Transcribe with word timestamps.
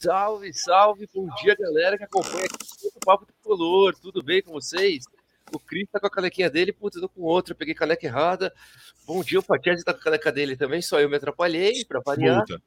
Salve, 0.00 0.52
salve, 0.54 1.08
bom 1.12 1.28
dia, 1.42 1.56
galera 1.58 1.98
que 1.98 2.04
acompanha 2.04 2.44
aqui 2.44 2.86
o 2.94 3.00
Papo 3.04 3.26
Tricolor. 3.26 3.92
Tudo 4.00 4.22
bem 4.22 4.40
com 4.40 4.52
vocês? 4.52 5.04
O 5.52 5.58
Cris 5.58 5.88
tá 5.90 5.98
com 5.98 6.06
a 6.06 6.10
canequinha 6.10 6.48
dele, 6.48 6.72
putz, 6.72 6.94
eu 6.94 7.02
tô 7.02 7.08
com 7.08 7.22
outra, 7.22 7.52
peguei 7.52 7.74
caneca 7.74 8.06
errada. 8.06 8.54
Bom 9.04 9.24
dia, 9.24 9.40
o 9.40 9.42
Patiese 9.42 9.84
tá 9.84 9.92
com 9.92 9.98
a 9.98 10.02
caneca 10.04 10.30
dele 10.30 10.56
também, 10.56 10.80
só 10.80 11.00
eu 11.00 11.08
me 11.08 11.16
atrapalhei, 11.16 11.84
para 11.84 11.98
variar. 11.98 12.42
Puta. 12.42 12.62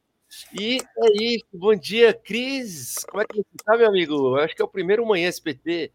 E 0.59 0.81
é 0.97 1.23
isso, 1.23 1.45
bom 1.53 1.73
dia, 1.73 2.13
Cris. 2.13 2.95
Como 3.09 3.21
é 3.21 3.25
que 3.25 3.37
você 3.37 3.63
tá, 3.63 3.77
meu 3.77 3.87
amigo? 3.87 4.13
Eu 4.13 4.43
acho 4.43 4.53
que 4.53 4.61
é 4.61 4.65
o 4.65 4.67
primeiro 4.67 5.05
Manhã 5.05 5.29
SPT 5.29 5.93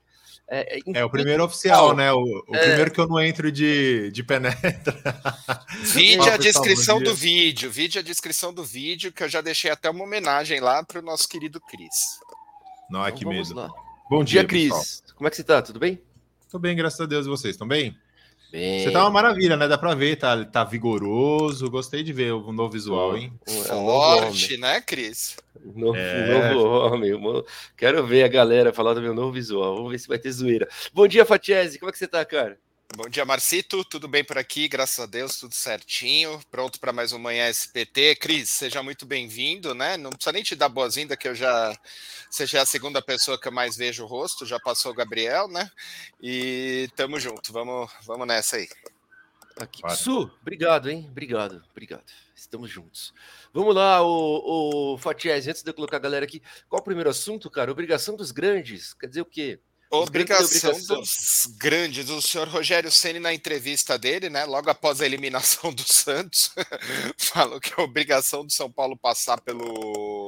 é, 0.49 0.79
é, 0.79 0.81
é, 0.95 1.05
o 1.05 1.11
primeiro 1.11 1.45
oficial, 1.45 1.95
né? 1.95 2.13
O, 2.13 2.21
o 2.49 2.55
é... 2.55 2.59
primeiro 2.59 2.91
que 2.91 3.01
eu 3.01 3.09
não 3.09 3.21
entro 3.21 3.51
de, 3.51 4.11
de 4.11 4.23
penetra. 4.23 4.97
Vídeo 5.83 6.33
a 6.33 6.37
descrição 6.37 7.01
do 7.01 7.15
vídeo. 7.15 7.71
Vídeo 7.71 8.01
a 8.01 8.03
descrição 8.03 8.53
do 8.53 8.65
vídeo, 8.65 9.13
que 9.13 9.23
eu 9.23 9.29
já 9.29 9.41
deixei 9.41 9.71
até 9.71 9.91
uma 9.91 10.05
homenagem 10.05 10.61
lá 10.61 10.85
para 10.85 11.01
o 11.01 11.03
nosso 11.03 11.29
querido 11.29 11.61
Cris. 11.61 12.21
Não, 12.91 13.05
é 13.05 13.09
então, 13.09 13.19
que 13.19 13.27
medo. 13.27 13.55
Lá. 13.55 13.71
Bom, 14.09 14.23
dia, 14.23 14.41
dia 14.41 14.49
Cris. 14.49 15.03
Como 15.17 15.27
é 15.27 15.31
que 15.31 15.37
você 15.37 15.45
tá? 15.45 15.61
Tudo 15.61 15.81
bem? 15.81 16.01
Tô 16.51 16.59
bem, 16.59 16.77
graças 16.77 17.01
a 17.01 17.07
Deus. 17.07 17.27
E 17.27 17.29
vocês, 17.29 17.55
estão 17.55 17.67
bem? 17.67 17.97
Bem... 18.51 18.85
Você 18.85 18.91
tá 18.91 19.01
uma 19.03 19.11
maravilha, 19.11 19.57
né? 19.57 19.67
Dá 19.69 19.77
pra 19.77 19.95
ver, 19.95 20.17
tá, 20.17 20.45
tá 20.45 20.65
vigoroso. 20.65 21.71
Gostei 21.71 22.03
de 22.03 22.13
ver 22.13 22.33
o 22.33 22.53
novo 22.53 22.73
visual, 22.73 23.17
hein? 23.17 23.33
É 23.47 23.75
um 23.75 23.87
Forte, 23.87 24.57
né, 24.57 24.81
Cris? 24.81 25.37
Novo, 25.75 25.97
é... 25.99 26.53
novo 26.53 26.69
homem. 26.69 27.45
Quero 27.77 28.07
ver 28.07 28.23
a 28.23 28.29
galera 28.29 28.73
falar 28.73 28.95
do 28.95 29.03
meu 29.03 29.15
novo 29.15 29.33
visual. 29.33 29.77
Vamos 29.77 29.93
ver 29.93 29.99
se 29.99 30.09
vai 30.09 30.19
ter 30.19 30.31
zoeira. 30.31 30.69
Bom 30.93 31.09
dia, 31.09 31.25
Fatiese. 31.25 31.79
Como 31.79 31.91
é 31.91 31.93
que 31.93 31.99
você 31.99 32.07
tá, 32.07 32.25
cara? 32.25 32.57
Bom 32.95 33.09
dia, 33.09 33.25
Marcito. 33.25 33.85
Tudo 33.85 34.07
bem 34.09 34.25
por 34.25 34.39
aqui? 34.39 34.69
Graças 34.69 35.01
a 35.01 35.07
Deus, 35.07 35.39
tudo 35.39 35.55
certinho. 35.55 36.41
Pronto 36.51 36.79
para 36.79 36.93
mais 36.93 37.13
uma 37.13 37.19
manhã 37.19 37.49
SPT. 37.51 38.17
Cris, 38.17 38.49
seja 38.49 38.83
muito 38.83 39.05
bem-vindo, 39.05 39.75
né? 39.75 39.97
Não 39.97 40.11
precisa 40.11 40.33
nem 40.33 40.43
te 40.43 40.55
dar 40.55 40.69
boas-vindas, 40.69 41.19
que 41.19 41.29
eu 41.29 41.35
já. 41.35 41.77
Você 42.31 42.47
já 42.47 42.61
é 42.61 42.63
a 42.63 42.67
segunda 42.67 43.03
pessoa 43.03 43.39
que 43.39 43.49
eu 43.49 43.53
mais 43.53 43.77
vejo 43.77 44.05
o 44.05 44.07
rosto, 44.07 44.47
já 44.47 44.59
passou 44.59 44.93
o 44.93 44.95
Gabriel, 44.95 45.49
né? 45.49 45.71
E 46.23 46.89
tamo 46.97 47.19
junto. 47.19 47.53
Vamos, 47.53 47.91
vamos 48.05 48.27
nessa 48.27 48.57
aí. 48.57 48.69
Aqui. 49.59 49.83
Su, 49.97 50.31
obrigado, 50.41 50.89
hein? 50.89 51.07
Obrigado, 51.11 51.63
obrigado. 51.71 52.05
Estamos 52.35 52.71
juntos. 52.71 53.13
Vamos 53.53 53.75
lá, 53.75 54.03
o, 54.03 54.95
o 54.95 54.99
Fatiese, 54.99 55.51
antes 55.51 55.63
de 55.63 55.71
eu 55.71 55.75
colocar 55.75 55.97
a 55.97 56.01
galera 56.01 56.25
aqui, 56.25 56.43
qual 56.69 56.81
o 56.81 56.85
primeiro 56.85 57.11
assunto, 57.11 57.51
cara? 57.51 57.73
Obrigação 57.73 58.17
dos 58.17 58.31
grandes. 58.31 58.95
Quer 58.95 59.09
dizer 59.09 59.23
o 59.23 59.27
quê? 59.27 59.59
Obrigação, 59.91 60.71
obrigação, 60.71 61.01
dos 61.01 61.47
grandes. 61.59 62.11
O 62.11 62.21
senhor 62.21 62.49
Rogério 62.49 62.91
Ceni 62.91 63.21
na 63.21 63.33
entrevista 63.33 63.97
dele, 63.99 64.29
né, 64.29 64.45
logo 64.45 64.69
após 64.69 65.01
a 65.01 65.07
eliminação 65.07 65.73
do 65.73 65.83
Santos, 65.83 66.51
falou 67.17 67.61
que 67.61 67.73
é 67.79 67.83
obrigação 67.83 68.45
do 68.45 68.53
São 68.53 68.71
Paulo 68.71 68.97
passar 68.97 69.41
pelo 69.41 70.26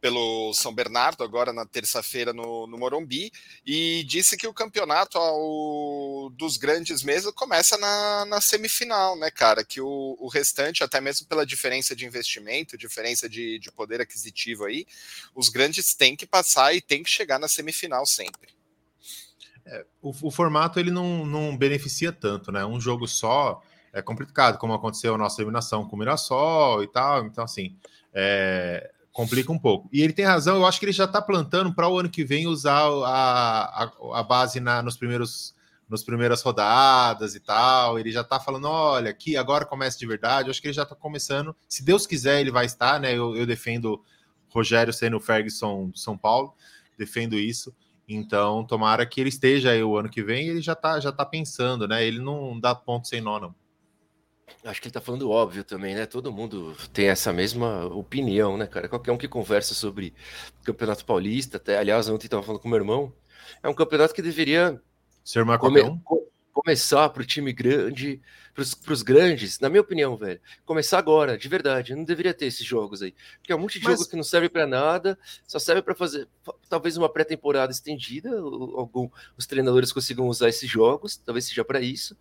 pelo 0.00 0.52
São 0.54 0.72
Bernardo, 0.74 1.24
agora 1.24 1.52
na 1.52 1.66
terça-feira 1.66 2.32
no, 2.32 2.66
no, 2.66 2.78
Morumbi, 2.78 3.30
e 3.66 4.04
disse 4.04 4.36
que 4.36 4.46
o 4.46 4.54
campeonato 4.54 5.18
ao, 5.18 6.30
dos 6.30 6.56
grandes 6.56 7.02
mesmo 7.02 7.32
começa 7.32 7.76
na, 7.76 8.24
na 8.26 8.40
semifinal, 8.40 9.16
né, 9.16 9.30
cara? 9.30 9.64
Que 9.64 9.80
o, 9.80 10.16
o, 10.18 10.28
restante, 10.28 10.84
até 10.84 11.00
mesmo 11.00 11.26
pela 11.26 11.44
diferença 11.44 11.96
de 11.96 12.06
investimento, 12.06 12.78
diferença 12.78 13.28
de, 13.28 13.58
de 13.58 13.72
poder 13.72 14.00
aquisitivo 14.00 14.64
aí, 14.64 14.86
os 15.34 15.48
grandes 15.48 15.94
têm 15.94 16.14
que 16.14 16.26
passar 16.26 16.74
e 16.74 16.80
têm 16.80 17.02
que 17.02 17.10
chegar 17.10 17.38
na 17.38 17.48
semifinal 17.48 18.06
sempre. 18.06 18.50
É, 19.66 19.84
o, 20.00 20.10
o, 20.22 20.30
formato 20.30 20.78
ele 20.78 20.90
não, 20.90 21.26
não 21.26 21.56
beneficia 21.56 22.12
tanto, 22.12 22.50
né? 22.52 22.64
Um 22.64 22.80
jogo 22.80 23.06
só 23.06 23.62
é 23.92 24.00
complicado, 24.00 24.58
como 24.58 24.72
aconteceu 24.72 25.14
a 25.14 25.18
nossa 25.18 25.40
eliminação 25.40 25.86
com 25.86 25.96
o 25.96 25.98
Mirassol 25.98 26.82
e 26.82 26.88
tal. 26.88 27.24
Então, 27.26 27.44
assim, 27.44 27.76
é, 28.14 28.90
complica 29.18 29.50
um 29.50 29.58
pouco. 29.58 29.88
E 29.92 30.00
ele 30.00 30.12
tem 30.12 30.24
razão, 30.24 30.58
eu 30.58 30.64
acho 30.64 30.78
que 30.78 30.84
ele 30.84 30.92
já 30.92 31.02
está 31.02 31.20
plantando 31.20 31.74
para 31.74 31.88
o 31.88 31.98
ano 31.98 32.08
que 32.08 32.22
vem 32.22 32.46
usar 32.46 32.82
a, 32.82 33.82
a, 33.82 34.20
a 34.20 34.22
base 34.22 34.60
na, 34.60 34.80
nos 34.80 34.96
primeiros 34.96 35.56
nos 35.88 36.04
primeiras 36.04 36.40
rodadas 36.40 37.34
e 37.34 37.40
tal. 37.40 37.98
Ele 37.98 38.12
já 38.12 38.20
está 38.20 38.38
falando: 38.38 38.68
olha, 38.68 39.10
aqui 39.10 39.36
agora 39.36 39.64
começa 39.64 39.98
de 39.98 40.06
verdade. 40.06 40.46
Eu 40.46 40.50
acho 40.52 40.62
que 40.62 40.68
ele 40.68 40.74
já 40.74 40.84
está 40.84 40.94
começando. 40.94 41.56
Se 41.68 41.84
Deus 41.84 42.06
quiser, 42.06 42.40
ele 42.40 42.52
vai 42.52 42.66
estar, 42.66 43.00
né? 43.00 43.12
Eu, 43.12 43.34
eu 43.34 43.44
defendo 43.44 44.00
Rogério 44.50 44.92
sendo 44.92 45.18
Ferguson 45.18 45.88
do 45.88 45.98
São 45.98 46.16
Paulo, 46.16 46.54
defendo 46.96 47.34
isso. 47.34 47.74
Então, 48.08 48.64
tomara 48.64 49.04
que 49.04 49.20
ele 49.20 49.30
esteja 49.30 49.72
aí 49.72 49.82
o 49.82 49.96
ano 49.96 50.08
que 50.08 50.22
vem. 50.22 50.46
Ele 50.46 50.62
já 50.62 50.74
está 50.74 51.00
já 51.00 51.10
tá 51.10 51.26
pensando, 51.26 51.88
né? 51.88 52.06
Ele 52.06 52.20
não 52.20 52.60
dá 52.60 52.72
ponto 52.72 53.08
sem 53.08 53.20
nó, 53.20 53.40
não. 53.40 53.52
Acho 54.64 54.80
que 54.80 54.88
ele 54.88 54.92
tá 54.92 55.00
falando 55.00 55.30
óbvio 55.30 55.64
também, 55.64 55.94
né? 55.94 56.06
Todo 56.06 56.32
mundo 56.32 56.76
tem 56.92 57.08
essa 57.08 57.32
mesma 57.32 57.86
opinião, 57.86 58.56
né, 58.56 58.66
cara? 58.66 58.88
Qualquer 58.88 59.12
um 59.12 59.18
que 59.18 59.28
conversa 59.28 59.74
sobre 59.74 60.14
Campeonato 60.64 61.04
Paulista, 61.04 61.56
até, 61.56 61.78
aliás, 61.78 62.08
ontem 62.08 62.28
tava 62.28 62.42
falando 62.42 62.60
com 62.60 62.68
meu 62.68 62.78
irmão, 62.78 63.12
é 63.62 63.68
um 63.68 63.74
campeonato 63.74 64.14
que 64.14 64.22
deveria 64.22 64.80
ser 65.24 65.44
come, 65.58 65.82
um? 65.82 66.00
Começar 66.62 67.08
para 67.10 67.22
o 67.22 67.24
time 67.24 67.52
grande, 67.52 68.20
para 68.52 68.92
os 68.92 69.02
grandes, 69.02 69.60
na 69.60 69.68
minha 69.68 69.80
opinião, 69.80 70.16
velho. 70.16 70.40
Começar 70.64 70.98
agora, 70.98 71.38
de 71.38 71.48
verdade. 71.48 71.94
Não 71.94 72.02
deveria 72.02 72.34
ter 72.34 72.46
esses 72.46 72.66
jogos 72.66 73.00
aí. 73.00 73.14
Porque 73.38 73.52
é 73.52 73.56
um 73.56 73.60
monte 73.60 73.78
de 73.78 73.84
Mas... 73.84 73.98
jogo 73.98 74.10
que 74.10 74.16
não 74.16 74.24
serve 74.24 74.48
para 74.48 74.66
nada, 74.66 75.16
só 75.46 75.60
serve 75.60 75.82
para 75.82 75.94
fazer 75.94 76.26
talvez 76.68 76.96
uma 76.96 77.08
pré-temporada 77.08 77.72
estendida. 77.72 78.30
Algum, 78.30 79.08
os 79.36 79.46
treinadores 79.46 79.92
consigam 79.92 80.26
usar 80.26 80.48
esses 80.48 80.68
jogos, 80.68 81.16
talvez 81.16 81.44
seja 81.44 81.64
para 81.64 81.80
isso, 81.80 82.16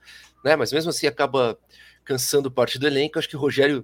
né? 0.45 0.55
Mas 0.55 0.71
mesmo 0.71 0.91
assim 0.91 1.07
acaba 1.07 1.57
cansando 2.05 2.51
parte 2.51 2.77
do 2.77 2.85
elenco. 2.85 3.17
Acho 3.17 3.29
que 3.29 3.35
o 3.35 3.39
Rogério 3.39 3.83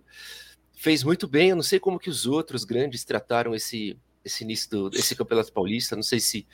fez 0.75 1.03
muito 1.03 1.28
bem. 1.28 1.50
Eu 1.50 1.56
não 1.56 1.63
sei 1.63 1.80
como 1.80 2.00
que 2.00 2.12
os 2.12 2.28
outros 2.28 2.63
grandes 2.63 3.03
trataram 3.03 3.56
esse, 3.56 3.97
esse 4.24 4.44
início 4.44 4.69
do, 4.69 4.90
desse 4.92 5.16
Campeonato 5.16 5.52
Paulista. 5.52 5.96
Não 5.96 6.03
sei 6.03 6.19
se 6.19 6.46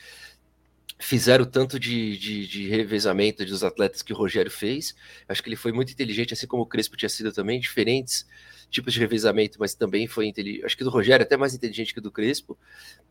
fizeram 1.00 1.46
tanto 1.46 1.80
de, 1.80 2.18
de, 2.18 2.46
de, 2.46 2.68
revezamento 2.68 3.46
dos 3.46 3.64
atletas 3.64 4.02
que 4.02 4.12
o 4.12 4.16
Rogério 4.16 4.52
fez. 4.52 4.94
Acho 5.30 5.42
que 5.42 5.48
ele 5.48 5.56
foi 5.56 5.72
muito 5.72 5.94
inteligente, 5.94 6.34
assim 6.34 6.46
como 6.46 6.64
o 6.64 6.66
Crespo 6.66 6.98
tinha 6.98 7.08
sido 7.08 7.32
também, 7.32 7.60
diferentes 7.60 8.28
tipos 8.70 8.94
de 8.94 9.00
revezamento, 9.00 9.58
mas 9.60 9.74
também 9.74 10.08
foi 10.08 10.28
inteligente. 10.28 10.66
Acho 10.66 10.78
que 10.78 10.84
do 10.84 10.90
Rogério 10.90 11.24
é 11.24 11.26
até 11.26 11.38
mais 11.38 11.56
inteligente 11.56 11.94
que 11.94 12.02
do 12.02 12.12
Crespo, 12.12 12.58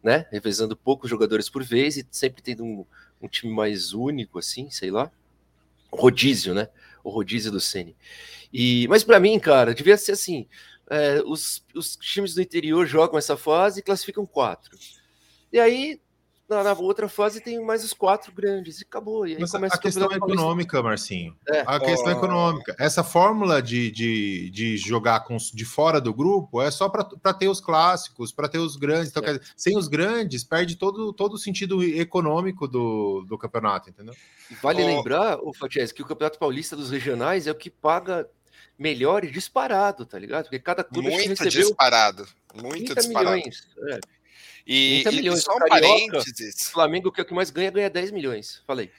né? 0.03 0.27
Revezando 0.31 0.77
poucos 0.77 1.10
jogadores 1.10 1.48
por 1.48 1.65
vez 1.65 1.97
e 1.97 2.06
sempre 2.10 2.43
tendo 2.43 2.62
um, 2.62 2.87
um 3.22 3.27
time 3.27 3.53
mais 3.53 3.93
único, 3.93 4.38
assim, 4.38 4.71
sei 4.71 4.91
lá. 4.91 5.10
Rodízio, 5.91 6.54
né? 6.54 6.69
O 7.03 7.09
rodízio 7.10 7.50
do 7.50 7.59
Ceni. 7.59 7.97
E, 8.53 8.87
mas 8.88 9.03
para 9.03 9.19
mim, 9.19 9.41
cara, 9.41 9.75
devia 9.75 9.97
ser 9.97 10.12
assim: 10.12 10.47
é, 10.91 11.22
os, 11.25 11.65
os 11.75 11.97
times 11.97 12.34
do 12.34 12.43
interior 12.43 12.87
jogam 12.87 13.19
essa 13.19 13.37
fase 13.37 13.81
e 13.81 13.82
classificam 13.82 14.27
quatro. 14.27 14.78
E 15.50 15.59
aí 15.59 15.98
na, 16.48 16.62
na, 16.64 16.72
outra 16.72 17.09
fase 17.09 17.41
tem 17.41 17.62
mais 17.62 17.84
os 17.84 17.92
quatro 17.92 18.32
grandes 18.32 18.81
e 18.81 18.84
acabou. 18.84 19.26
E 19.26 19.38
Mas 19.38 19.54
a 19.54 19.76
questão 19.76 20.10
é 20.10 20.16
econômica, 20.16 20.82
Marcinho. 20.82 21.36
É. 21.47 21.62
A 21.66 21.78
questão 21.78 22.10
é 22.10 22.16
econômica. 22.16 22.75
Essa 22.78 23.04
fórmula 23.04 23.60
de, 23.60 23.91
de, 23.91 24.50
de 24.50 24.76
jogar 24.78 25.20
com, 25.20 25.36
de 25.36 25.64
fora 25.64 26.00
do 26.00 26.14
grupo 26.14 26.62
é 26.62 26.70
só 26.70 26.88
para 26.88 27.34
ter 27.34 27.48
os 27.48 27.60
clássicos, 27.60 28.32
para 28.32 28.48
ter 28.48 28.59
os 28.59 28.76
grandes. 28.76 29.10
Então, 29.10 29.22
dizer, 29.22 29.42
sem 29.54 29.76
os 29.76 29.88
grandes, 29.88 30.42
perde 30.42 30.76
todo, 30.76 31.12
todo 31.12 31.34
o 31.34 31.38
sentido 31.38 31.84
econômico 31.84 32.66
do, 32.66 33.25
do 33.28 33.36
campeonato, 33.36 33.91
entendeu? 33.91 34.15
Vale 34.62 34.82
oh. 34.82 34.86
lembrar, 34.86 35.38
o 35.42 35.53
Fatias, 35.53 35.92
que 35.92 36.00
o 36.00 36.06
Campeonato 36.06 36.38
Paulista 36.38 36.75
dos 36.75 36.91
Regionais 36.91 37.47
é 37.47 37.50
o 37.50 37.54
que 37.54 37.69
paga 37.69 38.26
melhor 38.78 39.25
e 39.25 39.30
disparado, 39.30 40.06
tá 40.06 40.19
ligado? 40.19 40.44
Porque 40.44 40.60
cada 40.60 40.84
clube 40.84 41.10
muito 41.10 41.28
recebeu 41.28 41.69
disparado, 41.69 42.26
muito 42.54 42.94
disparado. 42.94 43.36
Milhões, 43.36 43.69
é. 43.91 44.01
E, 44.68 45.00
30 45.03 45.12
milhões. 45.16 45.38
E 45.38 45.42
só 45.42 45.56
um 45.56 45.59
parênteses. 45.60 46.68
O 46.68 46.72
Flamengo, 46.72 47.10
que 47.10 47.20
é 47.20 47.24
o 47.24 47.26
que 47.26 47.32
mais 47.32 47.50
ganha, 47.50 47.70
ganha 47.70 47.88
10 47.88 48.10
milhões. 48.10 48.62
Falei. 48.66 48.91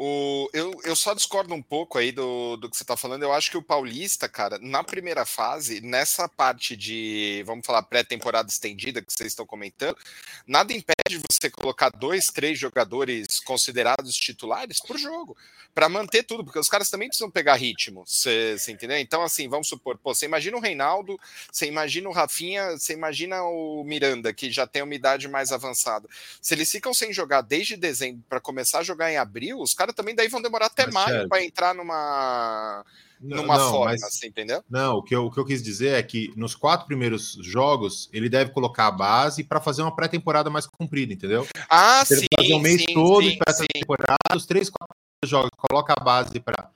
O, 0.00 0.48
eu, 0.52 0.70
eu 0.84 0.94
só 0.94 1.12
discordo 1.12 1.52
um 1.52 1.60
pouco 1.60 1.98
aí 1.98 2.12
do, 2.12 2.56
do 2.56 2.70
que 2.70 2.76
você 2.76 2.84
está 2.84 2.96
falando. 2.96 3.24
Eu 3.24 3.32
acho 3.32 3.50
que 3.50 3.56
o 3.56 3.62
Paulista, 3.62 4.28
cara, 4.28 4.56
na 4.62 4.84
primeira 4.84 5.26
fase, 5.26 5.80
nessa 5.80 6.28
parte 6.28 6.76
de, 6.76 7.42
vamos 7.44 7.66
falar, 7.66 7.82
pré-temporada 7.82 8.48
estendida 8.48 9.02
que 9.02 9.12
vocês 9.12 9.32
estão 9.32 9.44
comentando, 9.44 9.98
nada 10.46 10.72
impede 10.72 11.20
você 11.28 11.50
colocar 11.50 11.90
dois, 11.90 12.26
três 12.26 12.56
jogadores 12.56 13.40
considerados 13.40 14.14
titulares 14.14 14.78
por 14.78 14.96
jogo, 14.96 15.36
para 15.74 15.88
manter 15.88 16.22
tudo, 16.22 16.44
porque 16.44 16.60
os 16.60 16.68
caras 16.68 16.90
também 16.90 17.08
precisam 17.08 17.30
pegar 17.30 17.56
ritmo, 17.56 18.04
você 18.06 18.56
entendeu? 18.68 18.98
Então, 18.98 19.22
assim, 19.22 19.48
vamos 19.48 19.68
supor, 19.68 19.98
pô, 19.98 20.14
você 20.14 20.26
imagina 20.26 20.56
o 20.56 20.60
Reinaldo, 20.60 21.18
você 21.50 21.66
imagina 21.66 22.08
o 22.08 22.12
Rafinha, 22.12 22.78
você 22.78 22.92
imagina 22.92 23.42
o 23.42 23.82
Miranda, 23.82 24.32
que 24.32 24.50
já 24.50 24.66
tem 24.66 24.82
uma 24.82 24.94
idade 24.94 25.26
mais 25.26 25.50
avançada. 25.50 26.08
Se 26.40 26.54
eles 26.54 26.70
ficam 26.70 26.94
sem 26.94 27.12
jogar 27.12 27.40
desde 27.40 27.76
dezembro 27.76 28.22
para 28.28 28.40
começar 28.40 28.78
a 28.78 28.84
jogar 28.84 29.10
em 29.10 29.16
abril, 29.16 29.58
os 29.58 29.74
caras 29.74 29.87
caras 29.88 29.94
também 29.94 30.14
daí 30.14 30.28
vão 30.28 30.42
demorar 30.42 30.66
até 30.66 30.86
mas, 30.86 30.94
maio 30.94 31.28
para 31.28 31.44
entrar 31.44 31.74
numa 31.74 32.84
numa 33.20 33.58
não, 33.58 33.70
forma, 33.70 33.86
mas, 33.86 34.02
assim, 34.04 34.28
entendeu? 34.28 34.62
Não, 34.70 34.98
o 34.98 35.02
que, 35.02 35.12
eu, 35.12 35.26
o 35.26 35.30
que 35.30 35.40
eu 35.40 35.44
quis 35.44 35.60
dizer 35.60 35.94
é 35.94 36.02
que 36.02 36.32
nos 36.36 36.54
quatro 36.54 36.86
primeiros 36.86 37.36
jogos 37.42 38.08
ele 38.12 38.28
deve 38.28 38.52
colocar 38.52 38.86
a 38.86 38.92
base 38.92 39.42
para 39.42 39.60
fazer 39.60 39.82
uma 39.82 39.94
pré-temporada 39.94 40.48
mais 40.48 40.66
comprida, 40.66 41.12
entendeu? 41.12 41.44
Ah, 41.68 42.04
sim. 42.04 42.26
Fazer 42.36 42.54
um 42.54 42.60
mês 42.60 42.80
sim, 42.80 42.94
todo 42.94 43.28
sim, 43.28 43.36
pré-temporada, 43.38 44.36
os 44.36 44.46
três, 44.46 44.70
quatro 44.70 44.94
jogos, 45.24 45.50
coloca 45.56 45.94
a 45.98 46.04
base 46.04 46.38
para 46.38 46.70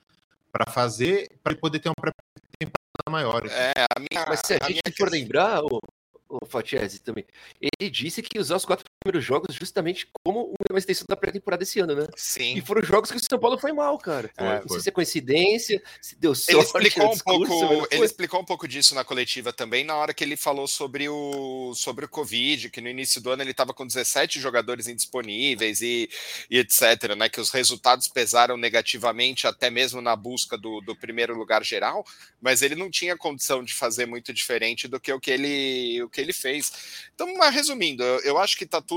fazer, 0.69 1.31
para 1.41 1.55
poder 1.55 1.79
ter 1.79 1.87
uma 1.87 1.95
pré-temporada 1.95 3.09
maior. 3.09 3.45
É, 3.45 3.85
a 3.95 3.99
minha, 3.99 4.25
mas 4.27 4.41
se 4.45 4.55
a, 4.55 4.57
a 4.61 4.69
gente 4.69 4.97
for 4.97 5.09
lembrar, 5.09 5.63
o, 5.63 5.79
o 6.27 6.45
Fatiese 6.45 6.99
também. 6.99 7.25
Ele 7.61 7.89
disse 7.89 8.21
que 8.21 8.39
usar 8.39 8.57
os 8.57 8.65
quatro 8.65 8.83
primeiros 9.03 9.25
jogos 9.25 9.53
justamente 9.53 10.07
como 10.23 10.53
uma 10.69 10.79
extensão 10.79 11.05
da 11.07 11.15
pré-temporada 11.15 11.63
esse 11.63 11.79
ano, 11.79 11.93
né? 11.93 12.07
Sim. 12.15 12.55
E 12.55 12.61
foram 12.61 12.81
jogos 12.81 13.11
que 13.11 13.17
o 13.17 13.19
São 13.19 13.37
Paulo 13.37 13.57
foi 13.57 13.73
mal, 13.73 13.97
cara. 13.97 14.31
Foi, 14.35 14.45
não 14.45 14.67
sei 14.69 14.79
se 14.79 14.89
é 14.89 14.91
coincidência, 14.91 15.83
se 16.01 16.15
deu 16.15 16.33
sorte. 16.33 16.77
Ele 16.77 16.87
explicou, 16.87 17.09
um 17.09 17.13
discurso, 17.13 17.67
pouco, 17.67 17.87
ele 17.91 18.05
explicou 18.05 18.41
um 18.41 18.45
pouco 18.45 18.67
disso 18.67 18.95
na 18.95 19.03
coletiva 19.03 19.51
também, 19.51 19.83
na 19.83 19.95
hora 19.95 20.13
que 20.13 20.23
ele 20.23 20.37
falou 20.37 20.67
sobre 20.67 21.09
o, 21.09 21.73
sobre 21.75 22.05
o 22.05 22.09
Covid, 22.09 22.69
que 22.69 22.81
no 22.81 22.87
início 22.87 23.21
do 23.21 23.29
ano 23.29 23.43
ele 23.43 23.51
estava 23.51 23.73
com 23.73 23.85
17 23.85 24.39
jogadores 24.39 24.87
indisponíveis 24.87 25.81
e, 25.81 26.09
e, 26.49 26.59
etc., 26.59 27.15
né? 27.17 27.27
Que 27.27 27.41
os 27.41 27.49
resultados 27.49 28.07
pesaram 28.07 28.55
negativamente 28.55 29.45
até 29.45 29.69
mesmo 29.69 30.01
na 30.01 30.15
busca 30.15 30.57
do, 30.57 30.79
do 30.81 30.95
primeiro 30.95 31.35
lugar 31.35 31.63
geral, 31.63 32.05
mas 32.41 32.61
ele 32.61 32.75
não 32.75 32.89
tinha 32.89 33.17
condição 33.17 33.63
de 33.63 33.73
fazer 33.73 34.05
muito 34.05 34.33
diferente 34.33 34.87
do 34.87 34.99
que 34.99 35.11
o 35.11 35.19
que 35.19 35.31
ele, 35.31 36.01
o 36.03 36.09
que 36.09 36.21
ele 36.21 36.33
fez. 36.33 36.71
Então, 37.13 37.27
resumindo, 37.49 38.03
eu, 38.03 38.19
eu 38.21 38.37
acho 38.37 38.57
que 38.57 38.65
tá 38.65 38.81
tudo. 38.81 38.92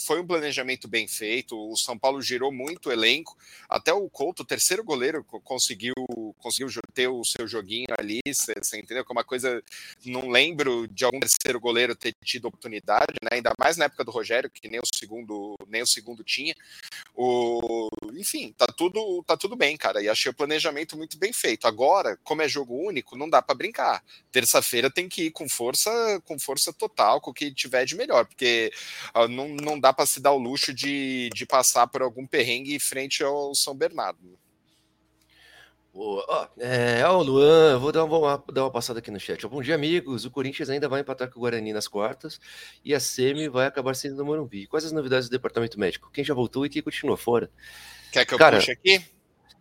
Foi 0.00 0.20
um 0.20 0.26
planejamento 0.26 0.88
bem 0.88 1.06
feito. 1.06 1.56
O 1.56 1.76
São 1.76 1.98
Paulo 1.98 2.20
girou 2.20 2.52
muito 2.52 2.88
o 2.88 2.92
elenco. 2.92 3.36
Até 3.68 3.92
o 3.92 4.08
Couto, 4.08 4.42
o 4.42 4.46
terceiro 4.46 4.84
goleiro, 4.84 5.24
conseguiu, 5.24 5.94
conseguiu 6.38 6.68
ter 6.92 7.08
o 7.08 7.24
seu 7.24 7.46
joguinho 7.46 7.88
ali. 7.98 8.20
Você 8.26 8.78
entendeu? 8.78 9.04
Que 9.04 9.12
é 9.12 9.16
uma 9.16 9.24
coisa. 9.24 9.62
Não 10.04 10.28
lembro 10.28 10.86
de 10.88 11.04
algum 11.04 11.20
terceiro 11.20 11.60
goleiro 11.60 11.94
ter 11.94 12.14
tido 12.24 12.46
oportunidade, 12.46 13.14
né? 13.22 13.30
Ainda 13.32 13.52
mais 13.58 13.76
na 13.76 13.86
época 13.86 14.04
do 14.04 14.10
Rogério, 14.10 14.50
que 14.50 14.68
nem 14.68 14.80
o 14.80 14.86
segundo, 14.94 15.56
nem 15.68 15.82
o 15.82 15.86
segundo 15.86 16.22
tinha. 16.24 16.54
O, 17.14 17.88
enfim, 18.14 18.52
tá 18.56 18.66
tudo, 18.66 19.22
tá 19.26 19.36
tudo 19.36 19.56
bem, 19.56 19.76
cara. 19.76 20.02
E 20.02 20.08
achei 20.08 20.30
o 20.30 20.34
planejamento 20.34 20.96
muito 20.96 21.18
bem 21.18 21.32
feito. 21.32 21.66
Agora, 21.66 22.18
como 22.24 22.42
é 22.42 22.48
jogo 22.48 22.74
único, 22.74 23.16
não 23.16 23.28
dá 23.28 23.40
para 23.40 23.54
brincar. 23.54 24.04
Terça-feira 24.32 24.90
tem 24.90 25.08
que 25.08 25.24
ir 25.24 25.30
com 25.30 25.48
força, 25.48 25.90
com 26.24 26.38
força 26.38 26.72
total, 26.72 27.20
com 27.20 27.30
o 27.30 27.34
que 27.34 27.52
tiver 27.52 27.84
de 27.84 27.94
melhor, 27.94 28.26
porque 28.26 28.72
não, 29.28 29.48
não 29.48 29.78
dá 29.78 29.92
para 29.92 30.06
se 30.06 30.20
dar 30.20 30.32
o 30.32 30.38
luxo 30.38 30.74
de, 30.74 31.30
de 31.32 31.46
passar 31.46 31.86
por 31.86 32.02
algum 32.02 32.26
perrengue 32.26 32.78
frente 32.80 33.22
ao 33.22 33.54
São 33.54 33.74
Bernardo. 33.74 34.38
Boa. 35.94 36.50
é, 36.58 37.04
ó, 37.06 37.22
Luan, 37.22 37.78
vou 37.78 37.92
dar 37.92 38.02
uma, 38.02 38.44
dar 38.52 38.64
uma 38.64 38.70
passada 38.70 38.98
aqui 38.98 39.12
no 39.12 39.20
chat. 39.20 39.46
Bom 39.46 39.62
dia, 39.62 39.76
amigos. 39.76 40.24
O 40.24 40.30
Corinthians 40.30 40.68
ainda 40.68 40.88
vai 40.88 41.02
empatar 41.02 41.30
com 41.30 41.38
o 41.38 41.42
Guarani 41.42 41.72
nas 41.72 41.86
quartas 41.86 42.40
e 42.84 42.92
a 42.92 42.98
Semi 42.98 43.48
vai 43.48 43.68
acabar 43.68 43.94
sendo 43.94 44.16
no 44.16 44.24
Morumbi. 44.24 44.66
Quais 44.66 44.84
as 44.84 44.90
novidades 44.90 45.28
do 45.28 45.30
departamento 45.30 45.78
médico? 45.78 46.10
Quem 46.12 46.24
já 46.24 46.34
voltou 46.34 46.66
e 46.66 46.68
quem 46.68 46.82
continua 46.82 47.16
fora? 47.16 47.48
Quer 48.10 48.26
que 48.26 48.34
eu 48.34 48.38
Cara, 48.38 48.56
puxe 48.56 48.72
aqui? 48.72 49.04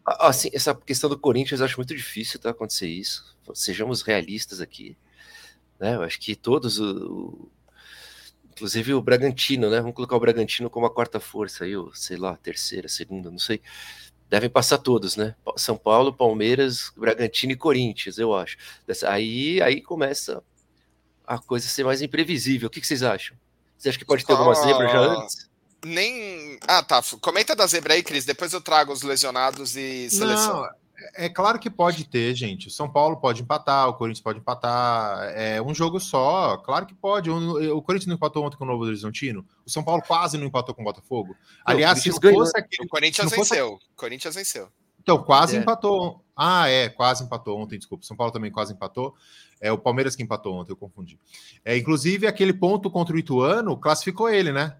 Assim, 0.03 0.49
essa 0.53 0.73
questão 0.73 1.07
do 1.07 1.19
Corinthians 1.19 1.59
eu 1.59 1.67
acho 1.67 1.77
muito 1.77 1.95
difícil 1.95 2.39
tá, 2.39 2.49
acontecer 2.49 2.88
isso. 2.88 3.38
Sejamos 3.53 4.01
realistas 4.01 4.59
aqui. 4.59 4.97
Né? 5.79 5.95
Eu 5.95 6.01
acho 6.01 6.19
que 6.19 6.35
todos, 6.35 6.79
o, 6.79 7.51
inclusive 8.53 8.94
o 8.94 9.01
Bragantino, 9.01 9.69
né? 9.69 9.79
Vamos 9.79 9.95
colocar 9.95 10.15
o 10.15 10.19
Bragantino 10.19 10.69
como 10.69 10.85
a 10.85 10.94
quarta 10.94 11.19
força 11.19 11.65
aí, 11.65 11.75
ou 11.75 11.94
sei 11.94 12.17
lá, 12.17 12.35
terceira, 12.38 12.88
segunda, 12.88 13.29
não 13.29 13.39
sei 13.39 13.61
devem 14.33 14.50
passar 14.50 14.79
todos, 14.79 15.15
né? 15.15 15.35
São 15.55 15.77
Paulo, 15.77 16.11
Palmeiras, 16.11 16.91
Bragantino 16.97 17.53
e 17.53 17.55
Corinthians, 17.55 18.17
eu 18.17 18.33
acho. 18.33 18.57
Aí, 19.05 19.61
aí 19.61 19.79
começa 19.79 20.44
a 21.25 21.38
coisa 21.38 21.67
ser 21.67 21.83
mais 21.83 22.01
imprevisível. 22.01 22.67
O 22.67 22.71
que, 22.71 22.81
que 22.81 22.88
vocês 22.88 23.03
acham? 23.03 23.38
Você 23.77 23.89
acha 23.89 24.00
que 24.00 24.05
pode 24.05 24.25
ter 24.25 24.31
alguma 24.33 24.56
zebra 24.56 24.88
já 24.88 24.99
antes? 24.99 25.47
Nem. 25.85 26.57
Ah, 26.67 26.81
tá. 26.81 27.03
Comenta 27.21 27.56
da 27.56 27.67
zebra 27.67 27.94
aí, 27.94 28.01
Cris. 28.01 28.25
Depois 28.25 28.53
eu 28.53 28.61
trago 28.61 28.91
os 28.91 29.03
lesionados 29.03 29.75
e 29.75 30.09
seleção. 30.09 30.61
Não, 30.61 30.69
é 31.13 31.29
claro 31.29 31.59
que 31.59 31.69
pode 31.69 32.05
ter, 32.05 32.33
gente. 32.35 32.67
O 32.67 32.71
São 32.71 32.89
Paulo 32.89 33.17
pode 33.17 33.41
empatar, 33.41 33.88
o 33.89 33.94
Corinthians 33.94 34.21
pode 34.21 34.39
empatar. 34.39 35.31
É 35.35 35.61
um 35.61 35.73
jogo 35.73 36.00
só, 36.00 36.57
claro 36.57 36.85
que 36.85 36.94
pode. 36.94 37.29
O, 37.29 37.77
o 37.77 37.81
Corinthians 37.81 38.07
não 38.07 38.15
empatou 38.15 38.45
ontem 38.45 38.57
com 38.57 38.63
o 38.63 38.67
Novo 38.67 38.83
Horizontino. 38.83 39.45
O 39.65 39.69
São 39.69 39.83
Paulo 39.83 40.01
quase 40.05 40.38
não 40.38 40.45
empatou 40.45 40.73
com 40.73 40.81
o 40.81 40.85
Botafogo. 40.85 41.35
Aliás, 41.65 42.01
se 42.01 42.11
fosse 42.11 42.57
aquele, 42.57 42.85
o 42.85 42.88
Corinthians 42.88 43.31
venceu. 43.31 43.71
Fosse... 43.71 43.85
Corinthians 43.95 44.35
venceu. 44.35 44.69
Então, 45.01 45.21
quase 45.21 45.57
é. 45.57 45.59
empatou. 45.59 46.23
Ah, 46.35 46.67
é, 46.69 46.89
quase 46.89 47.23
empatou 47.23 47.59
ontem, 47.59 47.77
desculpa. 47.77 48.06
São 48.06 48.17
Paulo 48.17 48.31
também 48.31 48.51
quase 48.51 48.73
empatou. 48.73 49.13
É 49.59 49.71
o 49.71 49.77
Palmeiras 49.77 50.15
que 50.15 50.23
empatou 50.23 50.56
ontem, 50.56 50.71
eu 50.71 50.77
confundi. 50.77 51.19
É, 51.63 51.77
inclusive, 51.77 52.25
aquele 52.25 52.53
ponto 52.53 52.89
contra 52.89 53.15
o 53.15 53.19
Ituano 53.19 53.77
classificou 53.77 54.29
ele, 54.29 54.51
né? 54.51 54.77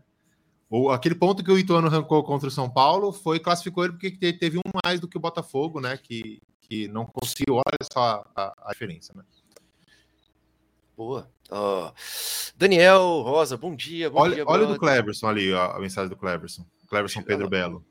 O, 0.76 0.90
aquele 0.90 1.14
ponto 1.14 1.44
que 1.44 1.52
o 1.52 1.60
Ituano 1.60 1.86
arrancou 1.86 2.24
contra 2.24 2.48
o 2.48 2.52
São 2.52 2.68
Paulo 2.68 3.14
foi 3.14 3.40
classificou 3.40 3.84
ele 3.84 3.94
porque 3.94 4.34
teve 4.34 4.58
um 4.58 4.72
mais 4.84 5.00
do 5.00 5.08
que 5.08 5.16
o 5.16 5.20
Botafogo, 5.20 5.80
né? 5.80 6.00
Que, 6.02 6.42
que 6.62 6.88
não 6.88 7.06
conseguiu. 7.06 7.58
Olha 7.58 7.78
só 7.94 8.26
a, 8.36 8.52
a 8.58 8.72
diferença, 8.72 9.14
né? 9.16 9.24
Boa. 10.98 11.30
Oh. 11.52 11.92
Daniel 12.58 13.22
Rosa, 13.22 13.56
bom 13.56 13.76
dia. 13.76 14.10
Bom 14.10 14.22
olha 14.22 14.34
dia, 14.34 14.46
olha 14.48 14.64
o 14.68 14.74
do 14.74 14.80
Cleverson 14.80 15.28
ali, 15.28 15.54
ó, 15.54 15.74
a 15.74 15.80
mensagem 15.80 16.10
do 16.10 16.18
Cleverson. 16.18 16.66
Cleverson 16.88 17.22
Pedro 17.22 17.48
Belo. 17.48 17.86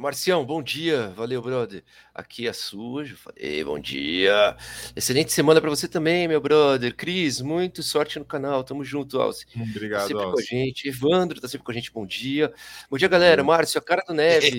Marcião, 0.00 0.44
bom 0.44 0.62
dia. 0.62 1.08
Valeu, 1.10 1.42
brother. 1.42 1.82
Aqui 2.14 2.46
é 2.46 2.52
sujo. 2.52 3.16
Falei, 3.16 3.64
bom 3.64 3.78
dia. 3.78 4.56
Excelente 4.94 5.32
semana 5.32 5.60
para 5.60 5.70
você 5.70 5.88
também, 5.88 6.26
meu 6.28 6.40
brother. 6.40 6.94
Cris, 6.94 7.40
muito 7.40 7.82
sorte 7.82 8.18
no 8.18 8.24
canal. 8.24 8.64
Tamo 8.64 8.84
junto, 8.84 9.20
Alce. 9.20 9.46
Obrigado, 9.54 10.02
tá 10.02 10.06
sempre 10.08 10.24
Alce. 10.24 10.34
com 10.34 10.40
a 10.40 10.58
gente. 10.58 10.88
Evandro 10.88 11.40
tá 11.40 11.48
sempre 11.48 11.64
com 11.64 11.70
a 11.70 11.74
gente. 11.74 11.92
Bom 11.92 12.06
dia. 12.06 12.52
Bom 12.90 12.96
dia, 12.96 13.08
galera. 13.08 13.42
Márcio, 13.42 13.78
a 13.78 13.82
cara 13.82 14.02
do 14.06 14.14
Neves. 14.14 14.50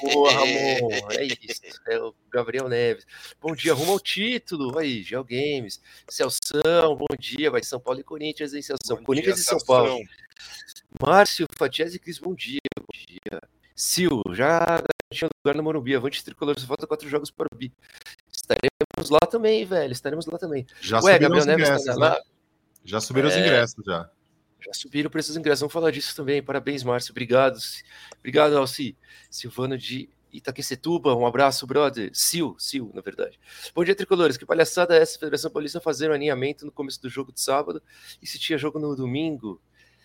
Boa, 0.00 0.32
Ramon. 0.32 0.90
É 1.18 1.24
isso. 1.24 1.60
É 1.88 1.98
o 1.98 2.14
Gabriel 2.30 2.68
Neves. 2.68 3.06
Bom 3.40 3.54
dia, 3.54 3.74
rumo 3.74 3.92
ao 3.92 4.00
título. 4.00 4.78
Aí, 4.78 5.02
Geo 5.02 5.24
Games. 5.24 5.80
Celção, 6.08 6.96
bom 6.96 7.16
dia. 7.18 7.50
Vai 7.50 7.62
São 7.62 7.80
Paulo 7.80 8.00
e 8.00 8.04
Corinthians, 8.04 8.54
hein, 8.54 8.62
Celção? 8.62 8.96
Bom 8.98 9.04
Corinthians 9.04 9.36
dia, 9.36 9.42
e 9.42 9.46
São. 9.46 9.58
Paulo. 9.66 9.98
Márcio, 11.00 11.46
Fatias 11.56 11.94
e 11.94 11.98
Cris, 11.98 12.18
bom 12.18 12.34
dia. 12.34 12.58
Bom 12.76 12.98
dia. 13.06 13.59
Sil, 13.80 14.20
já 14.32 14.58
garantiu 14.60 15.28
lugar 15.42 15.56
no 15.56 15.62
Morumbi. 15.62 15.96
Avante 15.96 16.22
tricolor, 16.22 16.58
só 16.60 16.66
falta 16.66 16.86
quatro 16.86 17.08
jogos 17.08 17.30
para 17.30 17.48
o 17.50 17.56
Bi. 17.56 17.72
Estaremos 18.30 19.08
lá 19.10 19.20
também, 19.20 19.64
velho. 19.64 19.90
Estaremos 19.90 20.26
lá 20.26 20.36
também. 20.36 20.66
Já 20.82 21.00
Ué, 21.00 21.18
Gabriel 21.18 21.46
Neves 21.46 21.66
ingressos, 21.66 21.86
tá 21.86 21.94
lá. 21.94 22.10
Né? 22.10 22.20
Já 22.84 23.00
subiram 23.00 23.30
é... 23.30 23.32
os 23.32 23.38
ingressos, 23.38 23.84
já. 23.84 24.10
Já 24.60 24.72
subiram 24.74 25.08
o 25.08 25.10
preço 25.10 25.30
dos 25.30 25.38
ingressos. 25.38 25.60
Vamos 25.60 25.72
falar 25.72 25.90
disso 25.92 26.14
também. 26.14 26.42
Parabéns, 26.42 26.82
Márcio. 26.82 27.12
Obrigado. 27.12 27.58
Obrigado, 28.18 28.58
Alci. 28.58 28.98
Silvano 29.30 29.78
de 29.78 30.10
Itaquecetuba, 30.30 31.16
um 31.16 31.26
abraço, 31.26 31.66
brother. 31.66 32.10
Sil, 32.12 32.52
Sil, 32.60 32.92
na 32.92 33.00
verdade. 33.00 33.40
Bom 33.74 33.82
dia, 33.82 33.94
tricolores. 33.94 34.36
Que 34.36 34.44
palhaçada 34.44 34.94
é 34.94 35.00
essa 35.00 35.18
Federação 35.18 35.50
Paulista 35.50 35.80
fazer 35.80 36.10
um 36.10 36.14
alinhamento 36.14 36.66
no 36.66 36.72
começo 36.72 37.00
do 37.00 37.08
jogo 37.08 37.32
de 37.32 37.40
sábado 37.40 37.82
e 38.22 38.26
se 38.26 38.38
tinha 38.38 38.58
jogo 38.58 38.78
no 38.78 38.94
domingo? 38.94 39.58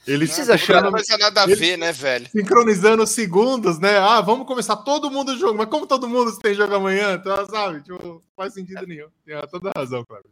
Eles 0.08 0.32
vocês 0.32 0.50
acharam. 0.50 0.92
Não 0.92 1.02
ter 1.02 1.18
nada 1.18 1.44
a 1.44 1.46
ver, 1.46 1.78
né, 1.78 1.92
velho? 1.92 2.30
Sincronizando 2.30 3.08
segundos, 3.08 3.80
né? 3.80 3.98
Ah, 3.98 4.22
vamos 4.22 4.46
começar 4.46 4.78
todo 4.78 5.10
mundo 5.10 5.32
o 5.32 5.38
jogo, 5.38 5.58
mas 5.58 5.68
como 5.68 5.88
todo 5.88 6.08
mundo 6.08 6.38
tem 6.38 6.54
jogo 6.54 6.76
amanhã, 6.76 7.14
então, 7.14 7.46
sabe? 7.48 7.82
Tipo, 7.82 8.04
não 8.04 8.22
faz 8.36 8.54
sentido 8.54 8.86
nenhum. 8.86 9.08
Tem 9.26 9.36
toda 9.50 9.72
a 9.74 9.80
razão, 9.80 10.06
Cláudio. 10.06 10.30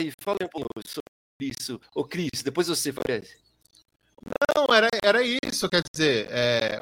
E 0.00 0.12
fala 0.20 0.38
um 0.42 0.48
pouco 0.48 0.68
sobre 0.86 1.02
isso. 1.40 1.80
Ô, 1.94 2.04
Cris, 2.04 2.42
depois 2.44 2.68
você, 2.68 2.92
parece. 2.92 3.36
Não, 4.56 4.74
era, 4.74 4.88
era 5.02 5.20
isso, 5.22 5.68
quer 5.68 5.82
dizer, 5.92 6.28
é, 6.30 6.80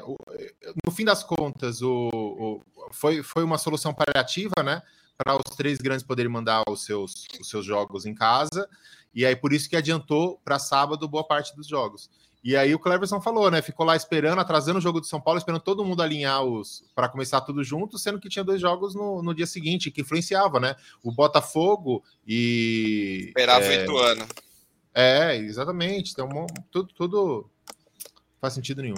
no 0.85 0.91
fim 0.91 1.03
das 1.03 1.23
contas, 1.23 1.81
o, 1.81 2.09
o, 2.13 2.61
foi, 2.91 3.21
foi 3.21 3.43
uma 3.43 3.57
solução 3.57 3.93
paliativa, 3.93 4.63
né? 4.63 4.81
Para 5.17 5.35
os 5.35 5.55
três 5.55 5.79
grandes 5.79 6.05
poderem 6.05 6.31
mandar 6.31 6.63
os 6.69 6.85
seus, 6.85 7.25
os 7.39 7.49
seus 7.49 7.65
jogos 7.65 8.05
em 8.05 8.13
casa 8.13 8.67
e 9.13 9.25
aí 9.25 9.35
por 9.35 9.53
isso 9.53 9.69
que 9.69 9.75
adiantou 9.75 10.39
para 10.43 10.59
sábado 10.59 11.07
boa 11.07 11.23
parte 11.23 11.55
dos 11.55 11.67
jogos. 11.67 12.09
E 12.43 12.57
aí 12.57 12.75
o 12.75 12.79
Cleverson 12.79 13.21
falou, 13.21 13.49
né? 13.49 13.61
Ficou 13.61 13.85
lá 13.85 13.95
esperando, 13.95 14.39
atrasando 14.39 14.77
o 14.77 14.81
jogo 14.81 14.99
de 14.99 15.07
São 15.07 15.21
Paulo, 15.21 15.37
esperando 15.37 15.61
todo 15.61 15.85
mundo 15.85 16.03
alinhar 16.03 16.43
os 16.43 16.83
para 16.93 17.07
começar 17.07 17.39
tudo 17.39 17.63
junto, 17.63 17.97
sendo 17.97 18.19
que 18.19 18.27
tinha 18.27 18.43
dois 18.43 18.59
jogos 18.59 18.93
no, 18.93 19.23
no 19.23 19.33
dia 19.33 19.47
seguinte, 19.47 19.89
que 19.89 20.01
influenciava, 20.01 20.59
né? 20.59 20.75
O 21.01 21.09
Botafogo 21.09 22.03
e. 22.27 23.27
Esperava 23.27 23.63
é, 23.63 23.79
o 23.79 23.83
Ituano. 23.83 24.27
É, 24.93 25.37
exatamente. 25.37 26.11
Então, 26.11 26.27
tudo, 26.69 26.93
tudo 26.93 27.49
faz 28.41 28.53
sentido 28.53 28.81
nenhum. 28.81 28.97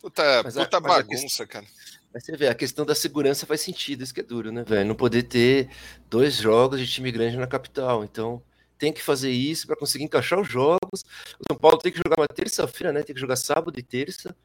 Puta, 0.00 0.42
mas 0.42 0.54
puta 0.54 0.80
bagunça, 0.80 1.20
questão, 1.20 1.46
cara. 1.46 1.66
Mas 2.14 2.24
você 2.24 2.34
vê, 2.34 2.48
a 2.48 2.54
questão 2.54 2.86
da 2.86 2.94
segurança 2.94 3.44
faz 3.44 3.60
sentido, 3.60 4.02
isso 4.02 4.14
que 4.14 4.20
é 4.20 4.24
duro, 4.24 4.50
né, 4.50 4.64
velho? 4.64 4.88
Não 4.88 4.94
poder 4.94 5.24
ter 5.24 5.68
dois 6.08 6.36
jogos 6.36 6.80
de 6.80 6.86
time 6.86 7.12
grande 7.12 7.36
na 7.36 7.46
capital. 7.46 8.02
Então, 8.02 8.42
tem 8.78 8.92
que 8.92 9.02
fazer 9.02 9.30
isso 9.30 9.66
para 9.66 9.76
conseguir 9.76 10.04
encaixar 10.04 10.40
os 10.40 10.48
jogos. 10.48 11.04
O 11.40 11.44
São 11.48 11.56
Paulo 11.56 11.78
tem 11.78 11.92
que 11.92 11.98
jogar 11.98 12.20
uma 12.20 12.28
terça-feira, 12.28 12.92
né? 12.92 13.02
Tem 13.02 13.14
que 13.14 13.20
jogar 13.20 13.36
sábado 13.36 13.78
e 13.78 13.82
terça, 13.82 14.36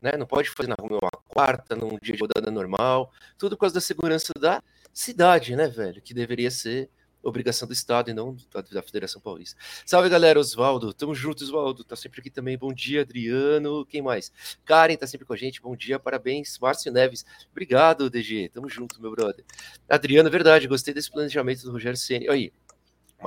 né? 0.00 0.12
Não 0.16 0.26
pode 0.26 0.50
fazer 0.50 0.68
numa 0.68 1.10
quarta, 1.28 1.76
num 1.76 1.98
dia 2.00 2.14
de 2.14 2.20
rodada 2.20 2.50
normal. 2.50 3.12
Tudo 3.38 3.56
por 3.56 3.62
causa 3.62 3.74
da 3.74 3.80
segurança 3.80 4.32
da 4.38 4.62
cidade, 4.92 5.54
né, 5.56 5.68
velho? 5.68 6.02
Que 6.02 6.14
deveria 6.14 6.50
ser 6.50 6.90
obrigação 7.28 7.66
do 7.66 7.74
Estado 7.74 8.10
e 8.10 8.14
não 8.14 8.36
da, 8.72 8.82
Federação 8.82 9.20
Paulista. 9.20 9.58
Salve, 9.84 10.08
galera. 10.08 10.38
Oswaldo. 10.38 10.92
Tamo 10.92 11.14
junto, 11.14 11.42
Oswaldo. 11.42 11.84
Tá 11.84 11.96
sempre 11.96 12.20
aqui 12.20 12.30
também. 12.30 12.56
Bom 12.56 12.72
dia, 12.72 13.02
Adriano. 13.02 13.84
Quem 13.86 14.00
mais? 14.02 14.32
Karen 14.64 14.96
tá 14.96 15.06
sempre 15.06 15.26
com 15.26 15.32
a 15.32 15.36
gente. 15.36 15.60
Bom 15.60 15.76
dia, 15.76 15.98
parabéns. 15.98 16.58
Márcio 16.58 16.92
Neves. 16.92 17.24
Obrigado, 17.50 18.08
DG. 18.08 18.50
Tamo 18.52 18.68
junto, 18.68 19.00
meu 19.00 19.10
brother. 19.10 19.44
Adriano, 19.88 20.30
verdade. 20.30 20.68
Gostei 20.68 20.94
desse 20.94 21.10
planejamento 21.10 21.62
do 21.62 21.72
Rogério 21.72 21.98
Ceni. 21.98 22.28
Aí, 22.28 22.52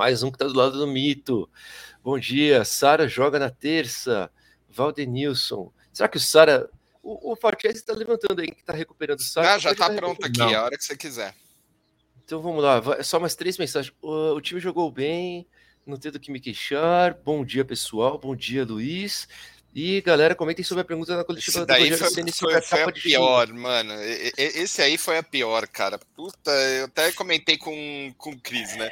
Mais 0.00 0.22
um 0.22 0.30
que 0.30 0.38
tá 0.38 0.46
do 0.46 0.56
lado 0.56 0.78
do 0.78 0.86
mito. 0.86 1.46
Bom 2.02 2.18
dia, 2.18 2.64
Sara 2.64 3.06
joga 3.06 3.38
na 3.38 3.50
terça. 3.50 4.30
Valdenilson. 4.66 5.70
Será 5.92 6.08
que 6.08 6.16
o 6.16 6.20
Sara. 6.20 6.70
O, 7.02 7.32
o 7.32 7.36
Farchese 7.36 7.80
está 7.80 7.92
levantando 7.92 8.40
aí, 8.40 8.50
que 8.50 8.62
está 8.62 8.72
recuperando 8.72 9.18
o 9.18 9.22
Sara. 9.22 9.52
Ah, 9.52 9.58
já 9.58 9.72
está 9.72 9.90
pronto 9.90 10.24
aqui, 10.24 10.38
Não. 10.38 10.54
a 10.54 10.62
hora 10.62 10.78
que 10.78 10.84
você 10.84 10.96
quiser. 10.96 11.34
Então 12.24 12.40
vamos 12.40 12.64
lá, 12.64 12.80
só 13.02 13.20
mais 13.20 13.34
três 13.34 13.58
mensagens. 13.58 13.94
O, 14.00 14.36
o 14.36 14.40
time 14.40 14.58
jogou 14.58 14.90
bem, 14.90 15.46
não 15.84 15.98
tem 15.98 16.10
do 16.10 16.18
que 16.18 16.32
me 16.32 16.40
queixar. 16.40 17.12
Bom 17.22 17.44
dia, 17.44 17.62
pessoal. 17.62 18.18
Bom 18.18 18.34
dia, 18.34 18.64
Luiz. 18.64 19.28
E 19.72 20.00
galera, 20.00 20.34
comentem 20.34 20.64
sobre 20.64 20.82
a 20.82 20.84
pergunta 20.84 21.16
na 21.16 21.22
coletiva 21.22 21.58
esse 21.58 21.66
daí 21.66 21.96
foi, 21.96 22.32
foi, 22.32 22.60
foi 22.60 22.82
a 22.82 22.90
pior, 22.90 23.52
mano. 23.52 23.94
Esse 24.36 24.82
aí 24.82 24.98
foi 24.98 25.16
a 25.16 25.22
pior, 25.22 25.68
cara. 25.68 25.96
Puta, 26.16 26.50
eu 26.50 26.86
até 26.86 27.12
comentei 27.12 27.56
com, 27.56 28.12
com 28.18 28.30
o 28.30 28.40
Cris, 28.40 28.76
né? 28.76 28.90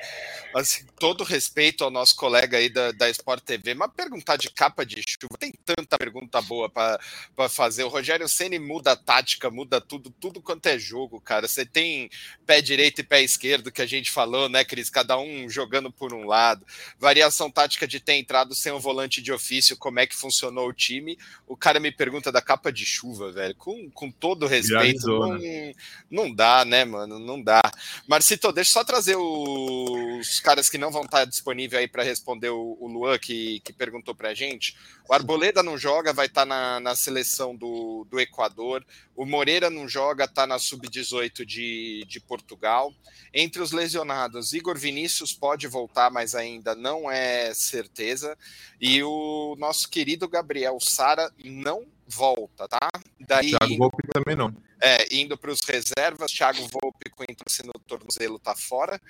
Assim, 0.55 0.87
todo 0.99 1.25
respeito 1.25 1.83
ao 1.83 1.91
nosso 1.91 2.15
colega 2.15 2.59
aí 2.59 2.69
da, 2.69 2.93
da 2.93 3.11
Sport 3.11 3.43
TV, 3.43 3.75
mas 3.75 3.91
perguntar 3.93 4.37
de 4.37 4.51
capa 4.51 4.87
de 4.87 5.03
chuva, 5.07 5.37
tem 5.37 5.53
tanta 5.65 5.99
pergunta 5.99 6.41
boa 6.41 6.71
para 6.71 7.49
fazer. 7.49 7.83
O 7.83 7.89
Rogério 7.89 8.29
Ceni 8.29 8.61
muda 8.61 8.93
a 8.93 8.97
tática, 8.97 9.51
muda 9.51 9.81
tudo, 9.81 10.11
tudo 10.11 10.41
quanto 10.41 10.67
é 10.67 10.79
jogo, 10.79 11.21
cara. 11.21 11.49
Você 11.49 11.67
tem 11.67 12.09
pé 12.47 12.61
direito 12.61 13.01
e 13.01 13.05
pé 13.05 13.21
esquerdo, 13.21 13.73
que 13.73 13.83
a 13.83 13.87
gente 13.87 14.13
falou, 14.13 14.49
né, 14.49 14.65
Cris? 14.65 14.89
Cada 14.89 15.19
um 15.19 15.51
jogando 15.51 15.91
por 15.91 16.15
um 16.15 16.25
lado. 16.25 16.65
Variação 17.01 17.51
tática 17.51 17.87
de 17.87 17.99
ter 17.99 18.15
entrado 18.15 18.55
sem 18.55 18.73
um 18.73 18.79
volante 18.79 19.21
de 19.21 19.33
ofício, 19.33 19.77
como 19.77 19.99
é 19.99 20.07
que 20.07 20.15
funcionou 20.15 20.68
o 20.69 20.73
time. 20.73 21.19
O 21.47 21.57
cara 21.57 21.81
me 21.81 21.91
pergunta 21.91 22.31
da 22.31 22.41
capa 22.43 22.71
de 22.73 22.85
chuva, 22.85 23.33
velho. 23.33 23.55
Com, 23.55 23.91
com 23.91 24.11
todo 24.11 24.47
respeito, 24.47 25.07
não, 25.07 25.39
né? 25.39 25.75
não 26.11 26.35
dá, 26.35 26.65
né, 26.65 26.85
mano? 26.85 27.19
Não 27.19 27.43
dá. 27.43 27.61
Marcito, 28.07 28.53
deixa 28.53 28.71
eu 28.71 28.73
só 28.75 28.85
trazer 28.85 29.17
os 29.17 30.41
caras 30.41 30.69
que 30.69 30.79
não 30.79 30.91
vão 30.91 31.05
estar 31.05 31.25
disponíveis 31.25 31.81
aí 31.81 31.89
para 31.89 32.03
responder 32.03 32.51
o, 32.51 32.77
o 32.81 32.87
Luan, 32.87 33.19
que, 33.19 33.61
que 33.61 33.73
perguntou 33.73 34.15
pra 34.15 34.35
gente. 34.35 34.77
O 35.09 35.15
Arboleda 35.15 35.63
não 35.63 35.79
joga, 35.79 36.13
vai 36.13 36.27
estar 36.27 36.45
na, 36.45 36.79
na 36.81 36.95
seleção 36.95 37.57
do, 37.57 38.07
do 38.11 38.21
Equador. 38.21 38.85
O 39.17 39.25
Moreira 39.25 39.71
não 39.71 39.89
joga, 39.89 40.25
está 40.25 40.47
na 40.47 40.59
sub-18 40.59 41.45
de, 41.45 42.05
de 42.07 42.21
Portugal. 42.21 42.95
Entre 43.33 43.63
os 43.63 43.73
lesionados, 43.73 44.53
Igor 44.53 44.79
Vinícius 44.79 45.33
pode 45.33 45.67
voltar, 45.67 46.11
mas 46.11 46.35
ainda 46.35 46.75
não 46.75 47.11
é 47.11 47.53
certeza. 47.55 48.37
E 48.81 49.03
o 49.03 49.57
nosso 49.59 49.89
querido 49.89 50.29
Gabriel 50.29 50.58
Sara 50.81 51.33
não 51.45 51.87
volta, 52.09 52.67
tá? 52.67 52.91
Daí, 53.21 53.50
Thiago 53.50 53.77
Volpe 53.77 54.07
também 54.09 54.35
não. 54.35 54.55
É, 54.81 55.15
indo 55.15 55.37
para 55.37 55.50
os 55.50 55.61
reservas, 55.61 56.33
Thiago 56.33 56.67
Volpe 56.69 57.11
com 57.11 57.25
entorse 57.25 57.67
no 57.67 57.73
tornozelo 57.87 58.38
tá 58.38 58.55
fora. 58.55 59.00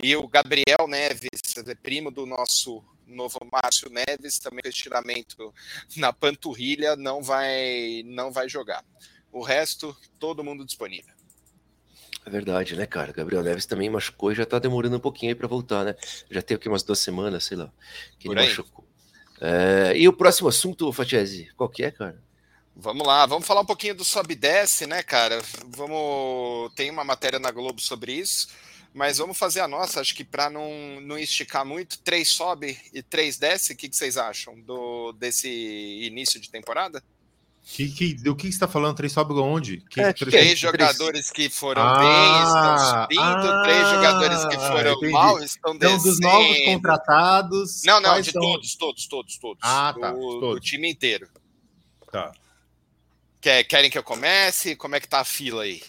E 0.00 0.14
o 0.14 0.28
Gabriel 0.28 0.86
Neves, 0.86 1.40
primo 1.82 2.10
do 2.10 2.26
nosso 2.26 2.84
novo 3.06 3.38
Márcio 3.50 3.90
Neves, 3.90 4.38
também 4.38 4.62
com 4.62 4.68
estiramento 4.68 5.54
na 5.96 6.12
panturrilha, 6.12 6.96
não 6.96 7.22
vai, 7.22 8.02
não 8.04 8.30
vai 8.30 8.48
jogar. 8.48 8.84
O 9.30 9.42
resto, 9.42 9.96
todo 10.18 10.44
mundo 10.44 10.64
disponível. 10.64 11.12
É 12.24 12.30
verdade, 12.30 12.76
né, 12.76 12.86
cara? 12.86 13.12
Gabriel 13.12 13.42
Neves 13.42 13.66
também 13.66 13.90
machucou 13.90 14.30
e 14.30 14.34
já 14.34 14.46
tá 14.46 14.58
demorando 14.58 14.96
um 14.96 15.00
pouquinho 15.00 15.32
aí 15.32 15.34
para 15.34 15.48
voltar, 15.48 15.84
né? 15.84 15.96
Já 16.30 16.40
tem 16.40 16.54
aqui 16.56 16.68
umas 16.68 16.82
duas 16.82 17.00
semanas, 17.00 17.44
sei 17.44 17.56
lá, 17.56 17.72
que 18.18 18.28
ele 18.28 18.34
machucou. 18.36 18.81
É, 19.44 19.96
e 19.96 20.08
o 20.08 20.12
próximo 20.12 20.48
assunto, 20.48 20.92
Fatiese, 20.92 21.50
qual 21.56 21.68
que 21.68 21.82
é, 21.82 21.90
cara? 21.90 22.16
Vamos 22.76 23.06
lá, 23.06 23.26
vamos 23.26 23.46
falar 23.46 23.62
um 23.62 23.66
pouquinho 23.66 23.94
do 23.94 24.04
sobe 24.04 24.34
desce, 24.34 24.86
né, 24.86 25.02
cara? 25.02 25.42
Vamos 25.66 26.72
tem 26.74 26.90
uma 26.90 27.04
matéria 27.04 27.38
na 27.38 27.50
Globo 27.50 27.80
sobre 27.80 28.12
isso 28.12 28.48
mas 28.94 29.18
vamos 29.18 29.38
fazer 29.38 29.60
a 29.60 29.68
nossa, 29.68 30.00
acho 30.00 30.14
que 30.14 30.24
para 30.24 30.50
não, 30.50 31.00
não 31.00 31.18
esticar 31.18 31.64
muito, 31.64 31.98
três 32.00 32.28
sobe 32.28 32.78
e 32.92 33.02
três 33.02 33.38
desce, 33.38 33.72
o 33.72 33.76
que, 33.76 33.88
que 33.88 33.96
vocês 33.96 34.18
acham 34.18 34.60
do, 34.60 35.12
desse 35.12 35.48
início 35.48 36.38
de 36.38 36.50
temporada? 36.50 37.02
Que, 37.64 37.88
que, 37.88 38.14
do 38.14 38.34
que 38.34 38.42
você 38.42 38.48
está 38.48 38.66
falando? 38.66 38.96
Três 38.96 39.12
sobe 39.12 39.32
onde? 39.34 39.78
Que, 39.88 40.00
é, 40.00 40.12
três, 40.12 40.30
três 40.30 40.58
jogadores 40.58 41.30
que 41.30 41.48
foram 41.48 41.82
ah, 41.82 41.98
bem 41.98 42.42
estão 42.42 43.00
subindo, 43.02 43.52
ah, 43.52 43.62
três 43.62 43.88
jogadores 43.88 44.44
que 44.46 44.56
foram 44.56 44.92
entendi. 44.92 45.12
mal 45.12 45.42
estão 45.42 45.78
descendo. 45.78 45.98
Então, 45.98 46.10
dos 46.10 46.20
novos 46.20 46.64
contratados. 46.64 47.82
Não, 47.84 48.00
não, 48.00 48.20
de 48.20 48.32
são... 48.32 48.42
todos, 48.42 48.74
todos, 48.74 49.06
todos, 49.06 49.38
todos. 49.38 49.60
Ah, 49.62 49.94
tá. 49.98 50.10
Do, 50.10 50.40
todos. 50.40 50.54
do 50.56 50.60
time 50.60 50.90
inteiro. 50.90 51.28
Tá. 52.10 52.32
Quer, 53.40 53.64
querem 53.64 53.90
que 53.90 53.96
eu 53.96 54.02
comece? 54.02 54.76
Como 54.76 54.96
é 54.96 55.00
que 55.00 55.08
tá 55.08 55.20
a 55.20 55.24
fila 55.24 55.62
aí? 55.62 55.82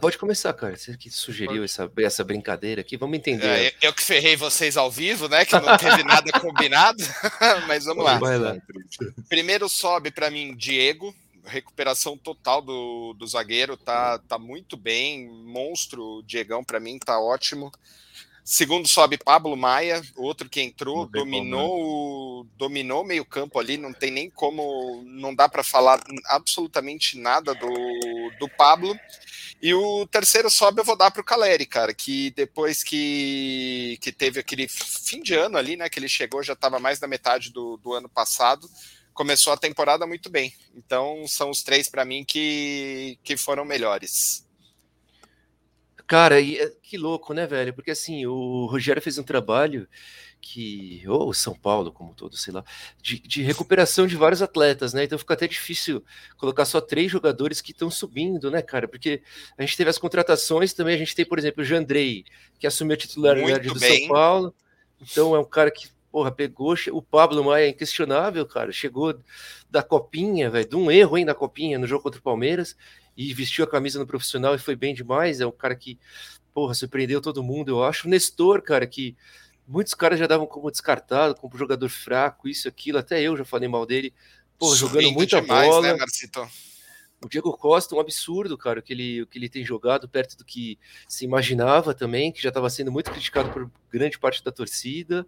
Pode 0.00 0.18
começar, 0.18 0.52
cara. 0.54 0.76
Você 0.76 0.96
que 0.96 1.08
sugeriu 1.08 1.62
essa, 1.62 1.90
essa 1.98 2.24
brincadeira 2.24 2.80
aqui, 2.80 2.96
vamos 2.96 3.16
entender. 3.16 3.46
É, 3.46 3.74
eu 3.80 3.92
que 3.92 4.02
ferrei 4.02 4.34
vocês 4.34 4.76
ao 4.76 4.90
vivo, 4.90 5.28
né? 5.28 5.44
Que 5.44 5.54
não 5.54 5.76
teve 5.76 6.02
nada 6.02 6.32
combinado, 6.40 6.98
mas 7.68 7.84
vamos 7.84 8.04
lá. 8.04 8.18
lá. 8.18 8.56
Primeiro 9.28 9.68
sobe 9.68 10.10
para 10.10 10.30
mim 10.30 10.56
Diego, 10.56 11.14
recuperação 11.44 12.16
total 12.16 12.60
do, 12.60 13.14
do 13.14 13.26
zagueiro, 13.26 13.76
tá, 13.76 14.18
tá 14.18 14.36
muito 14.36 14.76
bem, 14.76 15.28
monstro, 15.28 16.22
Diegão 16.26 16.64
para 16.64 16.80
mim 16.80 16.98
tá 16.98 17.20
ótimo. 17.20 17.72
Segundo 18.44 18.88
sobe 18.88 19.18
Pablo 19.18 19.54
Maia, 19.56 20.02
outro 20.16 20.48
que 20.48 20.62
entrou, 20.62 21.06
dominou, 21.06 21.68
como, 21.68 22.44
né? 22.44 22.50
dominou 22.56 23.04
meio 23.04 23.22
campo 23.22 23.58
ali, 23.58 23.76
não 23.76 23.92
tem 23.92 24.10
nem 24.10 24.30
como, 24.30 25.02
não 25.04 25.34
dá 25.34 25.48
para 25.48 25.62
falar 25.62 26.00
absolutamente 26.24 27.18
nada 27.18 27.54
do, 27.54 27.68
do 28.40 28.48
Pablo. 28.48 28.98
E 29.60 29.74
o 29.74 30.06
terceiro 30.06 30.48
sobe 30.48 30.80
eu 30.80 30.84
vou 30.84 30.96
dar 30.96 31.10
para 31.10 31.20
o 31.20 31.24
Caleri, 31.24 31.66
cara, 31.66 31.92
que 31.92 32.30
depois 32.30 32.82
que, 32.84 33.98
que 34.00 34.12
teve 34.12 34.38
aquele 34.38 34.68
fim 34.68 35.20
de 35.20 35.34
ano 35.34 35.58
ali, 35.58 35.76
né, 35.76 35.88
que 35.88 35.98
ele 35.98 36.08
chegou, 36.08 36.42
já 36.42 36.52
estava 36.52 36.78
mais 36.78 37.00
da 37.00 37.08
metade 37.08 37.50
do, 37.50 37.76
do 37.76 37.92
ano 37.92 38.08
passado, 38.08 38.70
começou 39.12 39.52
a 39.52 39.56
temporada 39.56 40.06
muito 40.06 40.30
bem. 40.30 40.54
Então 40.76 41.26
são 41.26 41.50
os 41.50 41.62
três 41.62 41.90
para 41.90 42.04
mim 42.04 42.24
que, 42.24 43.18
que 43.24 43.36
foram 43.36 43.64
melhores. 43.64 44.46
Cara, 46.08 46.40
e, 46.40 46.56
é, 46.56 46.72
que 46.82 46.96
louco, 46.96 47.34
né, 47.34 47.46
velho? 47.46 47.74
Porque 47.74 47.90
assim, 47.90 48.24
o 48.24 48.64
Rogério 48.64 49.02
fez 49.02 49.18
um 49.18 49.22
trabalho 49.22 49.86
que, 50.40 51.02
ou 51.06 51.34
São 51.34 51.54
Paulo, 51.54 51.92
como 51.92 52.14
todo, 52.14 52.34
sei 52.34 52.54
lá, 52.54 52.64
de, 53.02 53.18
de, 53.18 53.42
recuperação 53.42 54.06
de 54.06 54.16
vários 54.16 54.40
atletas, 54.40 54.94
né? 54.94 55.04
Então 55.04 55.18
fica 55.18 55.34
até 55.34 55.46
difícil 55.46 56.02
colocar 56.38 56.64
só 56.64 56.80
três 56.80 57.12
jogadores 57.12 57.60
que 57.60 57.72
estão 57.72 57.90
subindo, 57.90 58.50
né, 58.50 58.62
cara? 58.62 58.88
Porque 58.88 59.20
a 59.58 59.62
gente 59.62 59.76
teve 59.76 59.90
as 59.90 59.98
contratações 59.98 60.72
também, 60.72 60.94
a 60.94 60.98
gente 60.98 61.14
tem, 61.14 61.26
por 61.26 61.38
exemplo, 61.38 61.62
o 61.62 61.66
Jandrei, 61.66 62.24
que 62.58 62.66
assumiu 62.66 62.94
a 62.94 62.96
titularidade 62.96 63.68
do 63.68 63.78
bem. 63.78 64.00
São 64.00 64.08
Paulo. 64.08 64.54
Então 65.02 65.36
é 65.36 65.38
um 65.38 65.44
cara 65.44 65.70
que, 65.70 65.88
porra, 66.10 66.32
pegou 66.32 66.74
o 66.90 67.02
Pablo 67.02 67.44
Maia, 67.44 67.66
é 67.66 67.68
inquestionável, 67.68 68.46
cara. 68.46 68.72
Chegou 68.72 69.14
da 69.70 69.82
copinha, 69.82 70.48
velho, 70.48 70.66
de 70.66 70.74
um 70.76 70.90
erro, 70.90 71.18
hein, 71.18 71.26
na 71.26 71.34
copinha, 71.34 71.78
no 71.78 71.86
jogo 71.86 72.04
contra 72.04 72.18
o 72.18 72.22
Palmeiras, 72.22 72.74
e 73.18 73.34
vestiu 73.34 73.64
a 73.64 73.68
camisa 73.68 73.98
no 73.98 74.06
profissional 74.06 74.54
e 74.54 74.58
foi 74.58 74.76
bem 74.76 74.94
demais. 74.94 75.40
É 75.40 75.46
um 75.46 75.50
cara 75.50 75.74
que, 75.74 75.98
porra, 76.54 76.72
surpreendeu 76.72 77.20
todo 77.20 77.42
mundo, 77.42 77.70
eu 77.70 77.82
acho. 77.82 78.06
O 78.06 78.10
Nestor, 78.10 78.62
cara, 78.62 78.86
que 78.86 79.16
muitos 79.66 79.92
caras 79.92 80.20
já 80.20 80.28
davam 80.28 80.46
como 80.46 80.70
descartado, 80.70 81.34
como 81.34 81.58
jogador 81.58 81.88
fraco, 81.88 82.48
isso, 82.48 82.68
aquilo, 82.68 82.96
até 82.96 83.20
eu 83.20 83.36
já 83.36 83.44
falei 83.44 83.68
mal 83.68 83.84
dele, 83.84 84.14
pô, 84.56 84.72
jogando 84.76 85.10
muita 85.10 85.40
demais, 85.40 85.68
bola. 85.68 85.94
Né, 85.94 85.98
o 87.20 87.28
Diego 87.28 87.52
Costa, 87.58 87.96
um 87.96 88.00
absurdo, 88.00 88.56
cara, 88.56 88.78
o 88.78 88.82
que, 88.82 88.92
ele, 88.92 89.22
o 89.22 89.26
que 89.26 89.36
ele 89.36 89.48
tem 89.48 89.64
jogado 89.64 90.08
perto 90.08 90.36
do 90.36 90.44
que 90.44 90.78
se 91.08 91.24
imaginava 91.24 91.92
também, 91.92 92.30
que 92.30 92.40
já 92.40 92.50
estava 92.50 92.70
sendo 92.70 92.92
muito 92.92 93.10
criticado 93.10 93.50
por 93.50 93.68
grande 93.90 94.16
parte 94.16 94.44
da 94.44 94.52
torcida. 94.52 95.26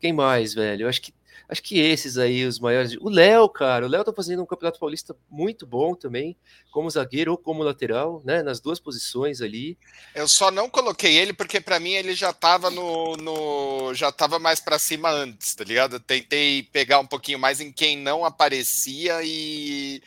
Quem 0.00 0.12
mais, 0.12 0.52
velho? 0.52 0.82
Eu 0.82 0.88
acho 0.88 1.00
que 1.00 1.12
Acho 1.50 1.62
que 1.64 1.80
esses 1.80 2.16
aí, 2.16 2.44
os 2.46 2.60
maiores. 2.60 2.96
O 3.00 3.08
Léo, 3.08 3.48
cara, 3.48 3.84
o 3.84 3.88
Léo 3.88 4.04
tá 4.04 4.12
fazendo 4.12 4.40
um 4.40 4.46
campeonato 4.46 4.78
paulista 4.78 5.16
muito 5.28 5.66
bom 5.66 5.96
também, 5.96 6.36
como 6.70 6.88
zagueiro 6.88 7.32
ou 7.32 7.38
como 7.38 7.64
lateral, 7.64 8.22
né? 8.24 8.40
Nas 8.40 8.60
duas 8.60 8.78
posições 8.78 9.42
ali. 9.42 9.76
Eu 10.14 10.28
só 10.28 10.52
não 10.52 10.70
coloquei 10.70 11.18
ele 11.18 11.32
porque 11.32 11.60
para 11.60 11.80
mim 11.80 11.90
ele 11.90 12.14
já 12.14 12.32
tava 12.32 12.70
no, 12.70 13.16
no 13.16 13.92
já 13.94 14.12
tava 14.12 14.38
mais 14.38 14.60
para 14.60 14.78
cima 14.78 15.10
antes, 15.10 15.52
tá 15.56 15.64
ligado? 15.64 15.96
Eu 15.96 16.00
tentei 16.00 16.62
pegar 16.62 17.00
um 17.00 17.06
pouquinho 17.06 17.38
mais 17.38 17.60
em 17.60 17.72
quem 17.72 17.98
não 17.98 18.24
aparecia 18.24 19.20
e, 19.24 20.00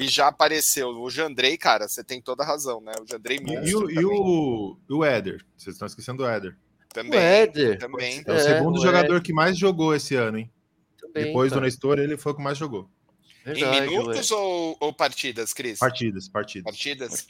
e 0.00 0.08
já 0.08 0.26
apareceu. 0.26 0.88
O 0.88 1.08
Jandrei, 1.08 1.56
cara, 1.56 1.86
você 1.86 2.02
tem 2.02 2.20
toda 2.20 2.42
a 2.42 2.46
razão, 2.46 2.80
né? 2.80 2.92
O 3.00 3.06
Jandrei 3.08 3.38
e, 3.38 3.74
o, 3.74 3.88
e 3.88 4.04
o, 4.04 4.76
o 4.88 5.04
Éder, 5.04 5.44
vocês 5.56 5.76
estão 5.76 5.86
esquecendo 5.86 6.24
do 6.24 6.28
Éder. 6.28 6.56
Também, 6.92 7.20
o 7.20 7.22
Éder. 7.22 7.78
também. 7.78 8.22
É 8.26 8.32
o 8.32 8.40
segundo 8.40 8.80
é, 8.80 8.82
jogador 8.82 9.22
que 9.22 9.32
mais 9.32 9.56
jogou 9.56 9.94
esse 9.94 10.16
ano, 10.16 10.38
hein? 10.38 10.50
Também, 11.12 11.28
Depois 11.28 11.50
cara. 11.50 11.60
do 11.60 11.64
Nestor, 11.64 11.98
ele 11.98 12.16
foi 12.16 12.32
o 12.32 12.34
que 12.34 12.42
mais 12.42 12.58
jogou. 12.58 12.88
Verdade, 13.44 13.78
em 13.78 13.90
minutos 13.90 14.30
ou, 14.30 14.76
ou, 14.78 14.92
partidas, 14.92 15.52
Cris? 15.52 15.78
Partidas, 15.78 16.28
partidas. 16.28 16.64
Partidas. 16.64 17.26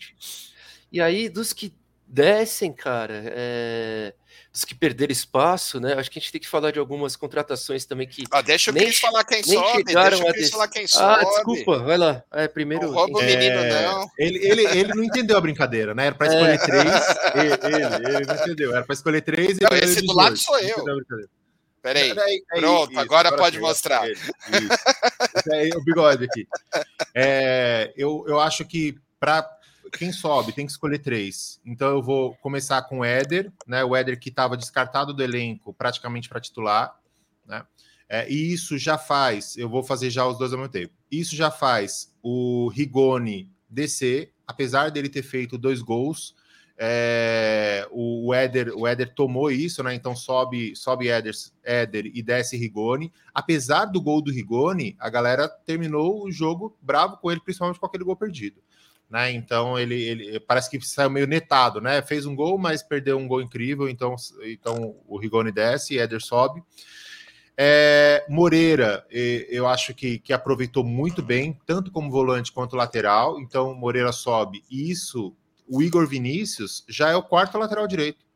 E 0.90 1.00
aí, 1.00 1.28
dos 1.28 1.52
que 1.52 1.72
descem, 2.06 2.72
cara. 2.72 3.22
É 3.26 4.14
dos 4.52 4.64
que 4.64 4.74
perderam 4.74 5.12
espaço, 5.12 5.78
né? 5.78 5.94
Acho 5.94 6.10
que 6.10 6.18
a 6.18 6.22
gente 6.22 6.32
tem 6.32 6.40
que 6.40 6.48
falar 6.48 6.70
de 6.70 6.78
algumas 6.78 7.14
contratações 7.16 7.84
também 7.84 8.08
que. 8.08 8.24
Ah, 8.30 8.42
deixa 8.42 8.70
o 8.70 8.74
nem, 8.74 8.84
Cris 8.84 8.98
falar 8.98 9.24
quem 9.24 9.42
sobe. 9.42 9.84
Deixa 9.84 10.16
o 10.16 10.32
Cris 10.32 10.50
falar 10.50 10.68
quem 10.68 10.84
ah, 10.84 10.88
sobe. 10.88 11.20
Ah, 11.20 11.24
desculpa, 11.24 11.78
vai 11.78 11.98
lá. 11.98 12.22
É, 12.32 12.48
primeiro. 12.48 12.86
Não 12.86 12.94
rouba 12.94 13.18
o 13.18 13.22
menino, 13.22 13.58
é... 13.58 13.86
não. 13.86 14.10
Ele, 14.18 14.38
ele, 14.46 14.64
ele 14.64 14.94
não 14.94 15.04
entendeu 15.04 15.36
a 15.36 15.40
brincadeira, 15.40 15.94
né? 15.94 16.06
Era 16.06 16.14
para 16.14 16.26
escolher 16.26 16.54
é. 16.54 16.58
três. 16.58 16.84
Ele, 17.34 17.74
ele, 17.76 18.16
ele, 18.16 18.26
não 18.26 18.34
entendeu. 18.34 18.74
Era 18.74 18.84
para 18.84 18.94
escolher 18.94 19.20
três. 19.20 19.58
Não, 19.60 19.76
esse 19.76 20.02
do 20.02 20.12
lado 20.12 20.36
sou 20.36 20.58
eu. 20.58 20.84
Peraí, 21.82 22.14
Peraí 22.14 22.42
pronto, 22.48 22.90
isso, 22.90 23.00
agora, 23.00 23.28
agora, 23.28 23.42
pode 23.42 23.58
mostrar. 23.58 24.08
Isso, 24.10 24.24
é 25.52 25.76
o 25.76 25.84
bigode 25.84 26.24
aqui. 26.24 26.46
É, 27.14 27.92
eu, 27.96 28.24
eu 28.26 28.40
acho 28.40 28.64
que 28.64 28.98
para 29.20 29.48
quem 29.96 30.12
sobe 30.12 30.52
tem 30.52 30.66
que 30.66 30.72
escolher 30.72 30.98
três. 30.98 31.60
Então 31.64 31.88
eu 31.88 32.02
vou 32.02 32.34
começar 32.36 32.82
com 32.82 33.00
o 33.00 33.04
Éder, 33.04 33.52
né? 33.66 33.84
O 33.84 33.94
Éder 33.96 34.18
que 34.18 34.28
estava 34.28 34.56
descartado 34.56 35.14
do 35.14 35.22
elenco 35.22 35.72
praticamente 35.72 36.28
para 36.28 36.40
titular, 36.40 36.98
né? 37.46 37.64
É, 38.08 38.30
e 38.30 38.52
isso 38.52 38.78
já 38.78 38.96
faz, 38.96 39.56
eu 39.56 39.68
vou 39.68 39.82
fazer 39.82 40.08
já 40.08 40.26
os 40.26 40.38
dois 40.38 40.52
ao 40.52 40.58
mesmo 40.58 40.72
tempo. 40.72 40.94
Isso 41.10 41.36
já 41.36 41.50
faz 41.50 42.14
o 42.22 42.68
Rigoni 42.68 43.50
descer, 43.68 44.32
apesar 44.46 44.90
dele 44.90 45.10
ter 45.10 45.22
feito 45.22 45.58
dois 45.58 45.82
gols. 45.82 46.34
É, 46.80 47.88
o, 47.90 48.32
Éder, 48.32 48.72
o 48.76 48.86
Éder 48.86 49.12
tomou 49.14 49.50
isso, 49.50 49.82
né? 49.82 49.94
Então 49.94 50.14
sobe, 50.14 50.76
sobe 50.76 51.08
Éder, 51.08 51.34
Éder 51.64 52.06
e 52.06 52.22
desce 52.22 52.56
Rigoni. 52.56 53.12
Apesar 53.34 53.86
do 53.86 54.00
gol 54.00 54.22
do 54.22 54.30
Rigoni, 54.30 54.96
a 54.98 55.10
galera 55.10 55.48
terminou 55.48 56.24
o 56.24 56.30
jogo 56.30 56.76
bravo 56.80 57.16
com 57.16 57.30
ele, 57.30 57.40
principalmente 57.40 57.80
com 57.80 57.86
aquele 57.86 58.04
gol 58.04 58.16
perdido 58.16 58.62
né? 59.08 59.30
Então 59.32 59.78
ele, 59.78 59.94
ele 59.94 60.40
parece 60.40 60.68
que 60.68 60.80
saiu 60.84 61.10
meio 61.10 61.26
netado, 61.26 61.80
né? 61.80 62.02
Fez 62.02 62.26
um 62.26 62.34
gol, 62.34 62.58
mas 62.58 62.82
perdeu 62.82 63.16
um 63.16 63.26
gol 63.26 63.40
incrível. 63.40 63.88
Então, 63.88 64.14
então 64.44 64.96
o 65.06 65.18
Rigoni 65.18 65.50
desce, 65.50 65.94
e 65.94 65.98
Éder 65.98 66.20
sobe. 66.20 66.62
É, 67.60 68.24
Moreira, 68.28 69.04
eu 69.10 69.66
acho 69.66 69.92
que, 69.92 70.20
que 70.20 70.32
aproveitou 70.32 70.84
muito 70.84 71.22
bem, 71.22 71.58
tanto 71.66 71.90
como 71.90 72.10
volante 72.10 72.52
quanto 72.52 72.76
lateral. 72.76 73.40
Então, 73.40 73.74
Moreira 73.74 74.12
sobe. 74.12 74.62
Isso, 74.70 75.34
o 75.68 75.82
Igor 75.82 76.06
Vinícius 76.06 76.84
já 76.88 77.10
é 77.10 77.16
o 77.16 77.22
quarto 77.22 77.58
lateral 77.58 77.86
direito. 77.86 78.28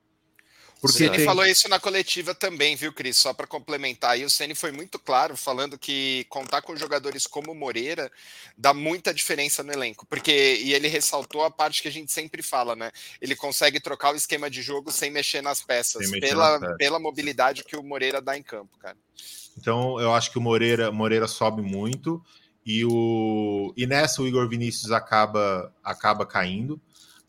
Porque 0.83 0.99
Ceni 0.99 1.19
tem... 1.19 1.25
falou 1.25 1.47
isso 1.47 1.69
na 1.69 1.79
coletiva 1.79 2.35
também, 2.35 2.75
viu, 2.75 2.93
Cris? 2.93 3.17
Só 3.17 3.33
para 3.33 3.47
complementar 3.47 4.11
aí, 4.11 4.25
o 4.25 4.31
Ceni 4.31 4.53
foi 4.53 4.73
muito 4.73 4.99
claro 4.99 5.37
falando 5.37 5.79
que 5.79 6.27
contar 6.29 6.61
com 6.61 6.75
jogadores 6.75 7.25
como 7.25 7.55
Moreira 7.55 8.11
dá 8.59 8.75
muita 8.75 9.15
diferença 9.15 9.63
no 9.63 9.73
elenco, 9.73 10.05
porque 10.07 10.59
e 10.61 10.75
ele 10.75 10.89
ressaltou 10.89 11.45
a 11.45 11.51
parte 11.53 11.83
que 11.83 11.87
a 11.87 11.93
gente 11.93 12.11
sempre 12.11 12.43
fala, 12.43 12.75
né? 12.75 12.91
Ele 13.21 13.37
consegue 13.37 13.79
trocar 13.79 14.13
o 14.13 14.17
esquema 14.17 14.51
de 14.51 14.61
jogo 14.61 14.91
sem 14.91 15.09
mexer 15.09 15.41
nas 15.41 15.63
peças, 15.63 16.11
mexer 16.11 16.29
pela, 16.29 16.59
nas 16.59 16.77
pela 16.77 16.99
mobilidade 16.99 17.63
que 17.63 17.77
o 17.77 17.83
Moreira 17.85 18.21
dá 18.21 18.37
em 18.37 18.43
campo, 18.43 18.77
cara. 18.79 18.97
Então, 19.57 20.01
eu 20.01 20.13
acho 20.13 20.33
que 20.33 20.39
o 20.39 20.43
Moreira, 20.43 20.91
Moreira 20.91 21.29
sobe 21.29 21.63
muito 21.63 22.21
e 22.67 22.85
o 22.85 23.73
e 23.77 23.87
nessa 23.87 24.21
o 24.21 24.27
Igor 24.27 24.49
Vinícius 24.49 24.91
acaba 24.91 25.73
acaba 25.85 26.27
caindo, 26.27 26.81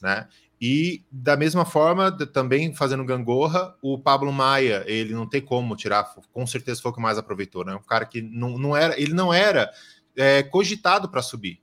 né? 0.04 0.28
E 0.60 1.04
da 1.10 1.36
mesma 1.36 1.66
forma, 1.66 2.12
também 2.12 2.74
fazendo 2.76 3.06
gangorra, 3.06 3.76
o 3.82 3.98
Pablo 3.98 4.32
Maia, 4.32 4.84
ele 4.86 5.14
não 5.14 5.28
tem 5.28 5.42
como 5.42 5.76
tirar, 5.76 6.14
com 6.32 6.46
certeza 6.46 6.82
foi 6.82 6.92
o 6.92 6.94
que 6.94 7.02
mais 7.02 7.18
aproveitou, 7.18 7.66
né? 7.66 7.74
Um 7.74 7.82
cara 7.82 8.06
que 8.06 8.22
não, 8.22 8.58
não 8.58 8.76
era, 8.76 9.00
ele 9.00 9.14
não 9.14 9.34
era 9.34 9.72
é, 10.16 10.44
cogitado 10.44 11.10
para 11.10 11.22
subir. 11.22 11.62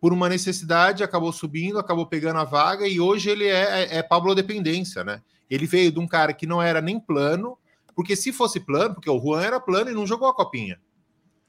Por 0.00 0.12
uma 0.12 0.28
necessidade, 0.28 1.02
acabou 1.02 1.32
subindo, 1.32 1.78
acabou 1.78 2.06
pegando 2.06 2.38
a 2.38 2.44
vaga 2.44 2.86
e 2.86 3.00
hoje 3.00 3.30
ele 3.30 3.46
é, 3.46 3.82
é, 3.82 3.96
é 3.96 4.02
Pablo 4.02 4.34
dependência, 4.34 5.02
né? 5.02 5.22
Ele 5.50 5.66
veio 5.66 5.90
de 5.90 5.98
um 5.98 6.06
cara 6.06 6.32
que 6.32 6.46
não 6.46 6.62
era 6.62 6.80
nem 6.80 7.00
plano, 7.00 7.58
porque 7.94 8.14
se 8.14 8.32
fosse 8.32 8.60
plano, 8.60 8.94
porque 8.94 9.10
o 9.10 9.18
Juan 9.18 9.42
era 9.42 9.58
plano 9.58 9.90
e 9.90 9.94
não 9.94 10.06
jogou 10.06 10.28
a 10.28 10.34
copinha. 10.34 10.78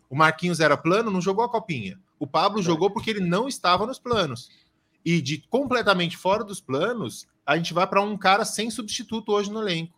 O 0.09 0.15
Marquinhos 0.15 0.59
era 0.59 0.75
plano, 0.75 1.11
não 1.11 1.21
jogou 1.21 1.43
a 1.43 1.49
copinha. 1.49 1.99
O 2.17 2.25
Pablo 2.25 2.61
jogou 2.61 2.89
porque 2.89 3.09
ele 3.09 3.19
não 3.19 3.47
estava 3.47 3.85
nos 3.85 3.99
planos 3.99 4.49
e 5.03 5.21
de 5.21 5.39
completamente 5.49 6.17
fora 6.17 6.43
dos 6.43 6.59
planos, 6.59 7.27
a 7.45 7.57
gente 7.57 7.73
vai 7.73 7.87
para 7.87 8.01
um 8.01 8.17
cara 8.17 8.45
sem 8.45 8.69
substituto 8.69 9.31
hoje 9.31 9.51
no 9.51 9.61
elenco. 9.61 9.97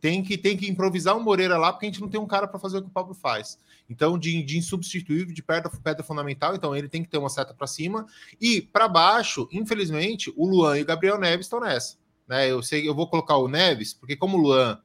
Tem 0.00 0.22
que, 0.22 0.36
tem 0.36 0.56
que 0.56 0.68
improvisar 0.68 1.16
o 1.16 1.20
Moreira 1.20 1.58
lá, 1.58 1.72
porque 1.72 1.86
a 1.86 1.88
gente 1.88 2.00
não 2.00 2.08
tem 2.08 2.20
um 2.20 2.26
cara 2.26 2.46
para 2.46 2.60
fazer 2.60 2.78
o 2.78 2.82
que 2.82 2.88
o 2.88 2.92
Pablo 2.92 3.14
faz. 3.14 3.58
Então, 3.88 4.18
de, 4.18 4.42
de 4.42 4.58
insubstituível, 4.58 5.34
de 5.34 5.42
pedra, 5.42 5.70
pedra 5.82 6.04
fundamental, 6.04 6.54
então 6.54 6.74
ele 6.76 6.88
tem 6.88 7.02
que 7.02 7.08
ter 7.08 7.18
uma 7.18 7.28
seta 7.28 7.54
para 7.54 7.66
cima. 7.66 8.06
E 8.40 8.60
para 8.60 8.88
baixo, 8.88 9.48
infelizmente, 9.50 10.32
o 10.36 10.46
Luan 10.46 10.78
e 10.78 10.82
o 10.82 10.86
Gabriel 10.86 11.18
Neves 11.18 11.46
estão 11.46 11.60
nessa. 11.60 11.96
Né? 12.26 12.50
Eu 12.50 12.62
sei, 12.62 12.88
eu 12.88 12.94
vou 12.94 13.08
colocar 13.08 13.36
o 13.36 13.48
Neves, 13.48 13.94
porque 13.94 14.16
como 14.16 14.36
o 14.36 14.40
Luan 14.40 14.78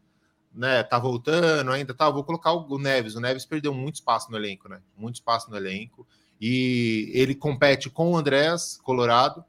né, 0.54 0.84
tá 0.84 1.00
voltando 1.00 1.72
ainda, 1.72 1.94
tá, 1.94 2.10
vou 2.10 2.24
colocar 2.24 2.52
o 2.52 2.78
Neves. 2.78 3.16
O 3.16 3.22
Neves 3.22 3.46
perdeu 3.46 3.74
muito 3.74 3.96
espaço 3.96 4.30
no 4.30 4.38
elenco, 4.38 4.68
né? 4.68 4.82
Muito 4.98 5.16
espaço 5.16 5.50
no 5.50 5.58
elenco. 5.58 6.06
E 6.40 7.12
ele 7.14 7.36
compete 7.36 7.90
com 7.90 8.12
o 8.12 8.18
Andrés 8.18 8.80
Colorado 8.84 9.46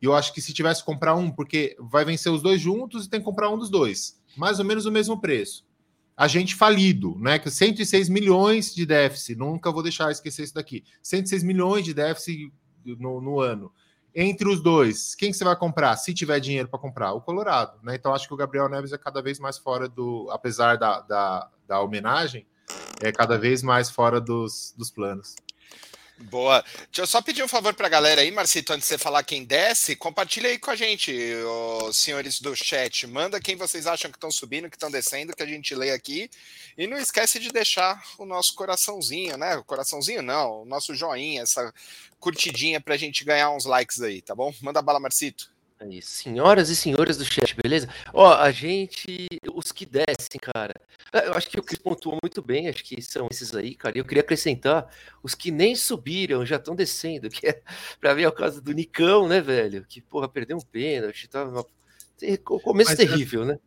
e 0.00 0.06
eu 0.06 0.14
acho 0.14 0.32
que 0.32 0.40
se 0.40 0.52
tivesse 0.52 0.80
que 0.80 0.86
comprar 0.86 1.14
um, 1.14 1.30
porque 1.30 1.76
vai 1.78 2.04
vencer 2.04 2.32
os 2.32 2.42
dois 2.42 2.60
juntos 2.60 3.04
e 3.04 3.10
tem 3.10 3.20
que 3.20 3.24
comprar 3.24 3.50
um 3.50 3.58
dos 3.58 3.68
dois, 3.68 4.20
mais 4.36 4.58
ou 4.58 4.64
menos 4.64 4.86
o 4.86 4.90
mesmo 4.90 5.20
preço. 5.20 5.68
A 6.16 6.28
gente 6.28 6.54
falido, 6.54 7.16
né? 7.18 7.38
Que 7.38 7.50
106 7.50 8.08
milhões 8.08 8.74
de 8.74 8.84
déficit, 8.84 9.38
nunca 9.38 9.70
vou 9.70 9.82
deixar 9.82 10.10
esquecer 10.10 10.44
isso 10.44 10.54
daqui. 10.54 10.84
106 11.02 11.42
milhões 11.42 11.84
de 11.84 11.94
déficit 11.94 12.52
no, 12.84 13.20
no 13.20 13.40
ano. 13.40 13.72
Entre 14.14 14.48
os 14.48 14.60
dois, 14.60 15.14
quem 15.14 15.30
que 15.30 15.36
você 15.36 15.44
vai 15.44 15.56
comprar? 15.56 15.96
Se 15.96 16.12
tiver 16.12 16.40
dinheiro 16.40 16.68
para 16.68 16.78
comprar, 16.78 17.12
o 17.12 17.20
Colorado, 17.20 17.78
né? 17.82 17.94
Então 17.94 18.12
acho 18.12 18.26
que 18.26 18.34
o 18.34 18.36
Gabriel 18.36 18.68
Neves 18.68 18.92
é 18.92 18.98
cada 18.98 19.22
vez 19.22 19.38
mais 19.38 19.56
fora 19.56 19.88
do, 19.88 20.28
apesar 20.30 20.76
da, 20.76 21.00
da, 21.00 21.48
da 21.66 21.80
homenagem, 21.80 22.46
é 23.00 23.12
cada 23.12 23.38
vez 23.38 23.62
mais 23.62 23.88
fora 23.88 24.20
dos, 24.20 24.74
dos 24.76 24.90
planos. 24.90 25.36
Boa. 26.24 26.62
Deixa 26.86 27.00
eu 27.00 27.06
só 27.06 27.22
pedir 27.22 27.42
um 27.42 27.48
favor 27.48 27.72
para 27.72 27.86
a 27.86 27.90
galera 27.90 28.20
aí, 28.20 28.30
Marcito, 28.30 28.74
antes 28.74 28.86
de 28.86 28.94
você 28.94 28.98
falar 28.98 29.22
quem 29.22 29.42
desce, 29.42 29.96
compartilha 29.96 30.50
aí 30.50 30.58
com 30.58 30.70
a 30.70 30.76
gente, 30.76 31.10
os 31.88 31.96
senhores 31.96 32.40
do 32.40 32.54
chat. 32.54 33.06
Manda 33.06 33.40
quem 33.40 33.56
vocês 33.56 33.86
acham 33.86 34.10
que 34.10 34.18
estão 34.18 34.30
subindo, 34.30 34.68
que 34.68 34.76
estão 34.76 34.90
descendo, 34.90 35.34
que 35.34 35.42
a 35.42 35.46
gente 35.46 35.74
lê 35.74 35.92
aqui. 35.92 36.30
E 36.76 36.86
não 36.86 36.98
esquece 36.98 37.38
de 37.38 37.50
deixar 37.50 38.04
o 38.18 38.26
nosso 38.26 38.54
coraçãozinho, 38.54 39.38
né? 39.38 39.56
O 39.56 39.64
coraçãozinho 39.64 40.20
não, 40.20 40.62
o 40.62 40.64
nosso 40.66 40.94
joinha, 40.94 41.42
essa 41.42 41.72
curtidinha 42.18 42.82
para 42.82 42.94
a 42.94 42.98
gente 42.98 43.24
ganhar 43.24 43.50
uns 43.50 43.64
likes 43.64 44.02
aí, 44.02 44.20
tá 44.20 44.34
bom? 44.34 44.52
Manda 44.60 44.82
bala, 44.82 45.00
Marcito. 45.00 45.50
Aí, 45.80 46.02
senhoras 46.02 46.68
e 46.68 46.76
senhores 46.76 47.16
do 47.16 47.24
chat, 47.24 47.56
beleza? 47.56 47.88
Ó, 48.12 48.34
a 48.34 48.50
gente, 48.50 49.26
os 49.54 49.72
que 49.72 49.86
descem, 49.86 50.38
cara. 50.38 50.74
É, 51.10 51.26
eu 51.26 51.32
acho 51.32 51.48
que 51.48 51.58
o 51.58 51.62
Cris 51.62 51.78
pontuou 51.78 52.18
muito 52.22 52.42
bem, 52.42 52.68
acho 52.68 52.84
que 52.84 53.00
são 53.00 53.26
esses 53.30 53.54
aí, 53.54 53.74
cara. 53.74 53.96
Eu 53.96 54.04
queria 54.04 54.22
acrescentar 54.22 54.86
os 55.22 55.34
que 55.34 55.50
nem 55.50 55.74
subiram, 55.74 56.44
já 56.44 56.56
estão 56.56 56.76
descendo, 56.76 57.30
que 57.30 57.46
é 57.46 57.62
pra 57.98 58.12
ver 58.12 58.26
o 58.26 58.32
caso 58.32 58.60
do 58.60 58.72
Nicão, 58.72 59.26
né, 59.26 59.40
velho? 59.40 59.86
Que, 59.88 60.02
porra, 60.02 60.28
perdeu 60.28 60.58
um 60.58 60.60
pênalti, 60.60 61.26
tava. 61.26 61.64
Começo 62.44 62.90
Mas, 62.90 63.00
é 63.00 63.06
terrível, 63.06 63.46
né? 63.46 63.58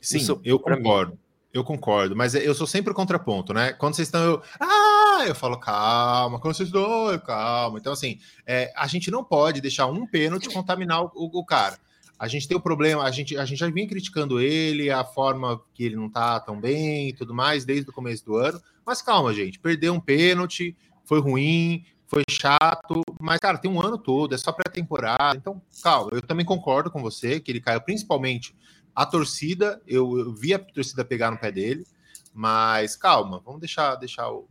Sim, 0.00 0.16
Isso, 0.16 0.40
eu 0.44 0.58
concordo. 0.58 1.12
Mim. 1.12 1.18
Eu 1.52 1.64
concordo, 1.64 2.14
mas 2.14 2.36
eu 2.36 2.54
sou 2.54 2.66
sempre 2.66 2.92
o 2.92 2.94
contraponto, 2.94 3.52
né? 3.52 3.72
Quando 3.72 3.96
vocês 3.96 4.06
estão, 4.06 4.22
eu, 4.22 4.42
ah, 4.60 4.79
eu 5.28 5.34
falo, 5.34 5.58
calma, 5.58 6.38
quando 6.38 6.54
vocês 6.54 6.68
estão, 6.68 7.18
calma. 7.20 7.78
Então, 7.78 7.92
assim, 7.92 8.18
é, 8.46 8.72
a 8.76 8.86
gente 8.86 9.10
não 9.10 9.24
pode 9.24 9.60
deixar 9.60 9.86
um 9.86 10.06
pênalti 10.06 10.48
contaminar 10.48 11.02
o, 11.02 11.10
o, 11.14 11.44
cara. 11.44 11.78
A 12.18 12.28
gente 12.28 12.46
tem 12.46 12.56
o 12.56 12.60
problema, 12.60 13.02
a 13.02 13.10
gente, 13.10 13.36
a 13.36 13.44
gente 13.44 13.58
já 13.58 13.70
vinha 13.70 13.88
criticando 13.88 14.40
ele, 14.40 14.90
a 14.90 15.04
forma 15.04 15.60
que 15.74 15.84
ele 15.84 15.96
não 15.96 16.10
tá 16.10 16.38
tão 16.40 16.60
bem 16.60 17.08
e 17.08 17.12
tudo 17.12 17.32
mais, 17.34 17.64
desde 17.64 17.88
o 17.88 17.92
começo 17.92 18.24
do 18.24 18.36
ano. 18.36 18.60
Mas 18.84 19.00
calma, 19.00 19.32
gente, 19.32 19.58
perdeu 19.58 19.94
um 19.94 20.00
pênalti, 20.00 20.76
foi 21.04 21.20
ruim, 21.20 21.84
foi 22.06 22.24
chato, 22.28 23.02
mas, 23.20 23.38
cara, 23.38 23.56
tem 23.56 23.70
um 23.70 23.80
ano 23.80 23.96
todo, 23.96 24.34
é 24.34 24.38
só 24.38 24.50
pré-temporada. 24.50 25.36
Então, 25.36 25.62
calma, 25.82 26.10
eu 26.12 26.20
também 26.20 26.44
concordo 26.44 26.90
com 26.90 27.00
você 27.00 27.38
que 27.38 27.52
ele 27.52 27.60
caiu 27.60 27.80
principalmente 27.80 28.54
a 28.94 29.06
torcida, 29.06 29.80
eu, 29.86 30.18
eu 30.18 30.34
vi 30.34 30.52
a 30.52 30.58
torcida 30.58 31.04
pegar 31.04 31.30
no 31.30 31.38
pé 31.38 31.52
dele, 31.52 31.86
mas 32.34 32.96
calma, 32.96 33.40
vamos 33.44 33.60
deixar, 33.60 33.94
deixar 33.94 34.30
o. 34.30 34.48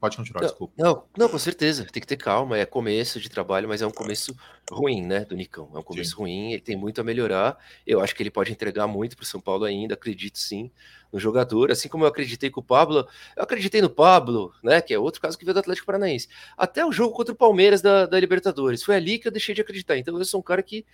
Pode 0.00 0.16
continuar, 0.16 0.40
não, 0.40 0.48
desculpa. 0.48 0.74
Não, 0.78 1.04
não, 1.14 1.28
com 1.28 1.38
certeza, 1.38 1.84
tem 1.84 2.00
que 2.00 2.06
ter 2.06 2.16
calma. 2.16 2.56
É 2.56 2.64
começo 2.64 3.20
de 3.20 3.28
trabalho, 3.28 3.68
mas 3.68 3.82
é 3.82 3.86
um 3.86 3.90
começo 3.90 4.34
ruim, 4.70 5.04
né, 5.04 5.26
do 5.26 5.36
Nicão. 5.36 5.70
É 5.74 5.78
um 5.78 5.82
começo 5.82 6.12
sim. 6.12 6.16
ruim, 6.16 6.52
ele 6.52 6.62
tem 6.62 6.74
muito 6.74 7.02
a 7.02 7.04
melhorar. 7.04 7.58
Eu 7.86 8.00
acho 8.00 8.14
que 8.14 8.22
ele 8.22 8.30
pode 8.30 8.50
entregar 8.50 8.86
muito 8.86 9.14
para 9.14 9.24
o 9.24 9.26
São 9.26 9.42
Paulo 9.42 9.64
ainda, 9.64 9.92
acredito 9.92 10.38
sim 10.38 10.70
no 11.12 11.20
jogador. 11.20 11.70
Assim 11.70 11.86
como 11.86 12.04
eu 12.04 12.08
acreditei 12.08 12.48
com 12.48 12.60
o 12.60 12.64
Pablo, 12.64 13.06
eu 13.36 13.42
acreditei 13.42 13.82
no 13.82 13.90
Pablo, 13.90 14.54
né, 14.62 14.80
que 14.80 14.94
é 14.94 14.98
outro 14.98 15.20
caso 15.20 15.36
que 15.36 15.44
veio 15.44 15.52
do 15.52 15.60
Atlético 15.60 15.86
Paranaense. 15.86 16.28
Até 16.56 16.82
o 16.82 16.90
jogo 16.90 17.14
contra 17.14 17.34
o 17.34 17.36
Palmeiras 17.36 17.82
da, 17.82 18.06
da 18.06 18.18
Libertadores. 18.18 18.82
Foi 18.82 18.96
ali 18.96 19.18
que 19.18 19.28
eu 19.28 19.32
deixei 19.32 19.54
de 19.54 19.60
acreditar. 19.60 19.98
Então 19.98 20.16
eu 20.16 20.24
sou 20.24 20.40
um 20.40 20.42
cara 20.42 20.62
que 20.62 20.86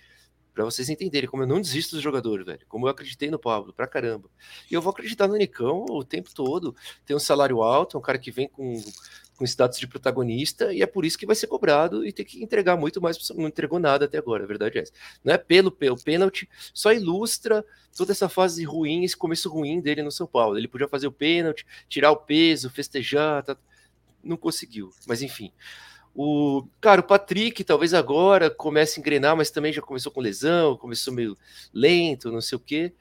para 0.57 0.65
vocês 0.65 0.89
entenderem 0.89 1.29
como 1.29 1.43
eu 1.43 1.47
não 1.47 1.61
desisto 1.61 1.95
do 1.95 2.01
jogador, 2.01 2.43
velho. 2.43 2.61
Como 2.67 2.87
eu 2.87 2.89
acreditei 2.89 3.29
no 3.29 3.37
Pablo, 3.37 3.71
pra 3.71 3.85
caramba. 3.85 4.27
E 4.71 4.73
eu 4.73 4.81
vou 4.81 4.89
acreditar 4.89 5.27
no 5.27 5.37
Nicão 5.37 5.85
o 5.87 6.03
tempo 6.03 6.33
todo. 6.33 6.75
Tem 7.05 7.15
um 7.15 7.19
salário 7.19 7.61
alto, 7.61 7.95
é 7.95 7.99
um 7.99 8.01
cara 8.01 8.17
que 8.17 8.31
vem 8.31 8.47
com, 8.47 8.83
com 9.37 9.45
status 9.45 9.77
de 9.77 9.85
protagonista, 9.85 10.73
e 10.73 10.81
é 10.81 10.87
por 10.87 11.05
isso 11.05 11.15
que 11.15 11.27
vai 11.27 11.35
ser 11.35 11.45
cobrado 11.45 12.03
e 12.03 12.11
tem 12.11 12.25
que 12.25 12.43
entregar 12.43 12.75
muito 12.75 12.99
mais. 12.99 13.19
Não 13.35 13.47
entregou 13.47 13.77
nada 13.77 14.05
até 14.05 14.17
agora, 14.17 14.45
a 14.45 14.47
verdade 14.47 14.79
é 14.79 14.81
essa. 14.81 14.91
Não 15.23 15.31
é 15.31 15.37
pelo, 15.37 15.69
pelo 15.69 15.95
pênalti, 15.95 16.49
só 16.73 16.91
ilustra 16.91 17.63
toda 17.95 18.11
essa 18.11 18.27
fase 18.27 18.63
ruim, 18.63 19.03
esse 19.03 19.15
começo 19.15 19.47
ruim 19.51 19.79
dele 19.79 20.01
no 20.01 20.11
São 20.11 20.25
Paulo. 20.25 20.57
Ele 20.57 20.67
podia 20.67 20.87
fazer 20.87 21.05
o 21.05 21.11
pênalti, 21.11 21.67
tirar 21.87 22.09
o 22.09 22.17
peso, 22.17 22.67
festejar, 22.67 23.43
tá... 23.43 23.55
não 24.23 24.37
conseguiu. 24.37 24.89
Mas 25.05 25.21
enfim. 25.21 25.51
O, 26.19 26.67
cara, 26.81 27.01
o 27.01 27.03
Patrick 27.03 27.63
talvez 27.63 27.93
agora 27.93 28.49
comece 28.49 28.99
a 28.99 29.01
engrenar, 29.01 29.37
mas 29.37 29.51
também 29.51 29.71
já 29.71 29.83
começou 29.83 30.11
com 30.11 30.19
lesão, 30.19 30.75
começou 30.75 31.13
meio 31.13 31.37
lento, 31.71 32.31
não 32.31 32.41
sei 32.41 32.55
o 32.55 32.59
quê. 32.59 32.91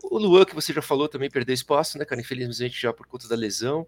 O 0.00 0.16
Luan, 0.16 0.44
que 0.44 0.54
você 0.54 0.72
já 0.72 0.80
falou, 0.80 1.08
também 1.08 1.28
perdeu 1.28 1.52
espaço, 1.52 1.98
né, 1.98 2.04
cara? 2.04 2.20
Infelizmente, 2.20 2.80
já 2.80 2.92
por 2.92 3.04
conta 3.08 3.26
da 3.26 3.34
lesão. 3.34 3.84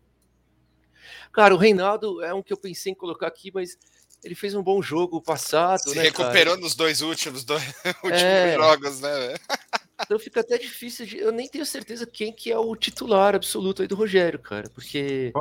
Cara, 1.33 1.55
o 1.55 1.57
Reinaldo 1.57 2.21
é 2.21 2.35
um 2.35 2.43
que 2.43 2.53
eu 2.53 2.57
pensei 2.57 2.91
em 2.91 2.97
colocar 2.97 3.29
aqui, 3.29 3.53
mas 3.55 3.79
ele 4.25 4.35
fez 4.35 4.57
um 4.57 4.63
bom 4.63 4.83
jogo 4.83 5.23
passado, 5.23 5.91
Se 5.91 5.95
né? 5.95 6.03
Recuperou 6.03 6.55
cara? 6.55 6.57
nos 6.57 6.75
dois 6.75 7.01
últimos, 7.01 7.45
dois 7.45 7.63
últimos 8.03 8.23
é... 8.23 8.57
jogos, 8.57 8.99
né? 9.01 9.11
Então 10.03 10.19
fica 10.19 10.41
até 10.41 10.59
difícil 10.59 11.07
de. 11.07 11.19
Eu 11.19 11.31
nem 11.31 11.49
tenho 11.49 11.65
certeza 11.65 12.05
quem 12.05 12.33
que 12.33 12.51
é 12.51 12.59
o 12.59 12.75
titular 12.75 13.37
absoluto 13.37 13.81
aí 13.81 13.87
do 13.87 13.95
Rogério, 13.95 14.41
cara, 14.41 14.69
porque 14.71 15.33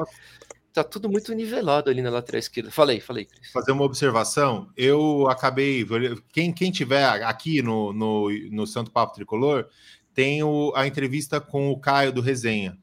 tá 0.73 0.83
tudo 0.83 1.07
muito 1.07 1.33
nivelado 1.33 1.89
ali 1.89 2.01
na 2.01 2.09
lateral 2.09 2.39
esquerda. 2.39 2.71
Falei, 2.71 2.99
falei. 2.99 3.25
Cris. 3.25 3.51
Fazer 3.51 3.71
uma 3.71 3.83
observação. 3.83 4.69
Eu 4.75 5.27
acabei. 5.29 5.85
Quem, 6.31 6.51
quem 6.51 6.71
tiver 6.71 7.05
aqui 7.23 7.61
no, 7.61 7.93
no, 7.93 8.29
no 8.51 8.65
Santo 8.65 8.91
Papo 8.91 9.13
Tricolor 9.13 9.67
tem 10.13 10.43
o, 10.43 10.73
a 10.75 10.87
entrevista 10.87 11.39
com 11.39 11.69
o 11.71 11.79
Caio 11.79 12.11
do 12.11 12.21
Resenha. 12.21 12.77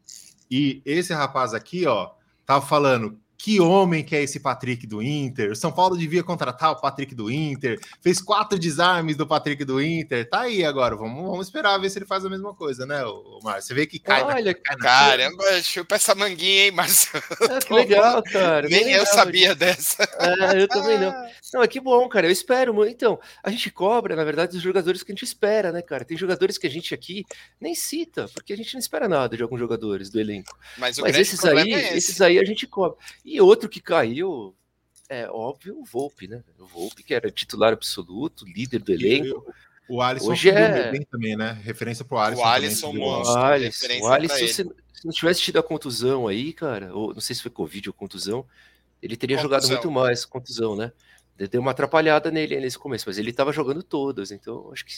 E 0.50 0.82
esse 0.84 1.12
rapaz 1.12 1.52
aqui, 1.52 1.86
ó, 1.86 2.10
tava 2.46 2.64
falando 2.64 3.18
que 3.42 3.58
homem 3.58 4.04
que 4.04 4.14
é 4.14 4.22
esse 4.22 4.38
Patrick 4.38 4.86
do 4.86 5.02
Inter? 5.02 5.52
O 5.52 5.56
São 5.56 5.72
Paulo 5.72 5.96
devia 5.96 6.22
contratar 6.22 6.72
o 6.72 6.76
Patrick 6.76 7.14
do 7.14 7.30
Inter. 7.30 7.80
Fez 8.02 8.20
quatro 8.20 8.58
desarmes 8.58 9.16
do 9.16 9.26
Patrick 9.26 9.64
do 9.64 9.80
Inter. 9.80 10.28
Tá 10.28 10.42
aí 10.42 10.62
agora. 10.62 10.94
Vamos, 10.94 11.24
vamos 11.24 11.46
esperar 11.46 11.78
ver 11.78 11.88
se 11.88 11.98
ele 11.98 12.04
faz 12.04 12.22
a 12.22 12.28
mesma 12.28 12.52
coisa, 12.54 12.84
né, 12.84 13.02
o 13.02 13.40
Márcio? 13.42 13.68
Você 13.68 13.74
vê 13.74 13.86
que 13.86 13.98
cai. 13.98 14.22
Olha, 14.22 14.52
na, 14.52 14.76
caramba, 14.76 15.62
chupa 15.62 15.94
essa 15.94 16.14
manguinha, 16.14 16.66
hein, 16.66 16.70
Márcio? 16.70 17.10
É, 17.50 17.60
que 17.60 17.72
legal, 17.72 18.22
cara. 18.24 18.68
Nem 18.68 18.84
legal, 18.84 19.00
eu 19.00 19.06
sabia 19.06 19.54
dessa. 19.54 20.02
É, 20.02 20.60
eu 20.60 20.68
também 20.68 20.98
não. 20.98 21.10
Não, 21.54 21.62
é 21.62 21.66
que 21.66 21.80
bom, 21.80 22.06
cara. 22.10 22.26
Eu 22.26 22.30
espero. 22.30 22.86
Então, 22.86 23.18
a 23.42 23.50
gente 23.50 23.70
cobra, 23.70 24.14
na 24.14 24.22
verdade, 24.22 24.54
os 24.54 24.62
jogadores 24.62 25.02
que 25.02 25.12
a 25.12 25.14
gente 25.14 25.24
espera, 25.24 25.72
né, 25.72 25.80
cara? 25.80 26.04
Tem 26.04 26.16
jogadores 26.16 26.58
que 26.58 26.66
a 26.66 26.70
gente 26.70 26.92
aqui 26.92 27.24
nem 27.58 27.74
cita, 27.74 28.28
porque 28.34 28.52
a 28.52 28.56
gente 28.56 28.74
não 28.74 28.80
espera 28.80 29.08
nada 29.08 29.34
de 29.34 29.42
alguns 29.42 29.58
jogadores 29.58 30.10
do 30.10 30.20
elenco. 30.20 30.56
Mas, 30.76 30.98
Mas 30.98 31.16
esses 31.16 31.42
aí, 31.42 31.72
é 31.72 31.96
esses 31.96 32.20
aí 32.20 32.38
a 32.38 32.44
gente 32.44 32.66
cobra. 32.66 32.98
E 33.30 33.40
outro 33.40 33.68
que 33.68 33.80
caiu, 33.80 34.56
é 35.08 35.30
óbvio, 35.30 35.78
o 35.78 35.84
Volpe, 35.84 36.26
né? 36.26 36.42
O 36.58 36.66
Volpe, 36.66 37.04
que 37.04 37.14
era 37.14 37.30
titular 37.30 37.72
absoluto, 37.72 38.44
líder 38.44 38.82
do 38.82 38.92
elenco. 38.92 39.46
o 39.88 40.02
Alisson 40.02 40.32
Hoje 40.32 40.50
é... 40.50 40.90
bem 40.90 41.02
também, 41.02 41.36
né? 41.36 41.52
Referência 41.62 42.04
pro 42.04 42.18
Alisson. 42.18 42.42
O 42.42 42.44
Alisson 42.44 42.92
monstro. 42.92 43.40
O 43.40 43.44
Alisson, 43.44 43.86
o 44.00 44.06
Alisson 44.08 44.34
se, 44.34 44.52
se, 44.52 45.04
não 45.04 45.12
tivesse 45.12 45.42
tido 45.42 45.60
a 45.60 45.62
contusão 45.62 46.26
aí, 46.26 46.52
cara, 46.52 46.92
ou 46.92 47.14
não 47.14 47.20
sei 47.20 47.36
se 47.36 47.42
foi 47.42 47.52
Covid 47.52 47.90
ou 47.90 47.94
contusão, 47.94 48.44
ele 49.00 49.16
teria 49.16 49.36
contusão. 49.36 49.60
jogado 49.60 49.68
muito 49.68 49.90
mais 49.92 50.24
contusão, 50.24 50.74
né? 50.74 50.90
Deu 51.36 51.60
uma 51.60 51.70
atrapalhada 51.70 52.32
nele 52.32 52.58
nesse 52.58 52.78
começo, 52.78 53.04
mas 53.06 53.16
ele 53.16 53.32
tava 53.32 53.52
jogando 53.52 53.80
todas, 53.80 54.32
então 54.32 54.72
acho 54.72 54.84
que, 54.84 54.92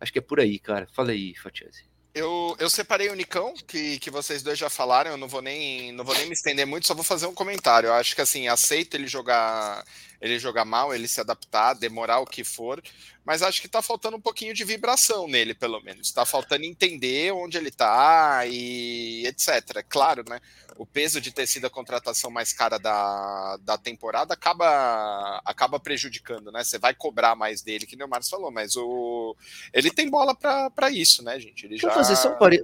acho 0.00 0.12
que 0.12 0.20
é 0.20 0.22
por 0.22 0.38
aí, 0.38 0.56
cara. 0.60 0.86
Fala 0.92 1.10
aí, 1.10 1.34
Fatiese. 1.34 1.84
Eu, 2.14 2.54
eu 2.58 2.68
separei 2.68 3.08
o 3.08 3.14
Nicão, 3.14 3.54
que, 3.66 3.98
que 3.98 4.10
vocês 4.10 4.42
dois 4.42 4.58
já 4.58 4.68
falaram, 4.68 5.12
eu 5.12 5.16
não 5.16 5.28
vou, 5.28 5.40
nem, 5.40 5.92
não 5.92 6.04
vou 6.04 6.14
nem 6.14 6.26
me 6.26 6.34
estender 6.34 6.66
muito, 6.66 6.86
só 6.86 6.94
vou 6.94 7.02
fazer 7.02 7.26
um 7.26 7.34
comentário. 7.34 7.86
Eu 7.86 7.94
acho 7.94 8.14
que 8.14 8.20
assim, 8.20 8.48
aceito 8.48 8.94
ele 8.94 9.06
jogar 9.06 9.82
ele 10.22 10.38
jogar 10.38 10.64
mal, 10.64 10.94
ele 10.94 11.08
se 11.08 11.20
adaptar, 11.20 11.74
demorar 11.74 12.20
o 12.20 12.26
que 12.26 12.44
for, 12.44 12.80
mas 13.24 13.42
acho 13.42 13.60
que 13.60 13.66
tá 13.66 13.82
faltando 13.82 14.16
um 14.16 14.20
pouquinho 14.20 14.54
de 14.54 14.62
vibração 14.62 15.26
nele, 15.26 15.52
pelo 15.52 15.80
menos. 15.82 16.12
Tá 16.12 16.24
faltando 16.24 16.64
entender 16.64 17.32
onde 17.32 17.58
ele 17.58 17.72
tá 17.72 18.46
e 18.46 19.26
etc. 19.26 19.84
Claro, 19.88 20.24
né? 20.28 20.40
O 20.76 20.86
peso 20.86 21.20
de 21.20 21.32
ter 21.32 21.46
sido 21.46 21.66
a 21.66 21.70
contratação 21.70 22.30
mais 22.30 22.52
cara 22.52 22.78
da, 22.78 23.58
da 23.62 23.78
temporada 23.78 24.34
acaba, 24.34 25.40
acaba 25.44 25.78
prejudicando, 25.78 26.50
né? 26.50 26.64
Você 26.64 26.78
vai 26.78 26.94
cobrar 26.94 27.34
mais 27.34 27.62
dele, 27.62 27.86
que 27.86 28.02
o 28.02 28.08
Márcio 28.08 28.30
falou, 28.30 28.50
mas 28.50 28.76
o 28.76 29.36
ele 29.72 29.90
tem 29.90 30.10
bola 30.10 30.34
para 30.34 30.90
isso, 30.90 31.22
né, 31.22 31.38
gente? 31.38 31.66
Ele 31.66 31.76
já... 31.76 31.90
fazer 31.90 32.16
só 32.16 32.32
um 32.32 32.38
pare... 32.38 32.62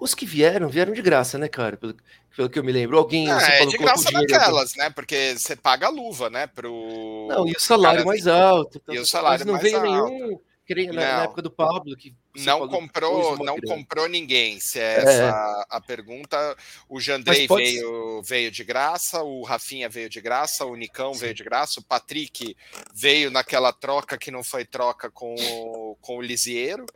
Os 0.00 0.14
que 0.14 0.26
vieram, 0.26 0.68
vieram 0.68 0.92
de 0.92 1.02
graça, 1.02 1.38
né, 1.38 1.48
cara? 1.48 1.76
Pelo, 1.76 1.96
pelo 2.36 2.50
que 2.50 2.58
eu 2.58 2.64
me 2.64 2.72
lembro. 2.72 2.98
Alguém. 2.98 3.30
É, 3.30 3.62
é 3.62 3.66
de 3.66 3.78
graça 3.78 4.10
naquelas, 4.10 4.74
né? 4.74 4.90
Porque 4.90 5.34
você 5.38 5.56
paga 5.56 5.86
a 5.86 5.90
luva, 5.90 6.28
né? 6.30 6.46
Pro... 6.46 7.28
Não, 7.28 7.46
e 7.46 7.52
o 7.52 7.60
salário 7.60 8.04
mais 8.04 8.26
alto. 8.26 8.80
E 8.88 8.98
o 8.98 9.06
salário 9.06 9.44
não 9.44 9.54
mais 9.54 9.62
veio 9.62 9.78
alto. 9.78 10.12
nenhum 10.12 10.40
na, 10.86 10.92
na, 10.92 11.22
época 11.24 11.42
do 11.42 11.50
Pablo 11.50 11.94
que 11.94 12.14
não 12.36 12.66
comprou 12.66 13.36
não 13.44 13.60
comprou 13.60 14.08
ninguém 14.08 14.58
se 14.58 14.80
é 14.80 14.96
essa 14.96 15.66
é. 15.70 15.76
a 15.76 15.80
pergunta. 15.80 16.56
O 16.88 16.98
Jandrei 16.98 17.46
pode... 17.46 17.64
veio 17.64 18.22
veio 18.22 18.50
de 18.50 18.64
graça 18.64 19.22
o 19.22 19.42
Rafinha 19.42 19.88
veio 19.88 20.08
de 20.08 20.20
graça 20.20 20.64
o 20.64 20.74
Nicão 20.74 21.12
Sim. 21.12 21.20
veio 21.20 21.34
de 21.34 21.44
graça 21.44 21.80
o 21.80 21.84
Patrick 21.84 22.56
veio 22.94 23.30
naquela 23.30 23.72
troca 23.72 24.16
que 24.16 24.30
não 24.30 24.42
foi 24.42 24.64
troca 24.64 25.10
com 25.10 25.34
o, 25.34 25.96
com 26.00 26.16
o 26.16 26.22
Lisieiro. 26.22 26.86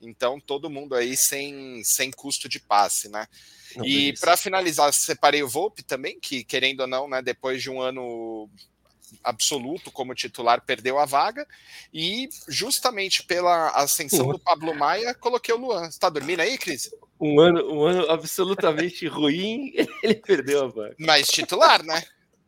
Então 0.00 0.38
todo 0.38 0.70
mundo 0.70 0.94
aí 0.94 1.16
sem 1.16 1.82
sem 1.84 2.12
custo 2.12 2.48
de 2.48 2.60
passe 2.60 3.08
né? 3.08 3.26
Não 3.74 3.84
e 3.84 4.12
para 4.18 4.36
finalizar 4.36 4.92
separei 4.92 5.42
o 5.42 5.48
Volpe 5.48 5.82
também 5.82 6.20
que 6.20 6.44
querendo 6.44 6.80
ou 6.80 6.86
não 6.86 7.08
né 7.08 7.20
depois 7.20 7.60
de 7.60 7.70
um 7.70 7.80
ano 7.80 8.48
absoluto 9.22 9.90
como 9.90 10.14
titular, 10.14 10.60
perdeu 10.60 10.98
a 10.98 11.04
vaga. 11.04 11.46
E 11.92 12.28
justamente 12.48 13.22
pela 13.22 13.70
ascensão 13.70 14.28
do 14.28 14.38
Pablo 14.38 14.74
Maia, 14.74 15.14
coloquei 15.14 15.54
o 15.54 15.58
Luan. 15.58 15.90
Você 15.90 15.98
tá 15.98 16.08
dormindo 16.08 16.40
aí, 16.40 16.58
Cris? 16.58 16.90
Um 17.20 17.40
ano, 17.40 17.72
um 17.72 17.84
ano 17.84 18.10
absolutamente 18.10 19.06
ruim, 19.08 19.72
ele 20.02 20.14
perdeu 20.16 20.64
a 20.64 20.68
vaga. 20.68 20.96
Mas 20.98 21.28
titular, 21.28 21.82
né? 21.82 22.02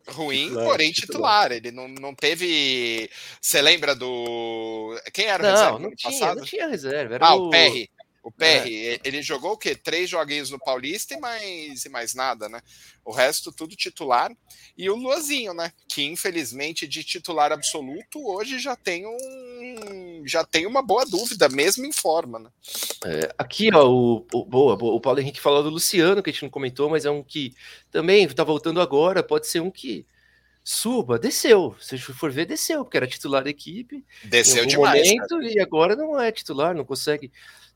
Ruim, 0.08 0.46
titular, 0.48 0.64
porém 0.64 0.92
titular. 0.92 1.48
titular. 1.48 1.52
Ele 1.52 1.70
não, 1.70 1.88
não 1.88 2.14
teve. 2.14 3.10
Você 3.40 3.60
lembra 3.60 3.94
do. 3.94 4.98
Quem 5.12 5.26
era 5.26 5.42
o 5.42 5.46
não, 5.46 5.52
reserva? 5.52 5.78
Não, 5.78 5.94
tinha, 5.94 6.12
passado? 6.12 6.36
não 6.38 6.44
tinha 6.44 6.68
reserva. 6.68 7.14
Era 7.14 7.26
ah, 7.26 7.34
o, 7.34 7.46
o 7.46 7.50
Perry. 7.50 7.90
O 8.22 8.32
PR, 8.32 8.66
é. 8.66 9.00
ele 9.04 9.22
jogou 9.22 9.52
o 9.52 9.56
quê? 9.56 9.74
Três 9.74 10.10
joguinhos 10.10 10.50
no 10.50 10.58
Paulista 10.58 11.14
e 11.14 11.20
mais, 11.20 11.84
e 11.84 11.88
mais 11.88 12.14
nada, 12.14 12.48
né? 12.48 12.60
O 13.04 13.12
resto 13.12 13.52
tudo 13.52 13.76
titular. 13.76 14.30
E 14.76 14.90
o 14.90 14.96
Luazinho, 14.96 15.54
né? 15.54 15.72
Que 15.88 16.02
infelizmente 16.04 16.86
de 16.86 17.04
titular 17.04 17.52
absoluto 17.52 18.18
hoje 18.26 18.58
já 18.58 18.76
tem 18.76 19.06
um 19.06 20.22
já 20.26 20.44
tem 20.44 20.66
uma 20.66 20.82
boa 20.82 21.04
dúvida, 21.06 21.48
mesmo 21.48 21.86
em 21.86 21.92
forma, 21.92 22.38
né? 22.38 22.50
É, 23.06 23.34
aqui, 23.38 23.70
ó, 23.72 23.88
o, 23.88 24.26
o, 24.32 24.44
boa, 24.44 24.76
boa, 24.76 24.94
o 24.94 25.00
Paulo 25.00 25.20
Henrique 25.20 25.40
falou 25.40 25.62
do 25.62 25.70
Luciano, 25.70 26.22
que 26.22 26.30
a 26.30 26.32
gente 26.32 26.42
não 26.42 26.50
comentou, 26.50 26.90
mas 26.90 27.04
é 27.04 27.10
um 27.10 27.22
que 27.22 27.54
também 27.90 28.28
tá 28.28 28.44
voltando 28.44 28.80
agora, 28.80 29.22
pode 29.22 29.46
ser 29.46 29.60
um 29.60 29.70
que 29.70 30.06
suba, 30.68 31.18
desceu. 31.18 31.74
Se 31.80 31.96
for 31.98 32.30
ver, 32.30 32.44
desceu, 32.44 32.84
porque 32.84 32.98
era 32.98 33.06
titular 33.06 33.42
da 33.42 33.48
equipe. 33.48 34.04
Desceu 34.24 34.66
demais. 34.66 35.00
Momento, 35.08 35.42
e 35.42 35.58
agora 35.60 35.96
não 35.96 36.20
é 36.20 36.30
titular, 36.30 36.74
não 36.74 36.84
consegue. 36.84 37.32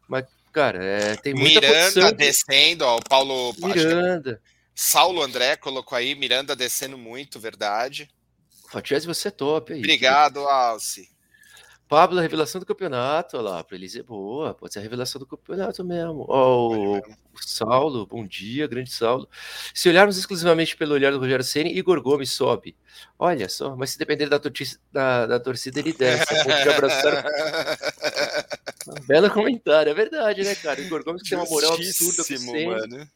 Mas 0.09 0.25
Cara, 0.53 0.85
é, 0.85 1.17
tem 1.17 1.33
muita 1.33 1.63
Miranda 1.63 2.13
descendo, 2.13 2.85
ó, 2.85 2.99
o 2.99 3.03
Paulo. 3.03 3.55
É 3.63 3.67
Miranda. 3.67 4.41
Saulo 4.75 5.23
André 5.23 5.57
colocou 5.57 5.97
aí, 5.97 6.15
Miranda 6.15 6.55
descendo 6.55 6.99
muito, 6.99 7.41
verdade. 7.41 8.09
Fatias, 8.71 9.05
você 9.05 9.29
é 9.29 9.31
top 9.31 9.73
aí. 9.73 9.79
Obrigado, 9.79 10.41
Alce. 10.41 11.11
Pablo, 11.89 12.19
a 12.19 12.23
revelação 12.23 12.59
do 12.59 12.65
campeonato, 12.65 13.37
olha 13.37 13.51
lá, 13.51 13.65
para 13.65 13.77
eles 13.77 13.95
é 13.95 14.03
boa, 14.03 14.55
pode 14.55 14.73
ser 14.73 14.79
a 14.79 14.83
revelação 14.83 15.19
do 15.19 15.27
campeonato 15.27 15.85
mesmo. 15.85 16.25
Ó, 16.27 16.75
o, 16.75 16.99
o 16.99 17.03
Saulo, 17.39 18.07
bom 18.07 18.27
dia, 18.27 18.67
grande 18.67 18.91
Saulo. 18.91 19.29
Se 19.75 19.91
olharmos 19.91 20.17
exclusivamente 20.17 20.75
pelo 20.75 20.95
olhar 20.95 21.13
do 21.13 21.19
Rogério 21.19 21.45
Ceni, 21.45 21.77
Igor 21.77 22.01
Gomes 22.01 22.31
sobe. 22.31 22.75
Olha 23.19 23.47
só, 23.47 23.77
mas 23.77 23.91
se 23.91 23.99
depender 23.99 24.27
da, 24.27 24.39
torcida, 24.39 24.81
da, 24.91 25.27
da 25.27 25.41
torcida 25.41 25.81
ele 25.81 25.93
desce. 25.93 26.33
de 26.45 26.69
abraçar. 26.71 27.25
um 28.89 29.07
belo 29.07 29.31
comentário, 29.31 29.91
é 29.91 29.95
verdade, 29.95 30.43
né, 30.43 30.55
cara? 30.55 30.81
Igor 30.81 31.05
Gomes 31.05 31.23
tem 31.23 31.39
uma 31.39 31.47
moral 31.47 31.75
absurda 31.75 32.25
com 32.25 32.67
mano. 32.67 33.09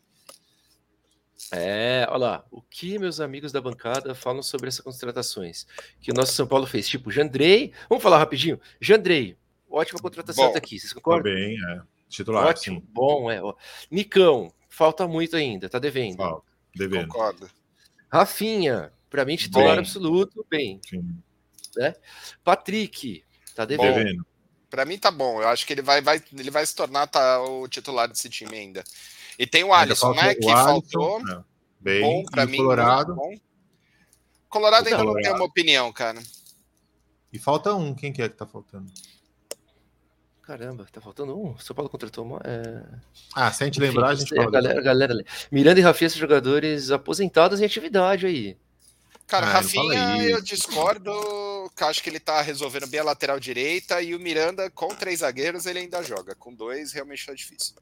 É, 1.52 2.07
olha 2.09 2.18
lá, 2.18 2.44
o 2.50 2.61
que 2.61 2.98
meus 2.98 3.20
amigos 3.20 3.52
da 3.52 3.61
bancada 3.61 4.14
falam 4.14 4.42
sobre 4.42 4.68
essas 4.68 4.81
contratações 4.81 5.66
que 6.00 6.11
o 6.11 6.14
nosso 6.14 6.33
São 6.33 6.46
Paulo 6.46 6.66
fez? 6.66 6.88
Tipo, 6.88 7.11
Jandrei, 7.11 7.72
vamos 7.88 8.02
falar 8.02 8.18
rapidinho. 8.18 8.61
Jandrei, 8.81 9.37
ótima 9.70 10.00
contratação 10.00 10.50
bom, 10.50 10.57
aqui, 10.57 10.79
vocês 10.79 10.92
concordam? 10.92 11.33
Tá 11.33 11.38
bem, 11.38 11.57
é. 11.57 11.83
Titular, 12.09 12.46
Ótimo, 12.46 12.81
sim. 12.81 12.87
bom, 12.92 13.31
é. 13.31 13.42
Ó. 13.42 13.55
Nicão, 13.90 14.52
falta 14.68 15.07
muito 15.07 15.37
ainda, 15.37 15.68
tá 15.68 15.79
devendo. 15.79 16.16
Falta, 16.16 16.46
devendo. 16.74 17.09
Concordo. 17.09 17.50
Rafinha, 18.09 18.92
para 19.11 19.24
mim 19.24 19.37
titular 19.37 19.70
bem. 19.70 19.79
absoluto, 19.79 20.46
bem. 20.48 20.81
Sim. 20.88 21.16
Né? 21.76 21.94
Patrick, 22.42 23.24
tá 23.55 23.64
devendo. 23.64 23.94
Devendo. 23.94 24.26
Para 24.70 24.85
mim 24.85 24.98
tá 24.98 25.11
bom. 25.11 25.40
Eu 25.40 25.48
acho 25.48 25.66
que 25.66 25.72
ele 25.72 25.83
vai, 25.83 26.00
vai, 26.00 26.22
ele 26.33 26.50
vai 26.50 26.66
se 26.66 26.74
tornar 26.74 27.07
tá, 27.07 27.40
o 27.42 27.68
titular 27.68 28.09
desse 28.09 28.29
time 28.29 28.57
ainda. 28.57 28.85
E 29.38 29.46
tem 29.46 29.64
o 29.64 29.72
Alisson, 29.72 30.12
né? 30.14 30.35
Que 30.35 30.48
Alisson, 30.48 30.83
faltou. 30.83 31.20
É, 31.29 31.44
bem, 31.81 32.02
bom 32.02 32.24
para 32.24 32.46
mim. 32.46 32.57
Colorado. 32.59 33.14
Bom. 33.14 33.35
Colorado 34.48 34.88
ainda 34.88 35.05
não 35.05 35.14
tem 35.14 35.33
uma 35.33 35.44
opinião, 35.44 35.92
cara. 35.92 36.20
E 37.33 37.38
falta 37.38 37.74
um. 37.74 37.94
Quem 37.94 38.12
que 38.12 38.22
é 38.22 38.29
que 38.29 38.37
tá 38.37 38.46
faltando? 38.46 38.90
Caramba, 40.42 40.87
tá 40.92 41.00
faltando 41.00 41.37
um. 41.37 41.59
São 41.59 41.74
Paulo 41.74 41.90
contratou 41.90 42.24
uma. 42.24 42.40
É... 42.44 42.83
Ah, 43.35 43.52
se 43.52 43.64
a 43.64 43.66
gente 43.66 43.79
Enfim, 43.79 43.88
lembrar, 43.88 44.11
a 44.11 44.14
gente 44.14 44.33
é, 44.33 44.50
galera, 44.50 44.81
galera, 44.81 45.24
Miranda 45.50 45.81
e 45.81 45.83
Rafinha 45.83 46.09
são 46.09 46.20
jogadores 46.20 46.92
aposentados 46.92 47.61
em 47.61 47.64
atividade 47.64 48.26
aí. 48.26 48.57
Cara, 49.26 49.46
ah, 49.46 49.50
Rafinha, 49.55 50.22
eu 50.22 50.40
discordo. 50.40 51.11
Acho 51.81 52.02
que 52.02 52.11
ele 52.11 52.20
tá 52.20 52.40
resolvendo 52.40 52.87
bem 52.87 53.00
a 53.00 53.05
lateral 53.05 53.38
direita 53.40 54.00
e 54.02 54.14
o 54.14 54.20
Miranda, 54.20 54.70
com 54.70 54.88
três 54.88 55.20
zagueiros, 55.20 55.66
ele 55.66 55.81
ainda 55.81 56.02
joga. 56.02 56.35
Com 56.35 56.55
dois, 56.55 56.92
realmente 56.92 57.26
tá 57.26 57.35
difícil. 57.35 57.74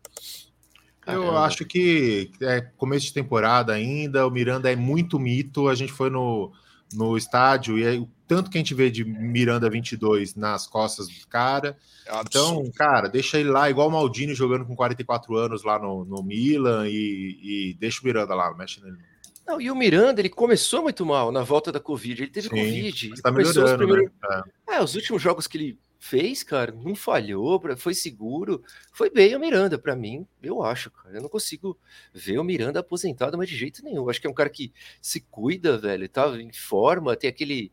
Caramba. 1.00 1.26
Eu 1.26 1.38
acho 1.38 1.64
que 1.64 2.30
é 2.40 2.62
começo 2.76 3.06
de 3.06 3.12
temporada 3.12 3.72
ainda, 3.72 4.26
o 4.26 4.30
Miranda 4.30 4.72
é 4.72 4.76
muito 4.76 5.18
mito. 5.18 5.68
A 5.68 5.74
gente 5.74 5.92
foi 5.92 6.08
no, 6.08 6.52
no 6.92 7.16
estádio 7.16 7.78
e 7.78 7.86
aí, 7.86 7.98
o 7.98 8.08
tanto 8.26 8.50
que 8.50 8.56
a 8.56 8.60
gente 8.60 8.74
vê 8.74 8.90
de 8.90 9.04
Miranda 9.04 9.68
22 9.68 10.34
nas 10.34 10.66
costas 10.66 11.08
do 11.08 11.26
cara. 11.28 11.76
É 12.06 12.20
então, 12.20 12.70
cara, 12.74 13.08
deixa 13.08 13.38
ele 13.38 13.50
lá, 13.50 13.68
igual 13.68 13.88
o 13.88 13.92
Maldini 13.92 14.34
jogando 14.34 14.64
com 14.64 14.74
44 14.74 15.36
anos 15.36 15.62
lá 15.62 15.78
no, 15.78 16.04
no 16.04 16.22
Milan 16.22 16.88
e, 16.88 17.70
e 17.70 17.74
deixa 17.74 18.00
o 18.00 18.04
Miranda 18.04 18.34
lá, 18.34 18.52
mexe 18.54 18.80
nele. 18.80 18.98
Não, 19.46 19.60
e 19.60 19.70
o 19.70 19.76
Miranda, 19.76 20.20
ele 20.20 20.30
começou 20.30 20.82
muito 20.82 21.04
mal 21.04 21.30
na 21.30 21.42
volta 21.42 21.70
da 21.70 21.78
Covid. 21.78 22.22
Ele 22.22 22.30
teve 22.30 22.48
Sim, 22.48 22.56
Covid. 22.56 23.06
Ele 23.06 23.22
tá 23.22 23.30
os 23.30 23.72
primeiros... 23.72 24.10
né? 24.22 24.42
é. 24.68 24.76
é, 24.76 24.82
os 24.82 24.94
últimos 24.94 25.20
jogos 25.20 25.46
que 25.46 25.58
ele 25.58 25.78
fez, 26.04 26.42
cara, 26.42 26.70
não 26.70 26.94
falhou, 26.94 27.62
foi 27.78 27.94
seguro, 27.94 28.62
foi 28.92 29.08
bem 29.08 29.34
o 29.34 29.40
Miranda 29.40 29.78
para 29.78 29.96
mim, 29.96 30.26
eu 30.42 30.62
acho, 30.62 30.90
cara. 30.90 31.16
Eu 31.16 31.22
não 31.22 31.30
consigo 31.30 31.78
ver 32.12 32.38
o 32.38 32.44
Miranda 32.44 32.80
aposentado, 32.80 33.38
mas 33.38 33.48
de 33.48 33.56
jeito 33.56 33.82
nenhum. 33.82 34.02
Eu 34.02 34.10
acho 34.10 34.20
que 34.20 34.26
é 34.26 34.30
um 34.30 34.34
cara 34.34 34.50
que 34.50 34.70
se 35.00 35.20
cuida, 35.20 35.78
velho, 35.78 36.06
tá 36.06 36.28
em 36.38 36.52
forma, 36.52 37.16
tem 37.16 37.30
aquele, 37.30 37.72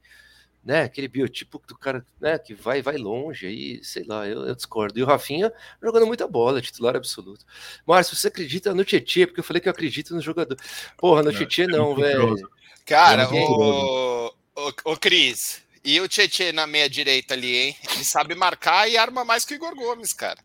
né, 0.64 0.84
aquele 0.84 1.08
biotipo 1.08 1.62
do 1.68 1.78
cara, 1.78 2.06
né, 2.20 2.38
que 2.38 2.54
vai 2.54 2.82
vai 2.82 2.98
longe 2.98 3.48
aí, 3.48 3.84
sei 3.84 4.04
lá, 4.04 4.28
eu, 4.28 4.46
eu 4.46 4.56
discordo. 4.56 5.00
E 5.00 5.04
o 5.04 5.06
Rafinha 5.06 5.52
jogando 5.82 6.06
muita 6.06 6.28
bola, 6.28 6.62
titular 6.62 6.96
absoluto. 6.96 7.46
Márcio, 7.86 8.16
você 8.16 8.28
acredita 8.28 8.74
no 8.74 8.86
Tietchan? 8.86 9.26
Porque 9.26 9.40
eu 9.40 9.44
falei 9.44 9.60
que 9.60 9.68
eu 9.68 9.72
acredito 9.72 10.14
no 10.14 10.22
jogador. 10.22 10.58
Porra, 10.98 11.24
no 11.24 11.32
Tietchan 11.32 11.68
não, 11.68 11.96
velho. 11.96 12.36
Cara, 12.86 13.30
o, 13.34 14.28
o, 14.56 14.74
o 14.86 14.98
Cris, 14.98 15.62
e 15.84 16.00
o 16.00 16.08
Tietchan 16.08 16.54
na 16.54 16.68
meia 16.68 16.90
direita 16.90 17.34
ali, 17.34 17.56
hein? 17.56 17.76
Ele 17.94 18.04
sabe 18.04 18.36
marcar 18.36 18.90
e 18.90 18.98
arma 18.98 19.26
mais 19.26 19.46
que 19.46 19.54
o 19.54 19.56
Igor 19.56 19.76
Gomes, 19.76 20.14
cara. 20.14 20.40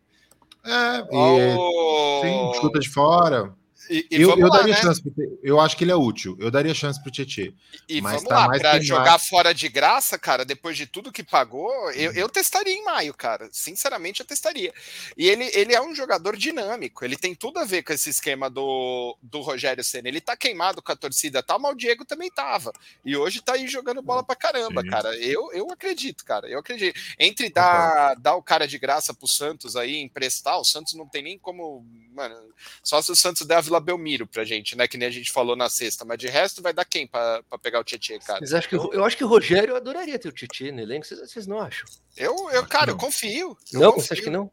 É, 0.65 0.99
e 0.99 1.07
oh... 1.13 2.21
sim, 2.23 2.61
chuta 2.61 2.79
de 2.79 2.89
fora. 2.89 3.55
E, 3.89 4.07
e 4.11 4.23
eu, 4.23 4.31
eu 4.31 4.49
lá, 4.49 4.59
daria 4.59 4.75
né? 4.75 4.81
chance, 4.81 5.03
eu 5.43 5.61
acho 5.61 5.77
que 5.77 5.85
ele 5.85 5.93
é 5.93 5.97
útil. 5.97 6.37
Eu 6.41 6.51
daria 6.51 6.75
chance 6.75 7.01
pro 7.01 7.11
Tietchan. 7.11 7.53
E, 7.89 8.01
mas 8.01 8.23
vamos 8.23 8.29
tá 8.29 8.47
lá, 8.47 8.59
para 8.59 8.81
jogar 8.81 9.19
fora 9.19 9.53
de 9.53 9.69
graça, 9.69 10.19
cara, 10.19 10.45
depois 10.45 10.77
de 10.77 10.87
tudo 10.87 11.13
que 11.13 11.23
pagou, 11.23 11.71
eu, 11.93 12.13
eu 12.13 12.29
testaria 12.29 12.73
em 12.73 12.85
maio, 12.85 13.15
cara. 13.15 13.49
Sinceramente, 13.53 14.21
eu 14.21 14.27
testaria. 14.27 14.73
E 15.17 15.29
ele, 15.29 15.51
ele 15.55 15.75
é 15.75 15.81
um 15.81 15.95
jogador 15.95 16.37
dinâmico, 16.37 17.05
ele 17.05 17.17
tem 17.17 17.35
tudo 17.35 17.59
a 17.59 17.65
ver 17.65 17.83
com 17.83 17.93
esse 17.93 18.11
esquema 18.11 18.51
do, 18.51 19.17
do 19.23 19.41
Rogério 19.41 19.85
Senna. 19.85 20.09
Ele 20.09 20.21
tá 20.21 20.37
queimado 20.37 20.83
com 20.83 20.93
a 20.93 20.97
torcida 20.97 21.43
tal, 21.43 21.59
mas 21.59 21.73
o 21.73 21.77
Diego 21.77 22.05
também 22.05 22.31
tava. 22.31 22.73
E 23.05 23.17
hoje 23.17 23.41
tá 23.41 23.55
aí 23.55 23.67
jogando 23.67 24.03
bola 24.03 24.25
pra 24.25 24.37
caramba, 24.37 24.83
Sim. 24.83 24.89
cara. 24.89 25.17
Eu, 25.17 25.53
eu 25.53 25.71
acredito, 25.71 26.25
cara. 26.25 26.49
Eu 26.49 26.59
acredito. 26.59 26.99
Entre 27.19 27.49
dar, 27.51 28.15
dar 28.15 28.35
o 28.35 28.43
cara 28.43 28.67
de 28.67 28.79
graça 28.79 29.15
pro 29.15 29.29
Santos 29.29 29.77
aí, 29.77 30.01
emprestar, 30.01 30.59
o 30.59 30.65
Santos 30.65 30.95
não 30.95 31.07
tem 31.07 31.23
nem 31.23 31.39
como. 31.39 31.85
Mano, 32.15 32.35
só 32.83 33.01
se 33.03 33.13
o 33.13 33.17
Santos 33.17 33.47
der 33.47 33.59
a 33.59 33.61
Vila 33.61 33.76
Belmiro 33.81 34.27
pra 34.27 34.45
gente, 34.45 34.77
né? 34.77 34.87
Que 34.87 34.97
nem 34.97 35.09
a 35.09 35.11
gente 35.11 35.31
falou 35.31 35.57
na 35.57 35.69
sexta. 35.69 36.05
Mas 36.05 36.19
de 36.19 36.29
resto, 36.29 36.63
vai 36.63 36.73
dar 36.73 36.85
quem 36.85 37.07
pra, 37.07 37.43
pra 37.49 37.59
pegar 37.59 37.81
o 37.81 37.85
Tietchan, 37.85 38.19
cara? 38.19 38.39
Vocês 38.39 38.55
acham 38.55 38.69
que, 38.69 38.97
eu 38.97 39.05
acho 39.05 39.17
que 39.17 39.25
o 39.25 39.29
Rogério 39.29 39.77
adoraria 39.77 40.19
ter 40.19 40.29
o 40.29 40.33
Tietchan 40.33 40.73
no 40.73 40.81
elenco. 40.81 41.07
Vocês, 41.07 41.21
vocês 41.21 41.47
não 41.47 41.61
acham? 41.61 41.87
Eu, 42.17 42.51
eu 42.51 42.67
cara, 42.67 42.91
eu 42.91 42.97
confio. 42.97 43.57
Eu 43.73 43.81
não, 43.81 43.93
confio. 43.93 44.07
você 44.07 44.15
acha 44.15 44.23
que 44.23 44.31
não? 44.31 44.51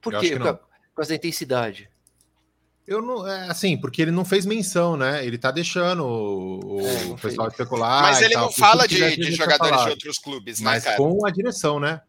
Por 0.00 0.18
quê? 0.18 0.36
Por 0.36 0.96
causa 0.96 1.10
da 1.10 1.14
intensidade. 1.14 1.88
Eu 2.86 3.00
não, 3.00 3.26
é 3.26 3.48
assim, 3.48 3.76
porque 3.76 4.02
ele 4.02 4.10
não 4.10 4.24
fez 4.24 4.44
menção, 4.44 4.96
né? 4.96 5.24
Ele 5.24 5.38
tá 5.38 5.52
deixando 5.52 6.04
o, 6.04 6.80
é, 6.80 7.04
o 7.04 7.16
pessoal 7.16 7.46
fez. 7.46 7.52
especular. 7.52 8.02
Mas 8.02 8.20
ele 8.20 8.34
tal, 8.34 8.46
não 8.46 8.52
fala 8.52 8.88
de, 8.88 9.16
de 9.16 9.32
jogadores 9.32 9.84
de 9.84 9.90
outros 9.90 10.18
clubes, 10.18 10.58
né, 10.58 10.64
Mas 10.64 10.84
cara? 10.84 10.96
com 10.96 11.24
a 11.24 11.30
direção, 11.30 11.78
né? 11.78 12.00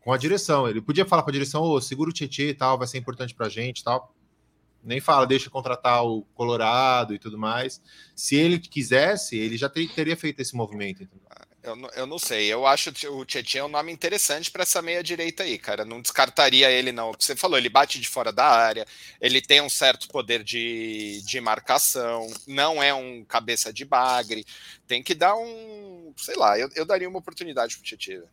Com 0.00 0.12
a 0.12 0.16
direção. 0.16 0.66
Ele 0.66 0.80
podia 0.80 1.04
falar 1.04 1.22
com 1.22 1.28
a 1.28 1.32
direção, 1.32 1.60
ô, 1.62 1.74
oh, 1.74 1.80
segura 1.82 2.08
o 2.08 2.12
Tietchan 2.12 2.44
e 2.44 2.54
tal, 2.54 2.78
vai 2.78 2.86
ser 2.86 2.96
importante 2.96 3.34
pra 3.34 3.48
gente 3.48 3.80
e 3.80 3.84
tal 3.84 4.14
nem 4.82 5.00
fala, 5.00 5.26
deixa 5.26 5.50
contratar 5.50 6.04
o 6.04 6.22
Colorado 6.34 7.14
e 7.14 7.18
tudo 7.18 7.38
mais. 7.38 7.80
Se 8.14 8.36
ele 8.36 8.58
quisesse, 8.58 9.36
ele 9.36 9.56
já 9.56 9.68
ter, 9.68 9.88
teria 9.92 10.16
feito 10.16 10.40
esse 10.40 10.56
movimento. 10.56 11.06
Eu, 11.62 11.76
eu 11.94 12.06
não 12.06 12.18
sei, 12.18 12.52
eu 12.52 12.66
acho 12.66 12.90
o 13.10 13.24
Tietchan 13.24 13.66
um 13.66 13.68
nome 13.68 13.92
interessante 13.92 14.50
para 14.50 14.64
essa 14.64 14.82
meia 14.82 15.00
direita 15.00 15.44
aí, 15.44 15.56
cara. 15.56 15.84
Não 15.84 16.02
descartaria 16.02 16.68
ele, 16.68 16.90
não. 16.90 17.12
Você 17.16 17.36
falou, 17.36 17.56
ele 17.56 17.68
bate 17.68 18.00
de 18.00 18.08
fora 18.08 18.32
da 18.32 18.44
área, 18.44 18.84
ele 19.20 19.40
tem 19.40 19.60
um 19.60 19.68
certo 19.68 20.08
poder 20.08 20.42
de, 20.42 21.22
de 21.24 21.40
marcação, 21.40 22.26
não 22.48 22.82
é 22.82 22.92
um 22.92 23.24
cabeça 23.24 23.72
de 23.72 23.84
bagre. 23.84 24.44
Tem 24.88 25.04
que 25.04 25.14
dar 25.14 25.36
um. 25.36 26.12
Sei 26.16 26.34
lá, 26.34 26.58
eu, 26.58 26.68
eu 26.74 26.84
daria 26.84 27.08
uma 27.08 27.20
oportunidade 27.20 27.76
pro 27.76 27.84
Tietchan. 27.84 28.24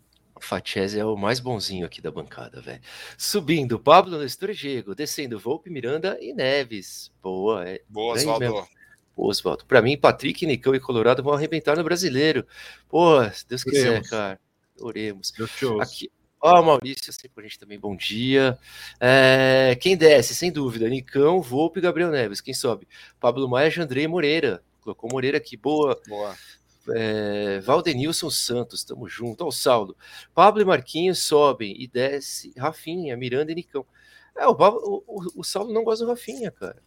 Fatiese 0.45 0.99
é 0.99 1.05
o 1.05 1.15
mais 1.15 1.39
bonzinho 1.39 1.85
aqui 1.85 2.01
da 2.01 2.11
bancada, 2.11 2.61
velho. 2.61 2.81
Subindo, 3.17 3.79
Pablo 3.79 4.17
Nestor 4.17 4.51
Diego. 4.53 4.95
Descendo, 4.95 5.39
Volpe, 5.39 5.69
Miranda 5.69 6.17
e 6.21 6.33
Neves. 6.33 7.11
Boa, 7.21 7.67
é. 7.67 7.81
Boa, 7.87 8.15
Oswaldo. 8.15 8.45
Boa, 8.47 8.67
Oswaldo. 9.15 9.65
Pra 9.65 9.81
mim, 9.81 9.97
Patrick, 9.97 10.45
Nicão 10.45 10.73
e 10.73 10.79
Colorado 10.79 11.23
vão 11.23 11.33
arrebentar 11.33 11.77
no 11.77 11.83
brasileiro. 11.83 12.45
Pô, 12.87 13.23
se 13.31 13.47
Deus 13.47 13.63
quiser, 13.63 13.89
Oremos. 13.89 14.09
cara. 14.09 14.39
Oremos. 14.79 15.33
Aqui, 15.81 16.11
Ó, 16.41 16.61
Maurício, 16.63 17.11
sempre 17.11 17.29
com 17.29 17.41
a 17.41 17.43
gente 17.43 17.59
também, 17.59 17.77
bom 17.77 17.95
dia. 17.95 18.57
É, 18.99 19.77
quem 19.81 19.97
desce, 19.97 20.33
sem 20.33 20.49
dúvida, 20.51 20.87
Nicão, 20.87 21.41
Volpe 21.41 21.79
e 21.79 21.81
Gabriel 21.81 22.11
Neves. 22.11 22.39
Quem 22.39 22.53
sobe? 22.53 22.87
Pablo 23.19 23.49
Maia, 23.49 23.69
Jandrei 23.69 24.07
Moreira. 24.07 24.63
Colocou 24.79 25.09
Moreira 25.11 25.37
aqui, 25.37 25.57
boa. 25.57 25.99
Boa 26.07 26.33
é, 26.95 27.59
Valdenilson 27.59 28.29
Santos, 28.29 28.79
estamos 28.79 29.11
junto. 29.11 29.43
Ó, 29.43 29.47
o 29.47 29.51
Saulo. 29.51 29.95
Pablo 30.33 30.61
e 30.61 30.65
Marquinhos 30.65 31.19
sobem 31.19 31.75
e 31.81 31.87
desce 31.87 32.53
Rafinha, 32.57 33.15
Miranda 33.17 33.51
e 33.51 33.55
Nicão. 33.55 33.85
É, 34.35 34.47
o, 34.47 34.51
o, 34.51 35.03
o, 35.07 35.41
o 35.41 35.43
Saulo 35.43 35.73
não 35.73 35.83
gosta 35.83 36.05
do 36.05 36.11
Rafinha, 36.11 36.51
cara. 36.51 36.81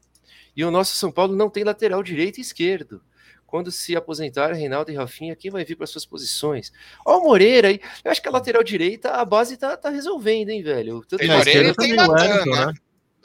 E 0.57 0.65
o 0.65 0.71
nosso 0.71 0.97
São 0.97 1.11
Paulo 1.11 1.35
não 1.35 1.51
tem 1.51 1.65
lateral 1.65 2.03
direito 2.03 2.39
e 2.39 2.41
esquerdo. 2.41 3.03
Quando 3.47 3.71
se 3.71 3.95
aposentar 3.95 4.53
Reinaldo 4.53 4.91
e 4.91 4.95
Rafinha, 4.95 5.37
quem 5.37 5.51
vai 5.51 5.63
vir 5.63 5.77
para 5.77 5.87
suas 5.87 6.07
posições? 6.07 6.73
Ó, 7.05 7.19
o 7.19 7.25
Moreira 7.25 7.69
aí. 7.69 7.81
Eu 8.03 8.11
acho 8.11 8.23
que 8.23 8.29
a 8.29 8.33
lateral 8.33 8.63
direita, 8.63 9.11
a 9.11 9.25
base 9.27 9.59
tá, 9.59 9.77
tá 9.77 9.91
resolvendo, 9.91 10.49
hein, 10.49 10.63
velho? 10.63 11.05
Tanto 11.07 11.21
tem 11.21 11.29
Moreira 11.29 11.75
tem 11.75 11.93
Natan, 11.95 12.47
né? 12.47 12.67
né? 12.67 12.73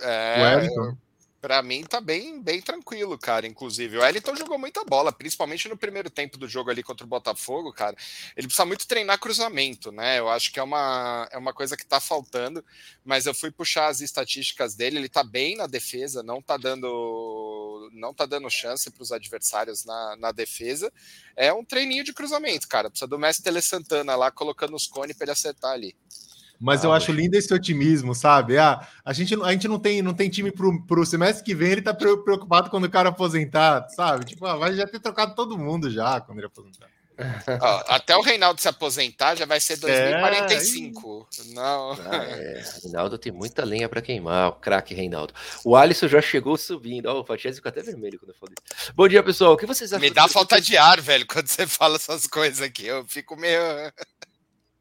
É, 0.01 0.37
o 0.37 0.43
Wellington 0.43 0.97
para 1.41 1.61
mim 1.61 1.83
tá 1.83 2.01
bem, 2.01 2.41
bem 2.41 2.61
tranquilo, 2.61 3.17
cara. 3.17 3.47
Inclusive, 3.47 3.97
o 3.97 4.01
Wellington 4.01 4.35
jogou 4.35 4.57
muita 4.57 4.83
bola, 4.83 5.11
principalmente 5.11 5.69
no 5.69 5.77
primeiro 5.77 6.09
tempo 6.09 6.37
do 6.37 6.47
jogo 6.47 6.69
ali 6.69 6.83
contra 6.83 7.05
o 7.05 7.09
Botafogo, 7.09 7.71
cara. 7.71 7.95
Ele 8.35 8.47
precisa 8.47 8.65
muito 8.65 8.87
treinar 8.87 9.19
cruzamento, 9.19 9.91
né? 9.91 10.19
Eu 10.19 10.29
acho 10.29 10.51
que 10.51 10.59
é 10.59 10.63
uma, 10.63 11.27
é 11.31 11.37
uma 11.37 11.53
coisa 11.53 11.77
que 11.77 11.85
tá 11.85 11.99
faltando, 11.99 12.63
mas 13.05 13.25
eu 13.25 13.33
fui 13.33 13.51
puxar 13.51 13.87
as 13.87 14.01
estatísticas 14.01 14.75
dele, 14.75 14.97
ele 14.97 15.09
tá 15.09 15.23
bem 15.23 15.55
na 15.55 15.67
defesa, 15.67 16.23
não 16.23 16.41
tá 16.41 16.57
dando 16.57 17.89
não 17.93 18.13
tá 18.13 18.25
dando 18.25 18.49
chance 18.49 18.89
para 18.91 19.01
os 19.01 19.11
adversários 19.11 19.85
na, 19.85 20.15
na 20.17 20.31
defesa. 20.31 20.91
É 21.35 21.53
um 21.53 21.63
treininho 21.63 22.03
de 22.03 22.13
cruzamento, 22.13 22.67
cara. 22.67 22.89
Precisa 22.89 23.07
do 23.07 23.17
Mestre 23.17 23.43
Tele 23.43 23.61
Santana 23.61 24.15
lá 24.15 24.31
colocando 24.31 24.75
os 24.75 24.87
cones 24.87 25.15
para 25.15 25.25
ele 25.25 25.31
acertar 25.31 25.71
ali. 25.71 25.95
Mas 26.59 26.83
ah, 26.83 26.87
eu 26.87 26.93
acho 26.93 27.11
lindo 27.11 27.35
esse 27.35 27.53
otimismo, 27.53 28.15
sabe? 28.15 28.57
Ah, 28.57 28.85
a, 29.05 29.13
gente, 29.13 29.35
a 29.41 29.51
gente 29.51 29.67
não 29.67 29.79
tem, 29.79 30.01
não 30.01 30.13
tem 30.13 30.29
time 30.29 30.51
pro, 30.51 30.81
pro 30.85 31.05
semestre 31.05 31.43
que 31.43 31.53
vem, 31.53 31.73
ele 31.73 31.81
tá 31.81 31.93
preocupado 31.93 32.69
quando 32.69 32.85
o 32.85 32.89
cara 32.89 33.09
aposentar, 33.09 33.87
sabe? 33.89 34.25
Tipo, 34.25 34.45
ah, 34.45 34.55
vai 34.55 34.73
já 34.73 34.87
ter 34.87 34.99
trocado 34.99 35.35
todo 35.35 35.57
mundo 35.57 35.89
já 35.89 36.19
quando 36.19 36.39
ele 36.39 36.47
aposentar. 36.47 36.87
Ó, 37.61 37.83
até 37.87 38.15
o 38.15 38.21
Reinaldo 38.21 38.61
se 38.61 38.67
aposentar 38.67 39.35
já 39.35 39.45
vai 39.45 39.59
ser 39.59 39.77
2045. 39.77 41.27
É, 41.39 41.53
não. 41.53 41.91
Ah, 41.93 42.23
é. 42.23 42.63
Reinaldo 42.83 43.17
tem 43.17 43.31
muita 43.31 43.65
lenha 43.65 43.89
para 43.89 44.01
queimar, 44.01 44.49
o 44.49 44.53
craque 44.53 44.93
Reinaldo. 44.93 45.33
O 45.65 45.75
Alisson 45.75 46.07
já 46.07 46.21
chegou 46.21 46.57
subindo. 46.57 47.07
Ó, 47.07 47.21
o 47.21 47.25
Fatiese 47.25 47.57
ficou 47.57 47.69
até 47.69 47.81
vermelho 47.81 48.19
quando 48.19 48.31
eu 48.31 48.37
falei. 48.37 48.55
Bom 48.93 49.07
dia, 49.07 49.23
pessoal. 49.23 49.53
O 49.53 49.57
que 49.57 49.65
vocês 49.65 49.91
acham? 49.91 50.01
Me 50.01 50.11
dá 50.11 50.27
falta 50.27 50.61
de 50.61 50.77
ar, 50.77 51.01
velho, 51.01 51.25
quando 51.25 51.47
você 51.47 51.65
fala 51.67 51.95
essas 51.95 52.27
coisas 52.27 52.61
aqui. 52.61 52.85
Eu 52.85 53.03
fico 53.05 53.35
meio. 53.35 53.61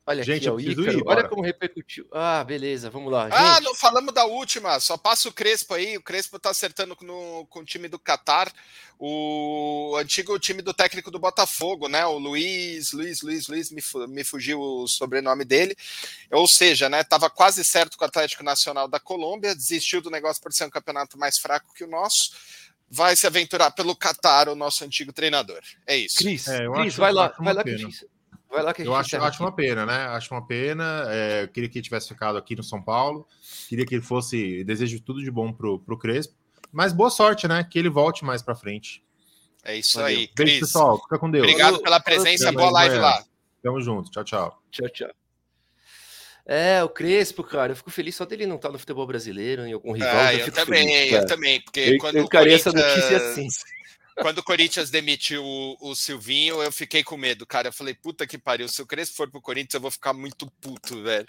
Olha 0.09 0.23
gente, 0.23 0.49
aqui, 0.49 0.49
ó, 0.49 0.61
Ícaro, 0.61 0.99
ir, 0.99 1.03
olha 1.05 1.29
como 1.29 1.43
repercutiu. 1.43 2.07
Ah, 2.13 2.45
beleza, 2.45 2.89
vamos 2.89 3.13
lá. 3.13 3.29
Ah, 3.33 3.55
gente. 3.55 3.65
não 3.65 3.75
falamos 3.75 4.15
da 4.15 4.25
última, 4.25 4.79
só 4.79 4.97
passa 4.97 5.29
o 5.29 5.33
Crespo 5.33 5.75
aí. 5.75 5.97
O 5.97 6.03
Crespo 6.03 6.39
tá 6.39 6.51
acertando 6.51 6.97
no, 7.01 7.45
com 7.47 7.59
o 7.59 7.65
time 7.65 7.89
do 7.89 7.99
Qatar, 7.99 8.53
o 9.01 9.97
antigo 9.99 10.39
time 10.39 10.63
do 10.63 10.73
técnico 10.73 11.11
do 11.11 11.19
Botafogo, 11.19 11.89
né? 11.89 12.07
O 12.07 12.19
Luiz, 12.19 12.93
Luiz, 12.93 13.21
Luiz, 13.21 13.49
Luiz, 13.49 13.73
me, 13.73 13.83
me 14.07 14.23
fugiu 14.23 14.61
o 14.61 14.87
sobrenome 14.87 15.45
dele. 15.45 15.77
Ou 16.31 16.47
seja, 16.47 16.89
né? 16.89 17.03
Tava 17.03 17.29
quase 17.29 17.65
certo 17.65 17.99
com 17.99 18.05
o 18.05 18.07
Atlético 18.07 18.45
Nacional 18.45 18.87
da 18.87 19.01
Colômbia, 19.01 19.57
desistiu 19.57 20.01
do 20.01 20.09
negócio 20.09 20.41
por 20.41 20.53
ser 20.53 20.67
um 20.67 20.71
campeonato 20.71 21.19
mais 21.19 21.37
fraco 21.37 21.75
que 21.75 21.83
o 21.83 21.91
nosso 21.91 22.31
vai 22.89 23.17
se 23.17 23.27
aventurar 23.27 23.73
pelo 23.73 23.97
Qatar, 23.97 24.49
o 24.49 24.55
nosso 24.55 24.85
antigo 24.85 25.13
treinador. 25.13 25.61
É 25.85 25.97
isso. 25.97 26.19
Cris, 26.19 26.47
é, 26.47 26.65
Cris 26.71 26.95
vai 26.95 27.13
lá, 27.13 27.35
vai 27.41 27.53
lá 27.53 27.65
que 27.65 27.77
Vai 28.57 28.65
lá 28.65 28.73
que 28.73 28.83
eu 28.83 28.95
acho, 28.95 29.15
acho 29.19 29.43
uma 29.43 29.53
pena, 29.53 29.85
né? 29.85 30.07
Acho 30.07 30.33
uma 30.33 30.47
pena. 30.47 31.05
É, 31.09 31.43
eu 31.43 31.49
queria 31.49 31.69
que 31.69 31.77
ele 31.77 31.85
tivesse 31.85 32.09
ficado 32.09 32.39
aqui 32.39 32.57
no 32.57 32.63
São 32.63 32.83
Paulo. 32.83 33.29
Queria 33.69 33.85
que 33.85 33.95
ele 33.95 34.03
fosse. 34.03 34.65
Desejo 34.65 34.99
tudo 35.03 35.23
de 35.23 35.31
bom 35.31 35.53
pro, 35.53 35.79
pro 35.79 35.99
Crespo. 35.99 36.35
Mas 36.73 36.91
boa 36.91 37.11
sorte, 37.11 37.47
né? 37.47 37.63
Que 37.71 37.79
ele 37.79 37.91
volte 37.91 38.25
mais 38.25 38.41
para 38.41 38.55
frente. 38.55 39.05
É 39.63 39.77
isso 39.77 39.99
Valeu. 39.99 40.09
aí. 40.09 40.31
Beijo, 40.35 40.35
Cris. 40.35 40.61
pessoal. 40.61 40.99
Fica 41.03 41.19
com 41.19 41.31
Deus. 41.31 41.45
Obrigado 41.47 41.83
pela 41.83 42.01
presença. 42.01 42.51
Boa 42.51 42.71
live 42.71 42.97
lá. 42.97 43.23
Tamo 43.63 43.79
junto. 43.79 44.11
Tchau, 44.11 44.25
tchau. 44.25 44.63
Tchau, 44.71 44.89
tchau. 44.89 45.11
É, 46.47 46.83
o 46.83 46.89
Crespo, 46.89 47.45
cara, 47.45 47.73
eu 47.73 47.77
fico 47.77 47.91
feliz 47.91 48.17
só 48.17 48.25
dele 48.25 48.47
não 48.47 48.57
estar 48.57 48.69
tá 48.69 48.73
no 48.73 48.79
futebol 48.79 49.07
brasileiro, 49.07 49.67
em 49.67 49.73
algum 49.75 49.93
rival. 49.93 50.17
Ah, 50.17 50.33
eu, 50.33 50.47
eu 50.47 50.53
também, 50.53 50.89
feliz, 50.89 51.13
eu 51.13 51.27
também, 51.27 51.61
porque 51.61 51.81
eu, 51.81 51.99
quando 51.99 52.17
eu 52.17 52.25
o 52.25 52.31
Corinthians... 52.31 52.67
essa 52.67 52.73
notícia 52.73 53.17
assim. 53.17 53.49
Quando 54.19 54.39
o 54.39 54.43
Corinthians 54.43 54.89
demitiu 54.91 55.45
o, 55.45 55.77
o, 55.79 55.95
Silvinho, 55.95 56.63
eu 56.63 56.73
fiquei 56.73 57.05
com 57.05 57.19
medo, 57.19 57.47
cara. 57.47 57.69
Eu 57.69 57.73
falei, 57.73 57.93
puta 57.93 58.27
que 58.27 58.39
pariu, 58.39 58.67
se 58.67 58.81
o 58.81 58.87
Crespo 58.87 59.17
for 59.17 59.31
pro 59.31 59.43
Corinthians, 59.43 59.75
eu 59.75 59.81
vou 59.81 59.91
ficar 59.91 60.15
muito 60.15 60.51
puto, 60.61 61.03
velho. 61.03 61.27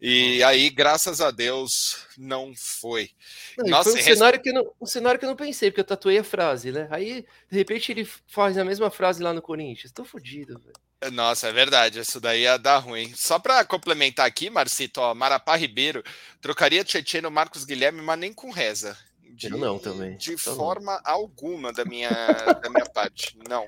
E 0.00 0.42
aí, 0.42 0.68
graças 0.68 1.22
a 1.22 1.30
Deus, 1.30 2.06
não 2.18 2.52
foi. 2.54 3.10
Não, 3.56 3.70
Nossa, 3.70 3.90
foi 3.90 4.00
um, 4.00 4.04
cenário 4.04 4.40
que 4.40 4.52
não, 4.52 4.70
um 4.80 4.86
cenário 4.86 5.18
que 5.18 5.24
eu 5.24 5.30
não 5.30 5.36
pensei, 5.36 5.70
porque 5.70 5.80
eu 5.80 5.84
tatuei 5.84 6.18
a 6.18 6.24
frase, 6.24 6.70
né? 6.70 6.86
Aí, 6.90 7.24
de 7.50 7.56
repente, 7.56 7.90
ele 7.90 8.06
faz 8.26 8.58
a 8.58 8.64
mesma 8.64 8.90
frase 8.90 9.22
lá 9.22 9.32
no 9.32 9.40
Corinthians. 9.40 9.90
Tô 9.90 10.04
fodido, 10.04 10.58
velho. 10.58 10.74
Nossa, 11.12 11.48
é 11.48 11.52
verdade, 11.52 12.00
isso 12.00 12.20
daí 12.20 12.42
ia 12.42 12.58
dar 12.58 12.78
ruim. 12.78 13.12
Só 13.14 13.38
para 13.38 13.64
complementar 13.64 14.26
aqui, 14.26 14.50
Marcito, 14.50 15.00
ó, 15.00 15.14
Marapá 15.14 15.54
Ribeiro 15.56 16.02
trocaria 16.40 16.84
Tietchan 16.84 17.22
no 17.22 17.30
Marcos 17.30 17.64
Guilherme, 17.64 18.02
mas 18.02 18.18
nem 18.18 18.32
com 18.32 18.50
reza. 18.50 18.96
De, 19.36 19.50
não 19.50 19.78
também. 19.78 20.16
De 20.16 20.32
então 20.32 20.56
forma 20.56 21.00
alguma 21.04 21.72
da 21.72 21.84
minha, 21.84 22.10
da 22.10 22.70
minha 22.70 22.86
parte. 22.86 23.38
Não. 23.48 23.66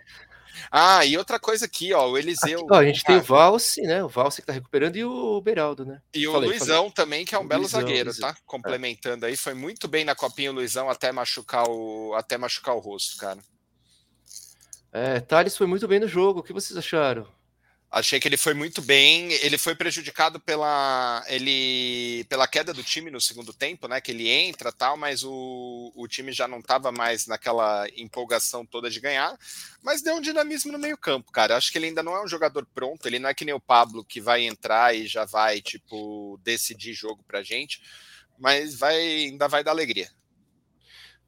Ah, 0.72 1.04
e 1.04 1.16
outra 1.16 1.38
coisa 1.38 1.66
aqui, 1.66 1.92
ó, 1.92 2.08
o 2.08 2.18
Eliseu. 2.18 2.60
Aqui, 2.60 2.72
ó, 2.72 2.76
a 2.76 2.84
gente 2.84 3.04
tem 3.04 3.16
o 3.16 3.22
Valse, 3.22 3.82
né? 3.82 4.02
O 4.02 4.08
Valse 4.08 4.40
que 4.40 4.46
tá 4.46 4.52
recuperando 4.52 4.96
e 4.96 5.04
o 5.04 5.40
Beraldo, 5.40 5.84
né? 5.84 6.00
E 6.12 6.26
o 6.26 6.32
falei, 6.32 6.48
Luizão 6.48 6.76
falei. 6.76 6.90
também, 6.92 7.24
que 7.24 7.34
é 7.34 7.38
um 7.38 7.44
o 7.44 7.48
belo 7.48 7.62
Luizão, 7.62 7.80
zagueiro, 7.80 8.10
Luizão. 8.10 8.32
tá? 8.32 8.38
Complementando 8.44 9.26
é. 9.26 9.28
aí, 9.28 9.36
foi 9.36 9.54
muito 9.54 9.86
bem 9.86 10.04
na 10.04 10.14
copinha 10.14 10.50
o 10.50 10.54
Luizão 10.54 10.88
até 10.88 11.12
machucar 11.12 11.68
o 11.68 12.14
até 12.14 12.36
machucar 12.36 12.74
o 12.74 12.80
rosto, 12.80 13.18
cara. 13.18 13.38
É, 14.90 15.20
Thales 15.20 15.56
foi 15.56 15.66
muito 15.66 15.86
bem 15.86 16.00
no 16.00 16.08
jogo. 16.08 16.40
O 16.40 16.42
que 16.42 16.52
vocês 16.52 16.76
acharam? 16.76 17.26
Achei 17.90 18.20
que 18.20 18.28
ele 18.28 18.36
foi 18.36 18.52
muito 18.52 18.82
bem. 18.82 19.32
Ele 19.32 19.56
foi 19.56 19.74
prejudicado 19.74 20.38
pela, 20.38 21.24
ele, 21.26 22.24
pela 22.28 22.46
queda 22.46 22.74
do 22.74 22.82
time 22.82 23.10
no 23.10 23.20
segundo 23.20 23.50
tempo, 23.52 23.88
né? 23.88 23.98
Que 23.98 24.10
ele 24.10 24.28
entra 24.28 24.70
tal, 24.70 24.96
mas 24.96 25.24
o, 25.24 25.90
o 25.94 26.06
time 26.06 26.30
já 26.30 26.46
não 26.46 26.58
estava 26.58 26.92
mais 26.92 27.26
naquela 27.26 27.86
empolgação 27.96 28.66
toda 28.66 28.90
de 28.90 29.00
ganhar. 29.00 29.38
Mas 29.82 30.02
deu 30.02 30.16
um 30.16 30.20
dinamismo 30.20 30.70
no 30.70 30.78
meio-campo, 30.78 31.32
cara. 31.32 31.56
Acho 31.56 31.72
que 31.72 31.78
ele 31.78 31.86
ainda 31.86 32.02
não 32.02 32.14
é 32.14 32.22
um 32.22 32.28
jogador 32.28 32.66
pronto. 32.74 33.06
Ele 33.06 33.18
não 33.18 33.30
é 33.30 33.34
que 33.34 33.44
nem 33.44 33.54
o 33.54 33.60
Pablo 33.60 34.04
que 34.04 34.20
vai 34.20 34.42
entrar 34.42 34.94
e 34.94 35.06
já 35.06 35.24
vai, 35.24 35.62
tipo, 35.62 36.38
decidir 36.44 36.92
jogo 36.92 37.24
pra 37.26 37.42
gente. 37.42 37.80
Mas 38.38 38.78
vai, 38.78 38.96
ainda 38.96 39.48
vai 39.48 39.64
dar 39.64 39.70
alegria. 39.70 40.10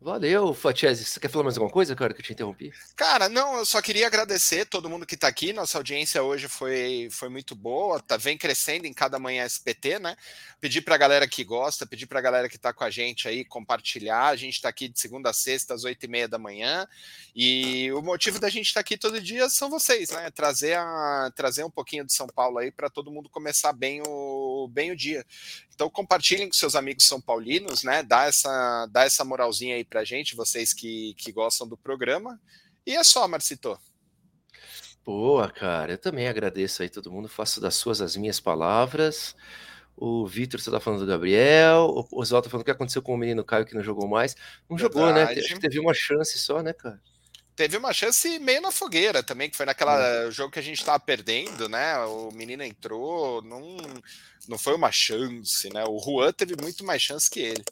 Valeu, 0.02 0.54
Fatiese. 0.54 1.04
Você 1.04 1.20
quer 1.20 1.28
falar 1.28 1.44
mais 1.44 1.58
alguma 1.58 1.70
coisa, 1.70 1.94
cara, 1.94 2.14
que 2.14 2.20
eu 2.20 2.24
te 2.24 2.32
interrompi? 2.32 2.72
Cara, 2.96 3.28
não, 3.28 3.58
eu 3.58 3.66
só 3.66 3.82
queria 3.82 4.06
agradecer 4.06 4.64
todo 4.64 4.88
mundo 4.88 5.04
que 5.04 5.14
está 5.14 5.28
aqui. 5.28 5.52
Nossa 5.52 5.76
audiência 5.76 6.22
hoje 6.22 6.48
foi, 6.48 7.08
foi 7.10 7.28
muito 7.28 7.54
boa, 7.54 8.00
tá, 8.00 8.16
vem 8.16 8.38
crescendo 8.38 8.86
em 8.86 8.94
cada 8.94 9.18
manhã 9.18 9.44
SPT, 9.44 9.98
né? 9.98 10.16
Pedir 10.58 10.80
para 10.80 10.94
a 10.94 10.98
galera 10.98 11.28
que 11.28 11.44
gosta, 11.44 11.84
pedir 11.84 12.06
para 12.06 12.18
a 12.18 12.22
galera 12.22 12.48
que 12.48 12.56
está 12.56 12.72
com 12.72 12.82
a 12.82 12.88
gente 12.88 13.28
aí 13.28 13.44
compartilhar. 13.44 14.28
A 14.28 14.36
gente 14.36 14.54
está 14.54 14.70
aqui 14.70 14.88
de 14.88 14.98
segunda 14.98 15.28
a 15.28 15.34
sexta, 15.34 15.74
às 15.74 15.84
oito 15.84 16.02
e 16.02 16.08
meia 16.08 16.26
da 16.26 16.38
manhã. 16.38 16.88
E 17.36 17.92
o 17.92 18.00
motivo 18.00 18.40
da 18.40 18.48
gente 18.48 18.68
estar 18.68 18.80
tá 18.80 18.80
aqui 18.80 18.96
todo 18.96 19.20
dia 19.20 19.50
são 19.50 19.68
vocês, 19.68 20.08
né? 20.12 20.30
Trazer, 20.30 20.78
a, 20.78 21.30
trazer 21.36 21.62
um 21.62 21.70
pouquinho 21.70 22.06
de 22.06 22.14
São 22.14 22.26
Paulo 22.26 22.56
aí 22.56 22.70
para 22.70 22.88
todo 22.88 23.10
mundo 23.10 23.28
começar 23.28 23.74
bem 23.74 24.00
o, 24.06 24.66
bem 24.72 24.92
o 24.92 24.96
dia. 24.96 25.26
Então 25.80 25.88
compartilhem 25.88 26.46
com 26.46 26.52
seus 26.52 26.76
amigos 26.76 27.06
são 27.06 27.18
paulinos, 27.18 27.82
né? 27.82 28.02
Dá 28.02 28.26
essa, 28.26 28.86
dá 28.92 29.04
essa 29.04 29.24
moralzinha 29.24 29.76
aí 29.76 29.82
pra 29.82 30.04
gente, 30.04 30.36
vocês 30.36 30.74
que, 30.74 31.14
que 31.14 31.32
gostam 31.32 31.66
do 31.66 31.74
programa. 31.74 32.38
E 32.86 32.94
é 32.94 33.02
só, 33.02 33.26
Marcito. 33.26 33.78
Boa, 35.02 35.50
cara. 35.50 35.92
Eu 35.92 35.98
também 35.98 36.28
agradeço 36.28 36.82
aí 36.82 36.90
todo 36.90 37.10
mundo. 37.10 37.30
Faço 37.30 37.62
das 37.62 37.76
suas 37.76 38.02
as 38.02 38.14
minhas 38.14 38.38
palavras. 38.38 39.34
O 39.96 40.26
Vitor, 40.26 40.60
você 40.60 40.70
tá 40.70 40.78
falando 40.78 41.00
do 41.00 41.06
Gabriel. 41.06 42.06
O 42.10 42.20
Oswaldo 42.20 42.44
tá 42.44 42.50
falando 42.50 42.60
o 42.60 42.66
que 42.66 42.72
aconteceu 42.72 43.00
com 43.00 43.14
o 43.14 43.16
menino 43.16 43.42
Caio 43.42 43.64
que 43.64 43.74
não 43.74 43.82
jogou 43.82 44.06
mais. 44.06 44.36
Não 44.68 44.76
Verdade. 44.76 45.00
jogou, 45.00 45.14
né? 45.14 45.22
Acho 45.22 45.54
que 45.54 45.60
teve 45.60 45.80
uma 45.80 45.94
chance 45.94 46.38
só, 46.38 46.62
né, 46.62 46.74
cara? 46.74 47.00
Teve 47.56 47.76
uma 47.76 47.92
chance 47.92 48.38
meio 48.38 48.60
na 48.60 48.70
fogueira 48.70 49.22
também, 49.22 49.50
que 49.50 49.56
foi 49.56 49.66
naquela 49.66 50.24
uhum. 50.24 50.30
jogo 50.30 50.52
que 50.52 50.58
a 50.58 50.62
gente 50.62 50.78
estava 50.78 50.98
perdendo, 50.98 51.68
né? 51.68 51.96
O 52.04 52.30
menino 52.32 52.62
entrou, 52.62 53.42
não, 53.42 53.76
não 54.48 54.58
foi 54.58 54.74
uma 54.74 54.90
chance, 54.90 55.72
né? 55.72 55.84
O 55.84 55.98
Juan 55.98 56.32
teve 56.32 56.54
muito 56.60 56.84
mais 56.84 57.02
chance 57.02 57.30
que 57.30 57.40
ele. 57.40 57.64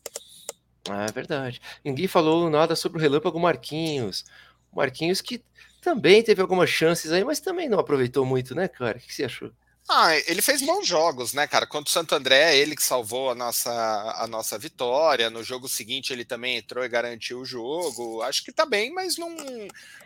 Ah, 0.89 1.07
é 1.07 1.13
verdade. 1.13 1.61
Ninguém 1.85 2.07
falou 2.07 2.49
nada 2.49 2.75
sobre 2.75 2.99
o 2.99 3.01
relâmpago 3.01 3.39
Marquinhos. 3.39 4.25
Marquinhos 4.73 5.21
que 5.21 5.43
também 5.81 6.23
teve 6.23 6.41
algumas 6.41 6.71
chances 6.71 7.13
aí, 7.13 7.25
mas 7.25 7.41
também 7.41 7.69
não 7.69 7.79
aproveitou 7.79 8.25
muito, 8.25 8.55
né, 8.55 8.69
cara? 8.69 8.99
O 8.99 9.01
que 9.01 9.15
você 9.15 9.25
achou? 9.25 9.51
Ah, 9.91 10.15
ele 10.27 10.43
fez 10.43 10.61
bons 10.61 10.87
jogos, 10.87 11.33
né, 11.33 11.47
cara? 11.47 11.67
Contra 11.67 11.89
o 11.89 11.93
Santo 11.93 12.15
André, 12.15 12.59
ele 12.59 12.77
que 12.77 12.83
salvou 12.83 13.31
a 13.31 13.35
nossa, 13.35 13.73
a 14.19 14.27
nossa 14.27 14.59
vitória. 14.59 15.31
No 15.31 15.43
jogo 15.43 15.67
seguinte, 15.67 16.13
ele 16.13 16.27
também 16.27 16.59
entrou 16.59 16.85
e 16.85 16.89
garantiu 16.89 17.41
o 17.41 17.45
jogo. 17.45 18.21
Acho 18.21 18.45
que 18.45 18.53
tá 18.53 18.67
bem, 18.67 18.93
mas 18.93 19.17
não, 19.17 19.35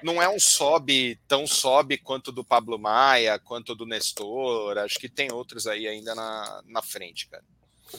não 0.01 0.23
é 0.23 0.29
um 0.29 0.38
sobe 0.38 1.18
tão 1.27 1.49
sobe 1.49 1.99
quanto 1.99 2.31
do 2.31 2.45
Pablo 2.45 2.79
Maia, 2.79 3.40
quanto 3.40 3.75
do 3.75 3.85
Nestor. 3.85 4.79
Acho 4.79 5.01
que 5.01 5.09
tem 5.09 5.33
outros 5.33 5.66
aí 5.66 5.88
ainda 5.88 6.14
na, 6.14 6.62
na 6.64 6.81
frente, 6.81 7.27
cara. 7.27 7.42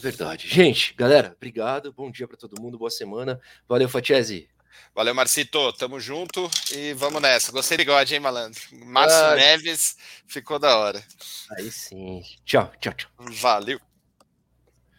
Verdade. 0.00 0.48
Gente, 0.48 0.94
galera, 0.94 1.34
obrigado. 1.36 1.92
Bom 1.92 2.10
dia 2.10 2.26
para 2.26 2.38
todo 2.38 2.60
mundo. 2.60 2.78
Boa 2.78 2.90
semana. 2.90 3.38
Valeu, 3.68 3.90
Fatiese. 3.90 4.48
Valeu, 4.94 5.14
Marcito. 5.14 5.72
Tamo 5.72 5.98
junto 5.98 6.50
e 6.72 6.92
vamos 6.94 7.20
nessa. 7.20 7.52
Gostei 7.52 7.76
do 7.76 7.80
bigode, 7.80 8.14
hein, 8.14 8.20
malandro? 8.20 8.60
Márcio 8.84 9.18
ah, 9.18 9.34
Neves 9.34 9.96
ficou 10.26 10.58
da 10.58 10.76
hora. 10.78 11.04
Aí 11.56 11.70
sim. 11.70 12.22
Tchau, 12.44 12.72
tchau, 12.80 12.92
tchau. 12.94 13.10
Valeu. 13.18 13.80